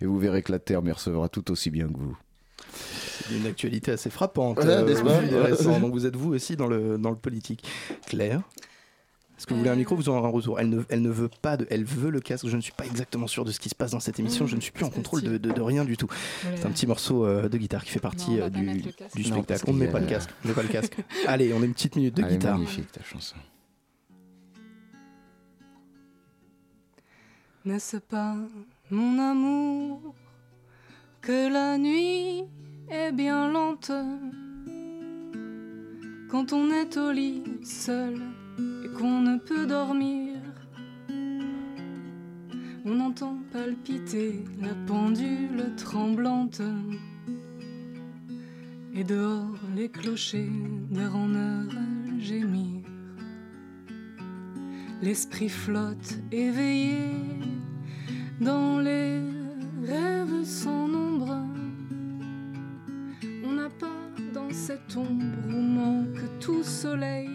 et 0.00 0.06
vous 0.06 0.18
verrez 0.18 0.42
que 0.42 0.52
la 0.52 0.60
terre 0.60 0.82
me 0.82 0.92
recevra 0.92 1.28
tout 1.28 1.50
aussi 1.50 1.70
bien 1.70 1.88
que 1.88 1.98
vous. 1.98 2.16
C'est 2.72 3.34
une 3.36 3.46
actualité 3.46 3.92
assez 3.92 4.10
frappante. 4.10 4.58
Ouais, 4.58 4.64
euh. 4.66 5.80
Donc 5.80 5.92
vous 5.92 6.06
êtes 6.06 6.16
vous 6.16 6.34
aussi 6.34 6.56
dans 6.56 6.66
le, 6.66 6.98
dans 6.98 7.10
le 7.10 7.16
politique. 7.16 7.64
Claire 8.06 8.42
est-ce 9.36 9.46
que 9.46 9.54
vous 9.54 9.60
voulez 9.60 9.70
un 9.70 9.74
micro 9.76 9.96
Vous 9.96 10.10
aurez 10.10 10.18
un 10.18 10.30
retour. 10.30 10.60
Elle 10.60 10.68
ne, 10.68 10.82
elle 10.90 11.00
ne 11.00 11.08
veut 11.08 11.30
pas 11.40 11.56
de. 11.56 11.66
Elle 11.70 11.82
veut 11.84 12.10
le 12.10 12.20
casque. 12.20 12.46
Je 12.46 12.54
ne 12.54 12.60
suis 12.60 12.74
pas 12.74 12.84
exactement 12.84 13.26
sûr 13.26 13.46
de 13.46 13.50
ce 13.52 13.58
qui 13.58 13.70
se 13.70 13.74
passe 13.74 13.92
dans 13.92 13.98
cette 13.98 14.20
émission. 14.20 14.46
Je 14.46 14.54
ne 14.54 14.60
suis 14.60 14.70
plus 14.70 14.84
en 14.84 14.90
contrôle 14.90 15.22
de, 15.22 15.38
de- 15.38 15.50
de 15.50 15.60
rien 15.62 15.86
du 15.86 15.96
tout. 15.96 16.08
C'est 16.56 16.66
un 16.66 16.70
petit 16.70 16.86
morceau 16.86 17.24
euh, 17.24 17.48
de 17.48 17.56
guitare 17.56 17.82
qui 17.82 17.90
fait 17.90 18.00
partie 18.00 18.32
Non, 18.32 18.42
euh, 18.42 18.50
du, 18.50 18.82
du 19.14 19.24
spectacle. 19.24 19.64
On 19.66 19.72
ne 19.72 19.78
met 19.78 19.88
pas 19.88 19.98
le 20.00 20.04
casque. 20.06 20.28
On 20.44 20.48
met 20.48 20.52
pas 20.52 20.62
le 20.62 20.68
casque. 20.72 20.94
Allez, 21.26 21.54
on 21.54 21.62
a 21.62 21.64
une 21.64 21.72
petite 21.72 21.96
minute 21.96 22.14
de 22.14 22.22
est 22.22 22.28
guitare. 22.28 22.58
magnifique 22.58 22.92
ta 22.92 23.02
chanson. 23.02 23.36
N'est-ce 27.64 27.96
pas, 27.96 28.36
mon 28.90 29.18
amour, 29.18 30.14
que 31.22 31.52
la 31.52 31.76
nuit 31.78 32.44
est 32.90 33.12
bien 33.12 33.50
lente 33.50 33.92
quand 36.28 36.52
on 36.52 36.70
est 36.70 36.96
au 36.96 37.10
lit 37.10 37.42
seul 37.62 38.20
et 38.84 38.88
qu'on 38.98 39.20
ne 39.20 39.38
peut 39.38 39.66
dormir 39.66 40.36
On 42.84 43.00
entend 43.00 43.38
palpiter 43.52 44.44
la 44.60 44.74
pendule 44.86 45.74
tremblante 45.76 46.62
et 48.94 49.04
dehors 49.04 49.58
les 49.76 49.88
clochers 49.88 50.50
d'heure 50.90 51.14
en 51.14 51.34
heure 51.34 51.72
gémir. 52.18 52.82
L'esprit 55.02 55.48
flotte 55.48 56.18
éveillé 56.32 56.98
dans 58.40 58.78
les 58.78 59.20
rêves 59.86 60.44
sans 60.44 60.88
nombre. 60.88 61.49
Dans 64.32 64.50
cette 64.50 64.96
ombre 64.96 65.24
où 65.48 65.60
manque 65.60 66.38
tout 66.38 66.62
soleil 66.62 67.28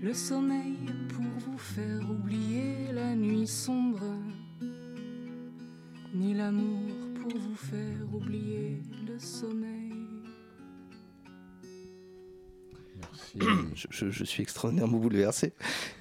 le 0.00 0.14
sommeil 0.14 0.78
pour 1.08 1.24
vous 1.44 1.58
faire 1.58 2.10
oublier 2.10 2.92
la 2.94 3.14
nuit 3.14 3.46
sombre, 3.46 4.16
ni 6.14 6.32
l'amour 6.34 6.88
pour 7.20 7.38
vous 7.38 7.56
faire 7.56 8.14
oublier 8.14 8.80
le 9.06 9.18
sommeil. 9.18 9.87
je, 13.74 13.86
je- 13.90 14.10
je 14.10 14.24
suis 14.24 14.42
extraordinairement 14.42 14.98
bouleversé. 14.98 15.52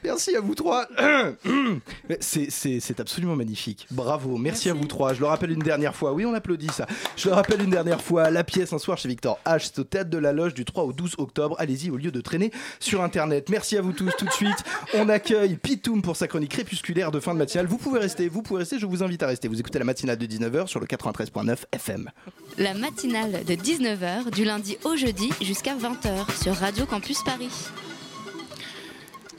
Merci 0.04 0.36
à 0.36 0.42
vous 0.42 0.56
trois. 0.56 0.88
C'est 2.20 3.00
absolument 3.00 3.36
magnifique. 3.36 3.88
Bravo. 3.92 4.38
Merci, 4.38 4.70
à 4.70 4.74
vous 4.74 4.86
trois. 4.86 5.14
Je 5.14 5.20
le 5.20 5.26
rappelle 5.28 5.52
une 5.52 5.60
dernière 5.60 5.96
fois. 5.96 6.14
Oui, 6.14 6.26
on 6.26 6.34
applaudit 6.34 6.70
ça. 6.72 6.86
Je 7.16 7.28
le 7.30 7.36
rappelle 7.36 7.62
une 7.62 7.70
dernière 7.70 8.02
fois. 8.02 8.30
La 8.30 8.44
pièce 8.44 8.74
un 8.74 8.80
soir 8.80 8.98
chez 8.98 9.10
Victor 9.10 9.40
H. 9.46 9.66
C'est 9.68 9.80
au 9.80 9.84
théâtre 9.84 10.10
de 10.10 10.18
la 10.18 10.34
Loge 10.34 10.54
du 10.54 10.66
3 10.66 10.84
au 10.84 10.94
12 10.94 11.16
octobre. 11.18 11.56
Allez-y 11.60 11.90
au 11.90 11.98
lieu 11.98 12.12
de 12.12 12.22
traîner 12.22 12.52
sur 12.80 13.02
Internet. 13.04 13.50
Merci 13.50 13.78
à 13.78 13.82
vous 13.82 13.94
tous. 13.94 14.12
Tout 14.18 14.26
de 14.26 14.32
suite, 14.32 14.58
on 14.94 15.10
accueille 15.10 15.56
Pitoum 15.58 16.02
pour 16.02 16.16
sa 16.16 16.28
chronique 16.28 16.52
crépusculaire 16.52 17.12
de 17.12 17.20
fin 17.20 17.34
de 17.34 17.40
matinale. 17.40 17.68
Vous 17.68 17.78
pouvez 17.78 18.00
rester. 18.00 18.28
Vous 18.30 18.42
pouvez 18.42 18.60
rester. 18.60 18.80
Je 18.80 18.86
vous 18.86 19.04
invite 19.04 19.24
à 19.24 19.28
rester. 19.28 19.48
Vous 19.48 19.60
écoutez 19.60 19.80
la 19.80 19.86
matinale 19.86 20.18
de 20.18 20.26
19h 20.26 20.68
sur 20.68 20.80
le 20.80 20.86
93.9 20.86 21.56
FM. 21.72 22.10
La 22.58 22.74
matinale 22.74 23.44
de 23.46 23.54
19h 23.54 24.32
du 24.32 24.44
lundi 24.46 24.78
au 24.84 24.96
jeudi 24.96 25.30
jusqu'à 25.42 25.76
20h 25.76 26.42
sur 26.42 26.54
Radio 26.56 26.86
Campus 26.86 27.24
Paris. 27.28 27.87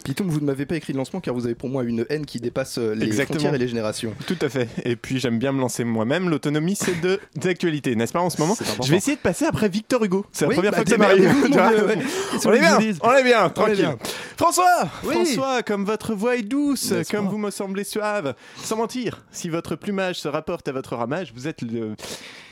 Pitoum, 0.09 0.28
vous 0.28 0.40
ne 0.40 0.46
m'avez 0.46 0.64
pas 0.64 0.76
écrit 0.76 0.94
de 0.94 0.98
lancement 0.98 1.20
car 1.20 1.34
vous 1.34 1.44
avez 1.44 1.54
pour 1.54 1.68
moi 1.68 1.84
une 1.84 2.06
haine 2.09 2.24
qui 2.24 2.40
dépasse 2.40 2.78
euh, 2.78 2.94
les 2.94 3.04
Exactement. 3.04 3.38
frontières 3.40 3.54
et 3.54 3.59
les 3.59 3.68
générations. 3.68 4.14
Tout 4.26 4.38
à 4.40 4.48
fait. 4.48 4.66
Et 4.84 4.96
puis 4.96 5.18
j'aime 5.20 5.38
bien 5.38 5.52
me 5.52 5.61
lancer 5.61 5.84
moi-même. 5.84 6.30
L'autonomie, 6.30 6.76
c'est 6.76 6.98
de 7.00 7.20
d'actualité, 7.36 7.94
n'est-ce 7.94 8.12
pas 8.14 8.20
en 8.20 8.30
ce 8.30 8.40
moment. 8.40 8.56
Je 8.82 8.90
vais 8.90 8.96
essayer 8.96 9.16
de 9.16 9.20
passer 9.22 9.44
après 9.44 9.68
Victor 9.68 10.02
Hugo. 10.02 10.24
C'est 10.32 10.46
la 10.46 10.48
Oui, 10.48 10.54
première 10.54 10.70
bah, 10.70 10.76
fois 10.78 10.84
que 10.84 10.90
ça 10.90 10.96
m'arrive. 10.96 11.24
ouais. 11.24 11.98
On 12.46 12.52
est 12.52 12.59
bien, 12.61 12.78
on 13.02 13.12
est 13.14 13.22
bien, 13.24 13.46
est 13.46 13.50
tranquille. 13.50 13.74
bien. 13.76 13.98
François, 14.38 14.88
Oui. 15.04 15.14
François, 15.14 15.62
comme 15.62 15.84
votre 15.84 16.14
voix 16.14 16.36
est 16.36 16.42
douce, 16.42 16.94
comme 17.11 17.28
vous 17.28 17.38
me 17.38 17.50
semblez 17.50 17.84
suave, 17.84 18.34
sans 18.56 18.76
mentir, 18.76 19.26
si 19.30 19.48
votre 19.50 19.76
plumage 19.76 20.20
se 20.20 20.28
rapporte 20.28 20.68
à 20.68 20.72
votre 20.72 20.96
ramage, 20.96 21.32
vous 21.34 21.48
êtes 21.48 21.61
le 21.62 21.94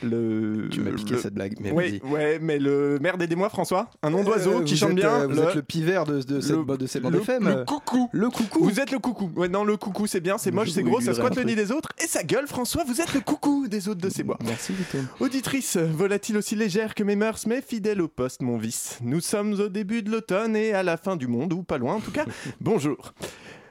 le. 0.03 0.67
Tu 0.69 0.81
m'as 0.81 0.91
piqué 0.91 1.13
le- 1.15 1.19
cette 1.19 1.33
blague, 1.33 1.55
mais 1.59 1.71
oui, 1.71 1.99
ouais, 2.03 2.37
mais 2.41 2.59
le 2.59 2.99
merde 3.01 3.21
aidez-moi 3.21 3.49
François, 3.49 3.89
un 4.03 4.09
nom 4.11 4.23
d'oiseau 4.23 4.59
Euh, 4.61 4.63
qui 4.63 4.77
chante 4.77 4.91
êtes, 4.91 4.95
bien. 4.97 5.21
euh, 5.21 5.27
vous 5.27 5.39
êtes 5.39 5.55
le 5.55 5.61
pivert 5.63 6.03
de, 6.05 6.21
de 6.21 6.39
cette, 6.41 6.55
de 6.57 6.85
cette 6.87 7.01
bande 7.01 7.15
FM. 7.15 7.46
Le 7.47 7.65
coucou. 7.65 8.09
Le 8.11 8.29
coucou. 8.29 8.63
Vous 8.63 8.79
êtes 8.79 8.91
le 8.91 8.99
coucou. 8.99 9.31
Ouais, 9.35 9.47
non, 9.47 9.63
le 9.63 9.77
coucou, 9.77 10.07
c'est 10.07 10.19
bien, 10.19 10.37
c'est 10.37 10.51
moche, 10.51 10.69
c'est 10.69 10.83
gros, 10.83 11.01
ça 11.01 11.13
squatte 11.13 11.35
le 11.35 11.43
nid 11.43 11.55
des 11.55 11.71
autres. 11.71 11.89
Et 12.03 12.07
ça 12.07 12.23
gueule, 12.23 12.47
François, 12.47 12.83
vous 12.83 13.01
êtes 13.01 13.13
le 13.13 13.21
coucou 13.21 13.67
des 13.67 13.87
autres 13.87 14.01
de 14.01 14.09
ces 14.09 14.23
bois. 14.23 14.37
Merci, 14.43 14.73
Victor. 14.73 15.01
Auditrice, 15.19 15.77
volatile 15.77 16.37
aussi 16.37 16.55
légère 16.55 16.95
que 16.95 17.03
mes 17.03 17.15
mœurs, 17.15 17.45
mais 17.45 17.61
fidèle 17.61 18.01
au 18.01 18.07
poste, 18.07 18.41
mon 18.41 18.57
vice. 18.57 18.97
Nous 19.01 19.21
sommes 19.21 19.53
au 19.53 19.69
début 19.69 20.03
de 20.03 20.11
l'automne 20.11 20.55
et 20.55 20.73
à 20.73 20.83
la 20.83 20.97
fin 20.97 21.15
du 21.15 21.27
monde, 21.27 21.53
ou 21.53 21.63
pas 21.63 21.77
loin 21.77 21.95
en 21.95 21.99
tout 21.99 22.11
cas. 22.11 22.25
Bonjour. 22.61 23.13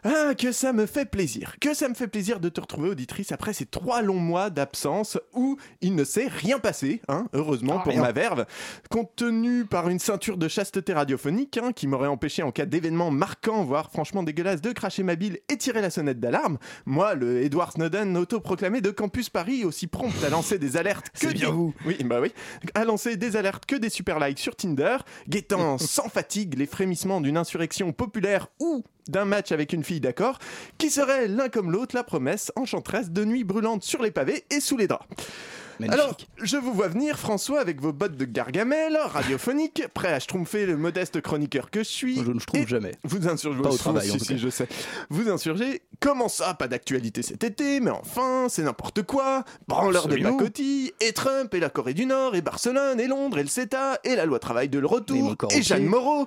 Ah, 0.08 0.34
que 0.36 0.52
ça 0.52 0.72
me 0.72 0.86
fait 0.86 1.04
plaisir. 1.04 1.56
Que 1.60 1.74
ça 1.74 1.88
me 1.88 1.94
fait 1.94 2.06
plaisir 2.06 2.38
de 2.38 2.48
te 2.48 2.60
retrouver, 2.60 2.90
auditrice, 2.90 3.32
après 3.32 3.52
ces 3.52 3.66
trois 3.66 4.02
longs 4.02 4.14
mois 4.20 4.50
d'absence 4.50 5.18
où 5.34 5.56
il 5.80 5.94
ne 5.96 6.04
s'est 6.04 6.28
rien 6.28 6.58
passé, 6.60 7.00
hein, 7.08 7.26
heureusement 7.32 7.78
Ah, 7.80 7.82
pour 7.82 7.92
rien. 7.92 8.02
ma 8.02 8.12
verve, 8.12 8.46
compte 8.90 9.10
tenu 9.16 9.64
par 9.64 9.88
une 9.88 9.98
ceinture 9.98 10.36
de 10.36 10.46
chasteté 10.48 10.92
radiophonique 10.92 11.58
hein, 11.58 11.72
qui 11.72 11.86
m'aurait 11.88 12.06
empêché 12.08 12.42
en 12.42 12.52
cas 12.52 12.66
d'événement 12.66 13.10
marquant, 13.10 13.64
voire 13.64 13.90
franchement 13.90 14.22
dégueulasse, 14.22 14.60
de 14.60 14.70
cracher 14.72 15.02
ma 15.02 15.16
bile 15.16 15.40
et 15.48 15.56
tirer 15.56 15.80
la 15.80 15.90
sonnette 15.90 16.20
d'alarme. 16.20 16.58
Moi, 16.84 17.14
le 17.14 17.42
Edward 17.42 17.72
Snowden 17.72 18.16
autoproclamé 18.16 18.80
de 18.80 18.90
Campus 18.90 19.28
Paris, 19.28 19.64
aussi 19.64 19.86
prompt 19.88 20.12
à 20.24 20.28
lancer 20.28 20.58
des 20.58 20.76
alertes 20.76 21.10
que 21.20 21.26
bien 21.32 21.48
des- 21.48 21.52
vous. 21.52 21.74
oui, 21.84 21.96
bah 22.04 22.20
oui. 22.20 22.32
À 22.74 22.84
lancer 22.84 23.16
des 23.16 23.34
alertes 23.36 23.66
que 23.66 23.76
des 23.76 23.88
super 23.88 24.20
likes 24.20 24.38
sur 24.38 24.54
Tinder, 24.54 24.98
guettant 25.28 25.78
sans 25.78 26.08
fatigue 26.08 26.56
les 26.56 26.66
frémissements 26.66 27.20
d'une 27.20 27.36
insurrection 27.36 27.92
populaire 27.92 28.46
ou 28.60 28.84
d'un 29.08 29.24
match 29.24 29.52
avec 29.52 29.72
une 29.72 29.84
fille 29.84 30.00
d'accord, 30.00 30.38
qui 30.78 30.90
serait 30.90 31.28
l'un 31.28 31.48
comme 31.48 31.70
l'autre 31.70 31.94
la 31.94 32.04
promesse 32.04 32.52
enchanteresse 32.56 33.10
de 33.10 33.24
nuits 33.24 33.44
brûlantes 33.44 33.84
sur 33.84 34.02
les 34.02 34.10
pavés 34.10 34.44
et 34.50 34.60
sous 34.60 34.76
les 34.76 34.86
draps. 34.86 35.06
Magnifique. 35.78 36.00
Alors, 36.00 36.16
je 36.42 36.56
vous 36.56 36.72
vois 36.72 36.88
venir, 36.88 37.18
François, 37.18 37.60
avec 37.60 37.80
vos 37.80 37.92
bottes 37.92 38.16
de 38.16 38.24
gargamel, 38.24 38.96
radiophonique, 38.96 39.82
prêt 39.92 40.12
à 40.12 40.20
schtroumpfer 40.20 40.64
le 40.64 40.76
modeste 40.76 41.20
chroniqueur 41.20 41.70
que 41.70 41.80
je 41.80 41.88
suis. 41.88 42.16
Je 42.16 42.32
ne 42.32 42.40
trouve 42.40 42.66
jamais. 42.66 42.92
Vous 43.04 43.28
insurgez 43.28 43.60
Pas 43.60 43.70
au 43.70 43.76
travail, 43.76 44.10
en 44.10 44.18
si, 44.18 44.24
si, 44.24 44.38
je 44.38 44.48
sais. 44.48 44.68
Vous 45.10 45.28
insurgez. 45.28 45.82
Comment 46.00 46.28
ça, 46.28 46.54
pas 46.54 46.68
d'actualité 46.68 47.22
cet 47.22 47.42
été 47.44 47.80
Mais 47.80 47.90
enfin, 47.90 48.46
c'est 48.48 48.62
n'importe 48.62 49.02
quoi. 49.02 49.44
Branleur 49.68 50.08
de 50.08 50.16
pacotille, 50.16 50.92
et 51.00 51.12
Trump, 51.12 51.52
et 51.54 51.60
la 51.60 51.70
Corée 51.70 51.94
du 51.94 52.06
Nord, 52.06 52.34
et 52.34 52.42
Barcelone, 52.42 53.00
et 53.00 53.06
Londres, 53.06 53.38
et 53.38 53.42
le 53.42 53.48
CETA, 53.48 53.98
et 54.04 54.14
la 54.16 54.26
loi 54.26 54.38
travail 54.38 54.68
de 54.68 54.78
le 54.78 54.86
retour, 54.86 55.34
et. 55.50 55.62
Jeanne 55.62 55.86
Moreau. 55.86 56.26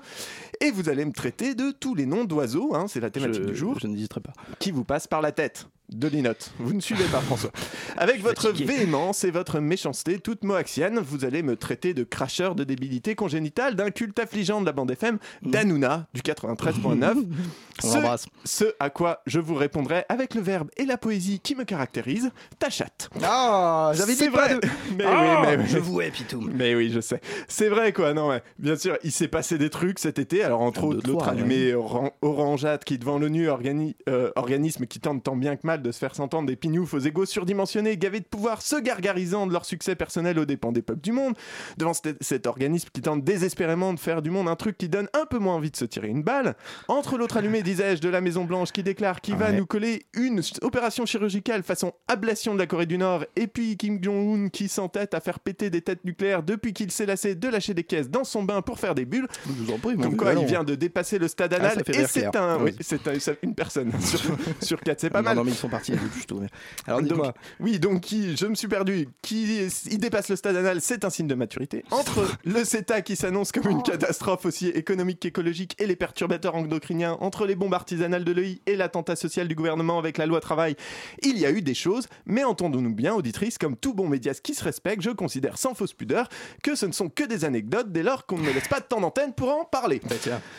Et 0.62 0.72
vous 0.72 0.90
allez 0.90 1.06
me 1.06 1.14
traiter 1.14 1.56
de 1.56 1.72
tous 1.72 1.96
les 1.96 2.06
noms 2.06 2.26
d'oiseaux, 2.26 2.74
hein, 2.76 2.86
c'est 2.90 3.00
la 3.00 3.10
thématique 3.10 3.44
Je- 3.44 3.48
du 3.50 3.56
jour, 3.56 3.78
Je 3.80 3.88
n'hésiterai 3.88 4.20
pas. 4.22 4.34
qui 4.60 4.72
vous 4.72 4.84
passent 4.84 5.08
par 5.08 5.22
la 5.22 5.32
tête. 5.32 5.68
De 5.92 6.08
l'inote. 6.08 6.52
Vous 6.60 6.74
ne 6.74 6.80
suivez 6.80 7.06
pas 7.06 7.20
François. 7.20 7.52
Avec 7.98 8.22
votre 8.22 8.44
Fatigué. 8.50 8.66
véhémence 8.66 9.24
et 9.24 9.32
votre 9.32 9.60
méchanceté 9.60 10.20
toute 10.20 10.44
moaxienne, 10.44 11.00
vous 11.00 11.26
allez 11.26 11.42
me 11.42 11.56
traiter 11.56 11.94
de 11.94 12.04
cracheur 12.04 12.54
de 12.54 12.64
débilité 12.64 13.16
congénitale, 13.16 13.76
d'un 13.76 13.90
culte 13.90 14.20
affligeant 14.20 14.62
de 14.62 14.66
la 14.68 14.72
bande 14.72 14.92
FM, 14.92 15.18
d'Anouna 15.42 16.08
du 16.14 16.22
93.9. 16.22 17.14
On 17.84 17.88
Ce- 18.18 18.26
ce 18.44 18.66
à 18.80 18.90
quoi 18.90 19.22
je 19.26 19.40
vous 19.40 19.56
répondrai 19.56 20.04
avec 20.10 20.36
le 20.36 20.42
verbe 20.42 20.70
et 20.78 20.86
la 20.86 20.98
poésie 20.98 21.40
qui 21.40 21.56
me 21.56 21.64
caractérise, 21.64 22.30
ta 22.60 22.70
chatte. 22.70 23.10
Ah, 23.24 23.92
j'avais 23.96 24.14
C'est 24.14 24.26
dit 24.28 24.32
pas 24.36 24.48
vrai. 24.48 24.56
de. 24.56 24.68
Mais 24.98 25.06
Ah, 25.08 25.42
oui, 25.42 25.48
mais 25.48 25.64
oui. 25.64 25.70
Je 25.70 25.78
vous 25.80 26.02
hais, 26.02 26.12
Pitoum. 26.12 26.52
Mais 26.54 26.76
oui, 26.76 26.92
je 26.94 27.00
sais. 27.00 27.22
C'est 27.48 27.70
vrai, 27.70 27.94
quoi. 27.94 28.14
Non, 28.14 28.28
ouais. 28.30 28.44
Bien 28.60 28.76
sûr, 28.76 28.98
il 29.04 29.12
s'est 29.12 29.28
passé 29.30 29.58
des 29.58 29.70
trucs 29.70 29.98
cet 30.00 30.20
été. 30.20 30.44
Alors, 30.44 30.62
entre 30.62 30.84
autres, 30.84 31.08
l'autre 31.10 31.30
allumé 31.30 31.74
oran- 31.74 32.12
orangeâtre 32.22 32.84
qui, 32.86 32.98
devant 32.98 33.18
l'ONU, 33.18 33.48
organi- 33.48 33.96
euh, 34.10 34.32
organisme 34.36 34.86
qui 34.86 35.00
tente 35.00 35.24
tant 35.24 35.36
bien 35.38 35.56
que 35.56 35.66
mal 35.66 35.79
de 35.84 35.92
se 35.92 35.98
faire 36.00 36.16
s'entendre 36.16 36.48
des 36.48 36.56
pignoufs 36.56 36.94
aux 36.94 37.00
égaux 37.00 37.26
surdimensionnés, 37.26 37.98
gavés 37.98 38.20
de 38.20 38.26
pouvoir, 38.26 38.62
se 38.62 38.76
gargarisant 38.76 39.48
de 39.48 39.54
leur 39.54 39.66
succès 39.66 39.96
personnel 39.96 40.38
aux 40.40 40.46
dépens 40.46 40.72
des 40.72 40.82
peuples 40.82 41.02
du 41.02 41.12
monde. 41.12 41.36
Devant 41.78 41.94
cet, 41.94 42.48
organisme 42.48 42.90
qui 42.94 43.02
tente 43.02 43.24
désespérément 43.24 43.94
de 43.94 44.00
faire 44.00 44.22
du 44.22 44.30
monde 44.32 44.48
un 44.48 44.56
truc 44.56 44.78
qui 44.78 44.90
donne 44.90 45.08
un 45.14 45.26
peu 45.26 45.40
moins 45.40 45.56
envie 45.56 45.72
de 45.72 45.76
se 45.76 45.86
tirer 45.86 46.08
une 46.08 46.24
balle. 46.24 46.56
Entre 46.88 47.18
l'autre 47.18 47.38
allumé, 47.38 47.64
disais-je, 47.64 48.02
de 48.02 48.10
la 48.10 48.22
Maison-Blanche 48.22 48.72
qui 48.72 48.84
déclare 48.84 49.22
qu'il 49.22 49.36
va 49.36 49.52
nous 49.52 49.66
coller 49.66 50.06
une 50.14 50.42
opération 50.62 51.06
chirurgicale 51.06 51.64
façon 51.64 51.94
ablation 52.08 52.54
de 52.54 52.60
la 52.60 52.68
Corée 52.68 52.86
du 52.86 52.98
Nord, 52.98 53.26
et 53.36 53.48
puis 53.48 53.78
Kim 53.78 54.04
Jong-un 54.04 54.50
qui 54.50 54.68
s'entête 54.68 55.14
à 55.14 55.20
faire 55.20 55.40
péter 55.40 55.70
des 55.70 55.82
têtes 55.82 56.04
nucléaires 56.06 56.44
depuis 56.44 56.74
qu'il 56.74 56.92
s'est 56.92 57.06
lassé 57.06 57.36
de 57.36 57.48
lâcher 57.48 57.74
des 57.74 57.84
caisses 57.84 58.10
dans 58.10 58.24
son 58.24 58.44
bain 58.44 58.62
pour 58.62 58.80
faire 58.80 58.96
des 58.96 59.06
bulles. 59.06 59.28
Je 59.46 59.52
vous 59.52 59.72
en 59.72 59.78
prie, 59.78 59.96
mon 59.96 60.04
Comme 60.04 60.18
quoi, 60.18 60.34
il 60.34 60.46
vient 60.46 60.64
de 60.64 60.76
dépasser 60.76 61.20
le 61.20 61.28
stade 61.28 61.54
Ah, 61.54 61.58
anal, 61.58 61.84
et 61.88 62.06
c'est 62.08 62.36
un, 62.36 62.58
Oui. 62.64 62.72
un- 62.72 63.34
une 63.44 63.56
personne 63.56 63.92
sur, 64.02 64.20
sur 64.62 64.80
quatre, 64.82 65.00
c'est 65.00 65.10
pas 65.10 65.20
non, 65.20 65.26
mal. 65.26 65.38
Non, 65.38 65.44
mais 65.44 65.52
ils 65.52 65.56
sont 65.58 65.69
partis, 65.70 65.92
les 65.92 65.98
deux. 65.98 66.48
Alors, 66.86 67.00
Donc, 67.00 67.10
dis-moi. 67.10 67.34
oui, 67.60 67.80
donc 67.80 68.02
qui, 68.02 68.36
je 68.36 68.46
me 68.46 68.56
suis 68.56 68.68
perdu. 68.68 69.08
Qui 69.22 69.68
il 69.90 69.98
dépasse 69.98 70.30
le 70.30 70.36
stade 70.36 70.56
anal, 70.56 70.82
c'est 70.82 71.06
un 71.06 71.10
signe 71.10 71.28
de 71.28 71.36
maturité. 71.36 71.84
Entre 71.92 72.28
le 72.46 72.64
CETA 72.64 73.02
qui 73.02 73.16
s'annonce 73.16 73.52
comme 73.52 73.70
une 73.70 73.84
catastrophe 73.84 74.46
aussi 74.46 74.68
économique 74.68 75.20
qu'écologique 75.20 75.76
et 75.80 75.88
les 75.88 75.96
perturbateurs 75.96 76.56
endocriniens, 76.56 77.18
entre 77.20 77.46
les 77.46 77.56
bombes 77.56 77.74
artisanales 77.74 78.24
de 78.24 78.32
l'EI 78.32 78.62
et 78.66 78.76
l'attentat 78.76 79.16
social 79.16 79.48
du 79.48 79.56
gouvernement 79.56 80.00
avec 80.00 80.18
la 80.18 80.26
loi 80.26 80.40
travail, 80.40 80.76
il 81.24 81.38
y 81.38 81.46
a 81.46 81.52
eu 81.52 81.62
des 81.62 81.74
choses. 81.74 82.08
Mais 82.26 82.44
entendons-nous 82.44 82.94
bien, 82.94 83.14
auditrice, 83.14 83.58
comme 83.58 83.76
tout 83.76 83.94
bon 83.94 84.08
médias 84.08 84.40
qui 84.42 84.54
se 84.54 84.64
respecte, 84.64 85.02
je 85.02 85.12
considère 85.12 85.58
sans 85.58 85.74
fausse 85.74 85.94
pudeur 85.94 86.30
que 86.64 86.76
ce 86.76 86.86
ne 86.86 86.92
sont 86.92 87.10
que 87.10 87.24
des 87.24 87.46
anecdotes 87.46 87.92
dès 87.92 88.04
lors 88.04 88.26
qu'on 88.26 88.38
ne 88.38 88.44
me 88.44 88.54
laisse 88.54 88.68
pas 88.68 88.80
de 88.80 88.86
temps 88.86 89.02
d'antenne 89.02 89.34
pour 89.34 89.50
en 89.50 89.66
parler. 89.66 90.02
Bah. 90.08 90.16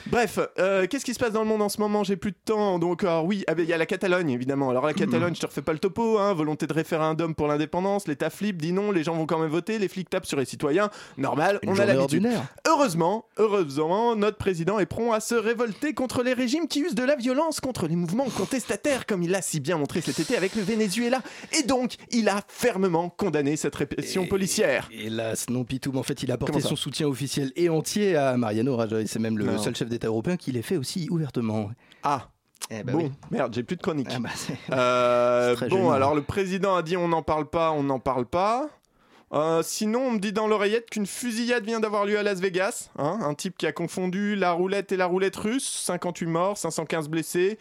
Bref, 0.07 0.39
euh, 0.59 0.87
qu'est-ce 0.87 1.05
qui 1.05 1.15
se 1.15 1.19
passe 1.19 1.33
dans 1.33 1.43
le 1.43 1.49
monde 1.49 1.63
en 1.63 1.69
ce 1.69 1.81
moment? 1.81 2.05
J'ai 2.05 2.17
plus 2.17 2.33
de 2.33 2.37
temps, 2.45 2.79
donc 2.79 3.05
alors 3.05 3.25
oui, 3.25 3.45
ah 3.47 3.55
ben, 3.55 3.63
il 3.63 3.69
y 3.69 3.73
a 3.73 3.79
la 3.79 3.87
Catalogne 3.87 4.31
évidemment. 4.31 4.71
Alors 4.71 4.87
la 4.87 4.95
Catalogne, 5.05 5.35
je 5.35 5.41
te 5.41 5.47
refais 5.47 5.63
pas 5.63 5.73
le 5.73 5.79
topo, 5.79 6.19
hein, 6.19 6.35
volonté 6.35 6.67
de 6.67 6.73
référendum 6.73 7.35
pour 7.35 7.47
l'indépendance, 7.49 8.07
l'État 8.07 8.31
flippe, 8.31 8.61
dit 8.61 8.73
non, 8.73 8.91
les 8.93 9.03
gens 9.03 9.15
vont 9.15 9.27
quand 9.27 9.39
même 9.39 9.51
voter, 9.51 9.79
les 9.79 9.89
flics 9.89 10.11
tapent 10.11 10.27
sur 10.27 10.39
les 10.39 10.45
citoyens, 10.45 10.91
normal, 11.17 11.59
Une 11.63 11.71
on 11.71 11.79
a 11.79 11.85
l'habitude. 11.87 12.29
Heureusement, 12.67 13.25
heureusement, 13.39 14.15
notre 14.17 14.37
président 14.37 14.79
est 14.79 14.87
prompt 14.87 15.13
à 15.13 15.21
se 15.21 15.35
révolter 15.35 15.95
contre 15.95 16.23
les 16.23 16.33
régimes 16.33 16.69
qui 16.69 16.81
usent 16.81 16.95
de 16.95 17.03
la 17.05 17.17
violence 17.17 17.61
contre 17.61 17.87
les 17.87 17.97
mouvements 17.97 18.29
contestataires, 18.29 19.07
comme 19.07 19.23
il 19.23 19.31
l'a 19.31 19.43
si 19.43 19.61
bien 19.61 19.79
montré 19.79 20.01
cet 20.01 20.21
été 20.21 20.37
avec 20.37 20.55
le 20.55 20.63
Venezuela. 20.63 21.23
Et 21.59 21.63
donc, 21.63 21.95
il 22.11 22.29
a 22.29 22.43
fermement 22.49 23.09
condamné 23.09 23.57
cette 23.57 23.75
répression 23.77 24.27
policière. 24.27 24.89
Hélas, 24.93 25.49
non, 25.49 25.65
Pitoum. 25.65 25.97
En 25.97 26.03
fait, 26.03 26.23
il 26.23 26.31
a 26.31 26.35
apporté 26.35 26.61
son 26.61 26.77
soutien 26.77 27.07
officiel 27.09 27.53
et 27.57 27.69
entier 27.69 28.17
à 28.17 28.37
Mariano 28.37 28.77
Rajoy. 28.77 29.07
C'est 29.07 29.19
même 29.19 29.39
le 29.39 29.47
Non. 29.47 29.59
seul 29.59 29.75
chef 29.75 29.89
d'État 29.89 30.09
européen 30.09 30.37
qui 30.37 30.53
l'ait 30.53 30.63
fait 30.63 30.77
aussi 30.77 31.09
ouvertement. 31.11 31.71
Ah. 32.03 32.29
Eh 32.69 32.83
ben 32.83 32.93
bon, 32.93 32.99
oui. 33.05 33.13
merde, 33.31 33.55
j'ai 33.55 33.63
plus 33.63 33.77
de 33.77 33.83
chronique. 33.83 34.09
Ah 34.11 34.19
bah, 34.21 34.29
Euh, 34.77 35.57
bon, 35.71 35.91
alors 35.91 36.15
le 36.15 36.23
président 36.23 36.77
a 36.77 36.83
dit 36.83 36.97
on 36.97 37.09
n'en 37.09 37.23
parle 37.23 37.47
pas, 37.47 37.71
on 37.73 37.83
n'en 37.83 37.99
parle 37.99 38.27
pas. 38.27 38.69
Euh, 39.33 39.63
sinon, 39.63 40.01
on 40.01 40.11
me 40.13 40.19
dit 40.19 40.33
dans 40.33 40.49
l'oreillette 40.49 40.91
qu'une 40.91 41.07
fusillade 41.07 41.65
vient 41.65 41.79
d'avoir 41.79 42.05
lieu 42.05 42.19
à 42.19 42.23
Las 42.25 42.41
Vegas. 42.41 42.91
hein, 42.99 43.19
un 43.23 43.35
type 43.35 43.57
qui 43.57 43.67
a 43.67 43.73
confondu 43.73 44.35
la 44.35 44.51
roulette 44.53 44.91
et 44.91 44.97
la 44.97 45.07
roulette 45.07 45.37
russe. 45.37 45.83
58 45.85 46.27
morts, 46.27 46.59
515 46.59 47.09
blessés. 47.09 47.57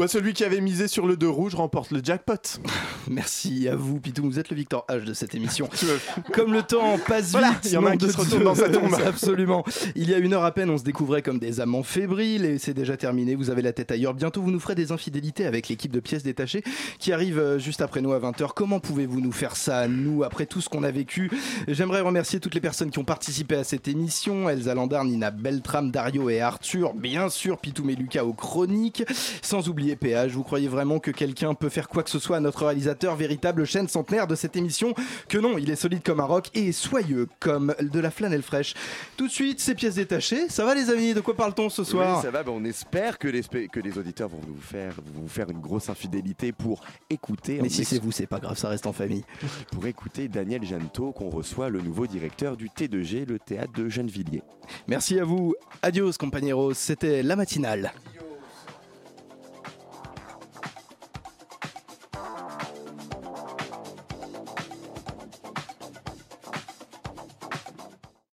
Bah, 0.00 0.08
celui 0.08 0.32
qui 0.32 0.44
avait 0.44 0.62
misé 0.62 0.88
sur 0.88 1.06
le 1.06 1.14
2 1.14 1.28
rouge 1.28 1.54
remporte 1.54 1.90
le 1.90 2.00
jackpot. 2.02 2.32
Merci 3.10 3.68
à 3.68 3.76
vous, 3.76 4.00
Pitou. 4.00 4.22
Vous 4.22 4.38
êtes 4.38 4.48
le 4.48 4.56
Victor 4.56 4.86
H 4.88 5.04
de 5.04 5.12
cette 5.12 5.34
émission. 5.34 5.68
Comme 6.32 6.54
le 6.54 6.62
temps 6.62 6.96
passe 7.06 7.36
vite, 7.36 7.64
il 7.66 7.72
y 7.72 7.76
en 7.76 7.84
a 7.84 7.90
un 7.90 7.96
qui 7.98 8.10
se 8.10 8.16
retourne 8.16 8.44
dans 8.44 8.54
sa 8.54 8.70
tombe. 8.70 8.94
Absolument. 9.06 9.62
Il 9.96 10.08
y 10.08 10.14
a 10.14 10.16
une 10.16 10.32
heure 10.32 10.44
à 10.44 10.52
peine, 10.52 10.70
on 10.70 10.78
se 10.78 10.84
découvrait 10.84 11.20
comme 11.20 11.38
des 11.38 11.60
amants 11.60 11.82
fébriles 11.82 12.46
et 12.46 12.56
c'est 12.56 12.72
déjà 12.72 12.96
terminé. 12.96 13.34
Vous 13.34 13.50
avez 13.50 13.60
la 13.60 13.74
tête 13.74 13.90
ailleurs. 13.90 14.14
Bientôt, 14.14 14.40
vous 14.40 14.50
nous 14.50 14.58
ferez 14.58 14.74
des 14.74 14.90
infidélités 14.90 15.44
avec 15.44 15.68
l'équipe 15.68 15.92
de 15.92 16.00
pièces 16.00 16.22
détachées 16.22 16.64
qui 16.98 17.12
arrive 17.12 17.38
euh, 17.38 17.58
juste 17.58 17.82
après 17.82 18.00
nous 18.00 18.14
à 18.14 18.20
20h. 18.20 18.52
Comment 18.56 18.80
pouvez-vous 18.80 19.20
nous 19.20 19.32
faire 19.32 19.54
ça, 19.54 19.86
nous, 19.86 20.24
après 20.24 20.46
tout 20.46 20.62
ce 20.62 20.70
qu'on 20.70 20.82
a 20.82 20.90
vécu? 20.90 21.30
J'aimerais 21.68 22.00
remercier 22.00 22.40
toutes 22.40 22.54
les 22.54 22.62
personnes 22.62 22.90
qui 22.90 22.98
ont 22.98 23.04
participé 23.04 23.54
à 23.54 23.64
cette 23.64 23.86
émission 23.86 24.48
Elsa 24.48 24.74
Landard, 24.74 25.04
Nina 25.04 25.30
Beltram, 25.30 25.90
Dario 25.90 26.30
et 26.30 26.40
Arthur. 26.40 26.94
Bien 26.94 27.28
sûr, 27.28 27.58
Pitoum 27.58 27.90
et 27.90 27.96
Lucas 27.96 28.24
aux 28.24 28.32
chroniques. 28.32 29.04
Sans 29.42 29.68
oublier 29.68 29.89
PH. 29.96 30.32
Vous 30.32 30.42
croyez 30.42 30.68
vraiment 30.68 30.98
que 30.98 31.10
quelqu'un 31.10 31.54
peut 31.54 31.68
faire 31.68 31.88
quoi 31.88 32.02
que 32.02 32.10
ce 32.10 32.18
soit 32.18 32.36
à 32.36 32.40
notre 32.40 32.64
réalisateur, 32.66 33.16
véritable 33.16 33.64
chaîne 33.64 33.88
centenaire 33.88 34.26
de 34.26 34.34
cette 34.34 34.56
émission? 34.56 34.94
Que 35.28 35.38
non, 35.38 35.58
il 35.58 35.70
est 35.70 35.76
solide 35.76 36.02
comme 36.02 36.20
un 36.20 36.24
roc 36.24 36.48
et 36.54 36.72
soyeux 36.72 37.28
comme 37.38 37.74
de 37.80 38.00
la 38.00 38.10
flanelle 38.10 38.42
fraîche. 38.42 38.74
Tout 39.16 39.26
de 39.26 39.32
suite, 39.32 39.60
ces 39.60 39.74
pièces 39.74 39.94
détachées. 39.96 40.48
Ça 40.48 40.64
va, 40.64 40.74
les 40.74 40.90
amis? 40.90 41.14
De 41.14 41.20
quoi 41.20 41.34
parle-t-on 41.34 41.68
ce 41.68 41.84
soir? 41.84 42.16
Oui, 42.16 42.22
ça 42.22 42.30
va, 42.30 42.42
bah, 42.42 42.52
on 42.54 42.64
espère 42.64 43.18
que 43.18 43.28
les, 43.28 43.42
spé- 43.42 43.68
que 43.68 43.80
les 43.80 43.98
auditeurs 43.98 44.28
vont 44.28 44.40
vous 44.46 44.60
faire, 44.60 44.94
vont 45.14 45.22
vous 45.22 45.28
faire 45.28 45.50
une 45.50 45.60
grosse 45.60 45.88
infidélité 45.90 46.52
pour 46.52 46.82
écouter. 47.08 47.58
Mais 47.62 47.68
si 47.68 47.84
c'est 47.84 47.98
vous, 48.00 48.12
c'est 48.12 48.26
pas 48.26 48.38
grave, 48.38 48.56
ça 48.58 48.68
reste 48.68 48.86
en 48.86 48.92
famille. 48.92 49.24
Pour 49.72 49.86
écouter 49.86 50.28
Daniel 50.28 50.64
Janto, 50.64 51.12
qu'on 51.12 51.30
reçoit 51.30 51.68
le 51.68 51.80
nouveau 51.80 52.06
directeur 52.06 52.56
du 52.56 52.68
T2G, 52.68 53.26
le 53.26 53.38
théâtre 53.38 53.72
de 53.72 53.88
Gennevilliers. 53.88 54.42
Merci 54.88 55.18
à 55.18 55.24
vous. 55.24 55.54
Adios, 55.82 56.12
compañeros. 56.18 56.74
C'était 56.74 57.22
la 57.22 57.36
matinale. 57.36 57.92